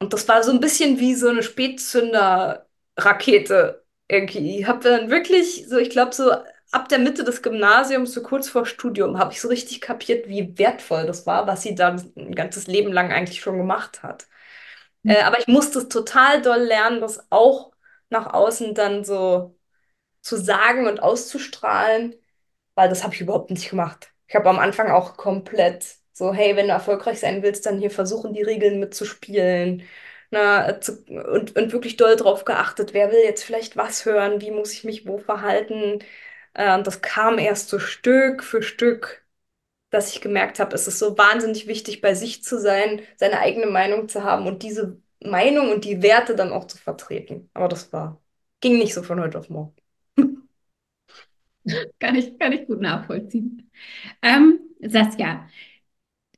und 0.00 0.12
das 0.12 0.28
war 0.28 0.42
so 0.44 0.50
ein 0.52 0.60
bisschen 0.60 0.98
wie 1.00 1.14
so 1.14 1.28
eine 1.28 1.42
Spätzünder-Rakete 1.42 3.84
irgendwie. 4.08 4.60
Ich 4.60 4.66
habe 4.68 4.82
dann 4.84 5.10
wirklich 5.10 5.66
so, 5.68 5.78
ich 5.78 5.90
glaube, 5.90 6.14
so 6.14 6.30
ab 6.76 6.88
der 6.88 6.98
Mitte 6.98 7.24
des 7.24 7.42
Gymnasiums, 7.42 8.12
so 8.12 8.22
kurz 8.22 8.48
vor 8.48 8.66
Studium, 8.66 9.18
habe 9.18 9.32
ich 9.32 9.40
so 9.40 9.48
richtig 9.48 9.80
kapiert, 9.80 10.28
wie 10.28 10.56
wertvoll 10.58 11.06
das 11.06 11.26
war, 11.26 11.46
was 11.46 11.62
sie 11.62 11.74
da 11.74 11.96
ein 12.16 12.34
ganzes 12.34 12.66
Leben 12.66 12.92
lang 12.92 13.12
eigentlich 13.12 13.40
schon 13.40 13.58
gemacht 13.58 14.02
hat. 14.02 14.26
Mhm. 15.02 15.10
Äh, 15.12 15.22
aber 15.22 15.38
ich 15.38 15.46
musste 15.48 15.80
es 15.80 15.88
total 15.88 16.42
doll 16.42 16.60
lernen, 16.60 17.00
das 17.00 17.26
auch 17.30 17.72
nach 18.10 18.32
außen 18.32 18.74
dann 18.74 19.04
so 19.04 19.58
zu 20.22 20.36
sagen 20.36 20.86
und 20.88 21.02
auszustrahlen, 21.02 22.14
weil 22.74 22.88
das 22.88 23.04
habe 23.04 23.14
ich 23.14 23.20
überhaupt 23.20 23.50
nicht 23.50 23.70
gemacht. 23.70 24.12
Ich 24.28 24.34
habe 24.34 24.48
am 24.50 24.58
Anfang 24.58 24.90
auch 24.90 25.16
komplett 25.16 25.86
so, 26.12 26.32
hey, 26.32 26.56
wenn 26.56 26.66
du 26.68 26.72
erfolgreich 26.72 27.20
sein 27.20 27.42
willst, 27.42 27.66
dann 27.66 27.78
hier 27.78 27.90
versuchen, 27.90 28.32
die 28.34 28.42
Regeln 28.42 28.80
mitzuspielen. 28.80 29.82
Na, 30.30 30.80
zu, 30.80 31.04
und, 31.06 31.56
und 31.56 31.72
wirklich 31.72 31.96
doll 31.96 32.16
drauf 32.16 32.44
geachtet, 32.44 32.92
wer 32.94 33.12
will 33.12 33.20
jetzt 33.22 33.44
vielleicht 33.44 33.76
was 33.76 34.04
hören, 34.04 34.40
wie 34.40 34.50
muss 34.50 34.72
ich 34.72 34.82
mich 34.84 35.06
wo 35.06 35.18
verhalten. 35.18 36.00
Und 36.56 36.86
das 36.86 37.02
kam 37.02 37.38
erst 37.38 37.68
so 37.68 37.78
Stück 37.78 38.42
für 38.44 38.62
Stück, 38.62 39.24
dass 39.90 40.12
ich 40.14 40.20
gemerkt 40.22 40.60
habe, 40.60 40.74
es 40.74 40.88
ist 40.88 40.98
so 40.98 41.18
wahnsinnig 41.18 41.66
wichtig, 41.68 42.00
bei 42.02 42.14
sich 42.14 42.42
zu 42.44 42.58
sein, 42.60 43.02
seine 43.16 43.40
eigene 43.40 43.66
Meinung 43.66 44.08
zu 44.08 44.24
haben 44.24 44.46
und 44.46 44.62
diese 44.62 45.00
Meinung 45.24 45.70
und 45.72 45.84
die 45.84 46.02
Werte 46.02 46.36
dann 46.36 46.52
auch 46.52 46.66
zu 46.66 46.78
vertreten. 46.78 47.50
Aber 47.54 47.68
das 47.68 47.92
war, 47.92 48.20
ging 48.60 48.78
nicht 48.78 48.94
so 48.94 49.02
von 49.02 49.20
heute 49.20 49.38
auf 49.38 49.50
morgen. 49.50 49.74
Kann 51.98 52.14
ich, 52.14 52.38
kann 52.38 52.52
ich 52.52 52.66
gut 52.66 52.80
nachvollziehen. 52.80 53.70
Ähm, 54.22 54.60
Saskia, 54.80 55.48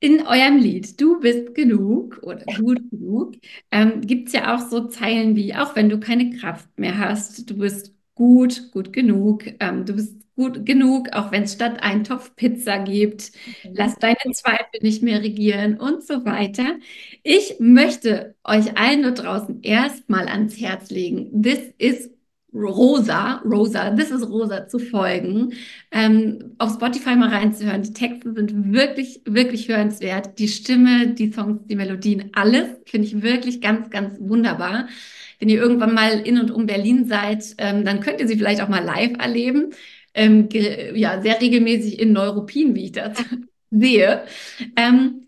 in 0.01 0.27
eurem 0.27 0.59
Lied 0.59 1.01
Du 1.01 1.21
bist 1.21 1.55
genug 1.55 2.21
oder 2.23 2.47
gut 2.47 2.81
genug 2.91 3.37
ähm, 3.73 4.03
gibt 4.03 4.29
es 4.29 4.35
ja 4.35 4.57
auch 4.57 4.61
so 4.71 4.89
Zeilen 4.89 5.37
wie, 5.37 5.55
auch 5.55 5.77
wenn 5.77 5.89
du 5.91 6.01
keine 6.01 6.31
Kraft 6.39 6.69
mehr 6.79 6.99
hast, 6.99 7.51
du 7.51 7.59
bist 7.59 7.95
gut, 8.19 8.73
gut 8.73 8.93
genug. 8.93 9.45
Ähm, 9.61 9.87
du 9.87 9.95
bist 9.95 10.17
gut 10.37 10.67
genug, 10.67 11.09
auch 11.13 11.33
wenn 11.33 11.45
es 11.45 11.55
statt 11.55 11.79
ein 11.81 12.05
Topf 12.05 12.35
Pizza 12.37 12.79
gibt. 12.79 13.33
Lass 13.73 13.97
deine 13.97 14.17
Zweifel 14.33 14.81
nicht 14.83 15.03
mehr 15.03 15.23
regieren 15.23 15.79
und 15.79 16.05
so 16.05 16.25
weiter. 16.25 16.77
Ich 17.23 17.57
möchte 17.61 18.35
euch 18.45 18.77
allen 18.77 19.03
da 19.03 19.11
draußen 19.13 19.63
erstmal 19.63 20.29
ans 20.29 20.61
Herz 20.61 20.91
legen. 20.91 21.43
This 21.43 21.61
is 21.79 22.11
Rosa, 22.55 23.43
Rosa, 23.45 23.91
This 23.91 24.11
is 24.11 24.29
Rosa 24.29 24.67
zu 24.69 24.79
folgen, 24.79 25.53
ähm, 25.91 26.55
auf 26.59 26.75
Spotify 26.75 27.15
mal 27.15 27.29
reinzuhören. 27.29 27.83
Die 27.83 27.93
Texte 27.93 28.33
sind 28.33 28.73
wirklich, 28.73 29.21
wirklich 29.27 29.69
hörenswert. 29.69 30.39
Die 30.39 30.49
Stimme, 30.49 31.09
die 31.09 31.31
Songs, 31.31 31.61
die 31.67 31.77
Melodien, 31.77 32.31
alles 32.33 32.69
finde 32.87 33.07
ich 33.07 33.23
wirklich 33.23 33.61
ganz, 33.61 33.91
ganz 33.91 34.15
wunderbar. 34.19 34.89
Wenn 35.39 35.51
ihr 35.51 35.61
irgendwann 35.61 35.95
mal 35.95 36.21
in 36.21 36.39
und 36.39 36.51
um 36.51 36.67
Berlin 36.67 37.07
seid, 37.07 37.55
ähm, 37.59 37.85
dann 37.85 38.01
könnt 38.01 38.21
ihr 38.21 38.27
sie 38.27 38.37
vielleicht 38.37 38.63
auch 38.63 38.69
mal 38.69 38.83
live 38.83 39.19
erleben. 39.19 39.71
Ähm, 40.15 40.49
ja, 40.51 41.21
sehr 41.21 41.41
regelmäßig 41.41 42.01
in 42.01 42.13
Neuruppin, 42.13 42.75
wie 42.75 42.87
ich 42.87 42.93
das 42.93 43.23
sehe. 43.71 44.25
Ähm, 44.75 45.28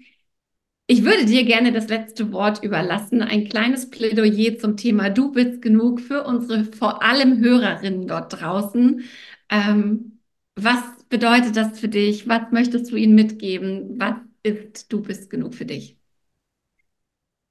ich 0.91 1.05
würde 1.05 1.24
dir 1.24 1.45
gerne 1.45 1.70
das 1.72 1.86
letzte 1.86 2.32
Wort 2.32 2.64
überlassen. 2.64 3.22
Ein 3.22 3.49
kleines 3.49 3.91
Plädoyer 3.91 4.59
zum 4.59 4.76
Thema 4.76 5.09
Du 5.09 5.30
bist 5.30 5.62
genug 5.62 6.01
für 6.01 6.24
unsere 6.24 6.64
vor 6.64 7.01
allem 7.05 7.38
Hörerinnen 7.38 8.09
dort 8.09 8.41
draußen. 8.41 9.05
Ähm, 9.51 10.18
was 10.57 10.82
bedeutet 11.09 11.57
das 11.57 11.78
für 11.78 11.86
dich? 11.86 12.28
Was 12.28 12.51
möchtest 12.51 12.91
du 12.91 12.97
ihnen 12.97 13.14
mitgeben? 13.14 14.01
Was 14.01 14.16
ist 14.43 14.93
Du 14.93 15.01
bist 15.01 15.30
genug 15.30 15.55
für 15.55 15.64
dich? 15.64 15.97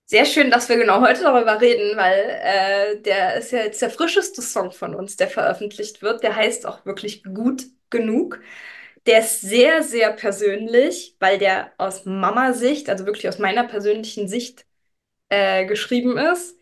Sehr 0.05 0.25
schön, 0.25 0.51
dass 0.51 0.67
wir 0.67 0.75
genau 0.75 0.99
heute 0.99 1.21
darüber 1.21 1.61
reden, 1.61 1.95
weil 1.95 2.41
äh, 2.43 3.01
der 3.03 3.35
ist 3.37 3.51
ja 3.53 3.59
jetzt 3.59 3.81
der 3.81 3.89
frischeste 3.89 4.41
Song 4.41 4.73
von 4.73 4.93
uns, 4.93 5.15
der 5.15 5.29
veröffentlicht 5.29 6.01
wird. 6.01 6.23
Der 6.23 6.35
heißt 6.35 6.65
auch 6.65 6.85
wirklich 6.85 7.23
gut 7.23 7.67
genug. 7.89 8.41
Der 9.09 9.21
ist 9.21 9.41
sehr, 9.41 9.81
sehr 9.83 10.13
persönlich, 10.13 11.17
weil 11.19 11.39
der 11.39 11.73
aus 11.79 12.05
Mama-Sicht, 12.05 12.89
also 12.89 13.07
wirklich 13.07 13.27
aus 13.27 13.39
meiner 13.39 13.67
persönlichen 13.67 14.27
Sicht, 14.27 14.67
äh, 15.29 15.65
geschrieben 15.65 16.17
ist. 16.19 16.59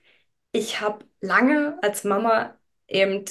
Ich 0.53 0.81
habe 0.81 1.05
lange 1.21 1.77
als 1.83 2.05
Mama 2.05 2.57
eben, 2.87 3.25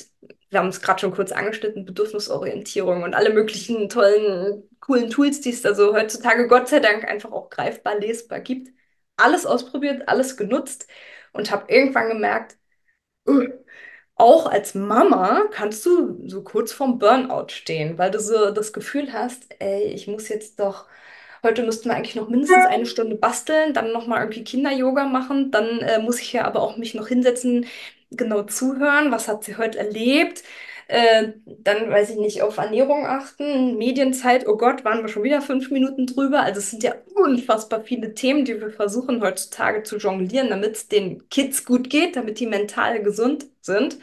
wir 0.51 0.61
haben 0.61 0.69
es 0.69 0.83
gerade 0.83 1.01
schon 1.01 1.13
kurz 1.13 1.33
angeschnitten, 1.33 1.87
Bedürfnisorientierung 1.87 3.05
und 3.05 3.15
alle 3.15 3.31
möglichen 3.33 3.89
tollen, 3.89 4.65
coolen 4.81 5.11
Tools, 5.11 5.41
die 5.41 5.51
es 5.51 5.63
da 5.63 5.75
so 5.75 5.95
heutzutage 5.95 6.49
Gott 6.49 6.69
sei 6.69 6.81
Dank 6.81 7.05
einfach 7.05 7.33
auch 7.33 7.51
greifbar 7.51 7.99
lesbar 7.99 8.41
gibt 8.41 8.71
alles 9.17 9.47
ausprobiert, 9.47 10.09
alles 10.09 10.37
genutzt 10.37 10.89
und 11.33 11.51
habe 11.51 11.73
irgendwann 11.73 12.09
gemerkt, 12.11 12.59
uh, 13.29 13.49
auch 14.17 14.47
als 14.47 14.75
Mama 14.75 15.45
kannst 15.53 15.85
du 15.87 16.19
so 16.29 16.43
kurz 16.43 16.73
vorm 16.73 16.99
Burnout 16.99 17.49
stehen, 17.51 17.99
weil 17.99 18.11
du 18.11 18.21
so 18.21 18.51
das 18.51 18.73
Gefühl 18.73 19.13
hast, 19.13 19.47
ey, 19.61 19.85
ich 19.85 20.09
muss 20.09 20.29
jetzt 20.29 20.59
doch, 20.61 20.87
heute 21.43 21.63
müssten 21.65 21.89
wir 21.91 21.97
eigentlich 21.97 22.17
noch 22.17 22.29
mindestens 22.29 22.67
eine 22.67 22.87
Stunde 22.87 23.17
basteln, 23.17 23.75
dann 23.75 23.93
nochmal 23.93 24.21
irgendwie 24.21 24.45
Kinder-Yoga 24.45 25.05
machen, 25.07 25.51
dann 25.51 25.81
äh, 25.81 25.99
muss 26.01 26.21
ich 26.21 26.33
ja 26.33 26.45
aber 26.47 26.63
auch 26.63 26.77
mich 26.79 26.95
noch 26.95 27.09
hinsetzen, 27.09 27.67
genau 28.11 28.43
zuhören, 28.45 29.11
was 29.13 29.29
hat 29.29 29.45
sie 29.45 29.57
heute 29.57 29.79
erlebt, 29.79 30.43
äh, 30.89 31.33
dann 31.47 31.91
weiß 31.91 32.11
ich 32.11 32.17
nicht, 32.17 32.43
auf 32.43 32.59
Ernährung 32.59 33.07
achten, 33.07 33.77
Medienzeit, 33.79 34.47
oh 34.47 34.57
Gott, 34.57 34.85
waren 34.85 35.03
wir 35.03 35.09
schon 35.09 35.25
wieder 35.25 35.43
fünf 35.43 35.71
Minuten 35.71 36.07
drüber. 36.07 36.43
Also 36.43 36.61
es 36.61 36.71
sind 36.71 36.83
ja 36.83 36.95
unfassbar 37.15 37.83
viele 37.85 38.15
Themen, 38.15 38.45
die 38.45 38.61
wir 38.61 38.71
versuchen 38.71 39.21
heutzutage 39.23 39.83
zu 39.83 39.99
jonglieren, 39.99 40.49
damit 40.51 40.77
es 40.77 40.89
den 40.89 41.29
Kids 41.29 41.65
gut 41.65 41.91
geht, 41.91 42.17
damit 42.17 42.41
die 42.41 42.47
mental 42.47 43.03
gesund 43.03 43.47
sind. 43.63 43.99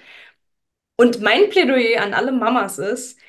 Und 0.98 1.22
mein 1.22 1.50
Plädoyer 1.50 2.02
an 2.02 2.14
alle 2.14 2.32
Mamas 2.32 2.78
ist, 2.80 3.20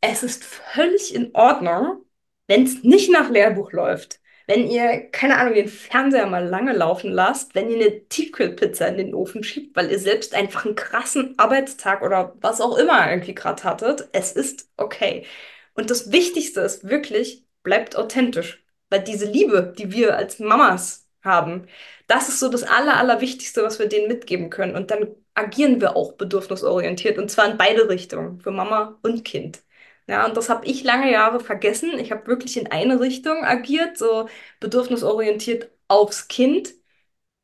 es 0.00 0.22
ist 0.22 0.44
völlig 0.44 1.14
in 1.14 1.34
Ordnung, 1.34 2.04
wenn 2.46 2.64
es 2.64 2.82
nicht 2.84 3.10
nach 3.10 3.30
Lehrbuch 3.30 3.72
läuft 3.72 4.20
wenn 4.46 4.68
ihr, 4.68 5.10
keine 5.10 5.38
Ahnung, 5.38 5.54
den 5.54 5.68
Fernseher 5.68 6.26
mal 6.26 6.46
lange 6.46 6.72
laufen 6.72 7.10
lasst, 7.10 7.54
wenn 7.54 7.70
ihr 7.70 7.76
eine 7.76 8.08
Tiefkühlpizza 8.08 8.86
in 8.86 8.98
den 8.98 9.14
Ofen 9.14 9.42
schiebt, 9.44 9.76
weil 9.76 9.90
ihr 9.90 9.98
selbst 9.98 10.34
einfach 10.34 10.64
einen 10.66 10.74
krassen 10.74 11.34
Arbeitstag 11.38 12.02
oder 12.02 12.34
was 12.40 12.60
auch 12.60 12.76
immer 12.78 13.10
irgendwie 13.10 13.34
gerade 13.34 13.64
hattet, 13.64 14.08
es 14.12 14.32
ist 14.32 14.68
okay. 14.76 15.26
Und 15.74 15.90
das 15.90 16.12
Wichtigste 16.12 16.60
ist 16.60 16.88
wirklich, 16.88 17.44
bleibt 17.62 17.96
authentisch. 17.96 18.62
Weil 18.90 19.02
diese 19.02 19.26
Liebe, 19.26 19.74
die 19.76 19.92
wir 19.92 20.16
als 20.16 20.38
Mamas 20.38 21.08
haben, 21.22 21.66
das 22.06 22.28
ist 22.28 22.38
so 22.40 22.48
das 22.48 22.62
Aller, 22.64 22.96
Allerwichtigste, 22.96 23.62
was 23.62 23.78
wir 23.78 23.88
denen 23.88 24.08
mitgeben 24.08 24.50
können. 24.50 24.76
Und 24.76 24.90
dann 24.90 25.08
agieren 25.34 25.80
wir 25.80 25.96
auch 25.96 26.12
bedürfnisorientiert 26.12 27.18
und 27.18 27.30
zwar 27.30 27.50
in 27.50 27.58
beide 27.58 27.88
Richtungen, 27.88 28.40
für 28.40 28.50
Mama 28.52 28.98
und 29.02 29.24
Kind. 29.24 29.62
Ja, 30.06 30.26
und 30.26 30.36
das 30.36 30.50
habe 30.50 30.66
ich 30.66 30.84
lange 30.84 31.10
Jahre 31.10 31.40
vergessen. 31.40 31.98
Ich 31.98 32.10
habe 32.12 32.26
wirklich 32.26 32.56
in 32.58 32.66
eine 32.70 33.00
Richtung 33.00 33.42
agiert, 33.44 33.96
so 33.96 34.28
bedürfnisorientiert 34.60 35.70
aufs 35.88 36.28
Kind. 36.28 36.74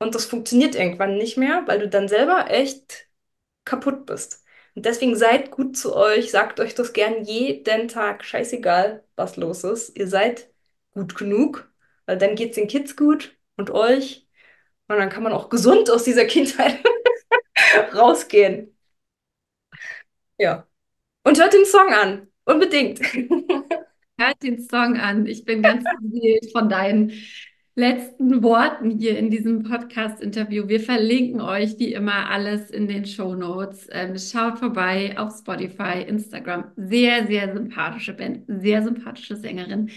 Und 0.00 0.14
das 0.14 0.26
funktioniert 0.26 0.74
irgendwann 0.76 1.16
nicht 1.18 1.36
mehr, 1.38 1.64
weil 1.66 1.80
du 1.80 1.88
dann 1.88 2.08
selber 2.08 2.50
echt 2.50 3.08
kaputt 3.64 4.06
bist. 4.06 4.44
Und 4.74 4.86
deswegen 4.86 5.16
seid 5.16 5.50
gut 5.52 5.76
zu 5.76 5.94
euch, 5.96 6.30
sagt 6.30 6.61
euch 6.61 6.74
das 6.74 6.92
gern 6.94 7.24
jeden 7.24 7.88
Tag, 7.88 8.24
scheißegal, 8.24 9.04
was 9.16 9.36
los 9.36 9.64
ist. 9.64 9.96
Ihr 9.98 10.08
seid 10.08 10.50
gut 10.92 11.16
genug, 11.16 11.70
weil 12.06 12.18
dann 12.18 12.36
geht 12.36 12.50
es 12.50 12.56
den 12.56 12.68
Kids 12.68 12.96
gut 12.96 13.36
und 13.56 13.70
euch. 13.70 14.28
Und 14.88 14.98
dann 14.98 15.11
kann 15.11 15.22
man 15.24 15.32
auch 15.34 15.50
gesund 15.50 15.90
aus 15.90 16.04
dieser 16.04 16.26
Kindheit 16.26 16.78
rausgehen. 17.94 18.76
Ja. 20.38 20.66
Und 21.24 21.38
hört 21.40 21.54
den 21.54 21.66
Song 21.66 21.94
an. 21.94 22.30
Unbedingt. 22.45 23.01
Hört 24.18 24.43
den 24.43 24.61
Song 24.61 24.99
an. 24.99 25.26
Ich 25.26 25.45
bin 25.45 25.62
ganz 25.62 25.84
beseelt 26.01 26.53
von 26.53 26.68
deinen 26.68 27.12
letzten 27.74 28.43
Worten 28.43 28.91
hier 28.91 29.18
in 29.18 29.30
diesem 29.30 29.62
Podcast-Interview. 29.62 30.68
Wir 30.68 30.80
verlinken 30.80 31.41
euch 31.41 31.78
wie 31.78 31.95
immer 31.95 32.28
alles 32.28 32.70
in 32.70 32.88
den 32.88 33.07
Show 33.07 33.34
Notes. 33.34 33.88
Ähm, 33.91 34.18
schaut 34.18 34.59
vorbei 34.59 35.14
auf 35.16 35.38
Spotify, 35.38 36.03
Instagram. 36.07 36.72
Sehr, 36.76 37.26
sehr 37.26 37.55
sympathische 37.55 38.12
Band, 38.12 38.45
sehr 38.47 38.82
sympathische 38.82 39.36
Sängerin. 39.36 39.91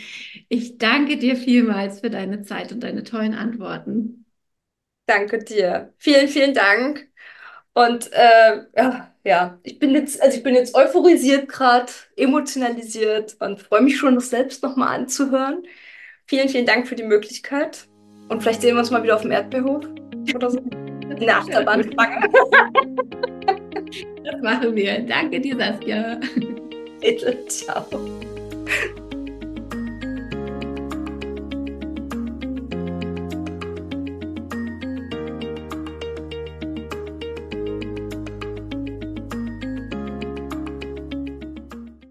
Ich 0.48 0.78
danke 0.78 1.18
dir 1.18 1.36
vielmals 1.36 2.00
für 2.00 2.10
deine 2.10 2.44
Zeit 2.44 2.72
und 2.72 2.82
deine 2.82 3.04
tollen 3.04 3.34
Antworten. 3.34 4.26
Danke 5.06 5.40
dir. 5.40 5.94
Vielen, 5.98 6.30
vielen 6.30 6.54
Dank. 6.54 7.10
Und 7.74 8.10
äh, 8.14 8.64
ja 8.78 9.13
ja, 9.24 9.58
ich 9.64 9.80
bin 9.80 9.92
jetzt, 9.92 10.22
also 10.22 10.38
ich 10.38 10.44
bin 10.44 10.54
jetzt 10.54 10.76
euphorisiert 10.76 11.48
gerade, 11.48 11.92
emotionalisiert 12.18 13.38
und 13.40 13.62
freue 13.62 13.82
mich 13.82 13.98
schon, 13.98 14.16
das 14.16 14.30
selbst 14.30 14.62
nochmal 14.64 15.00
anzuhören. 15.00 15.64
Vielen, 16.26 16.50
vielen 16.50 16.66
Dank 16.66 16.88
für 16.88 16.96
die 16.96 17.04
Möglichkeit. 17.04 17.88
Und 18.30 18.42
vielleicht 18.42 18.62
sehen 18.62 18.76
wir 18.76 18.80
uns 18.80 18.92
mal 18.92 19.04
wieder 19.04 19.16
auf 19.16 19.22
dem 19.22 19.32
Erdbeerhof 19.32 19.86
oder 20.36 20.52
so. 20.52 20.60
In 20.60 21.20
der 21.20 21.38
Achterbahn 21.38 21.90
Das 24.24 24.42
machen 24.42 24.76
wir. 24.76 25.00
Danke 25.02 25.40
dir, 25.40 25.56
Saskia. 25.58 26.20
Bitte, 27.02 27.46
ciao. 27.48 27.86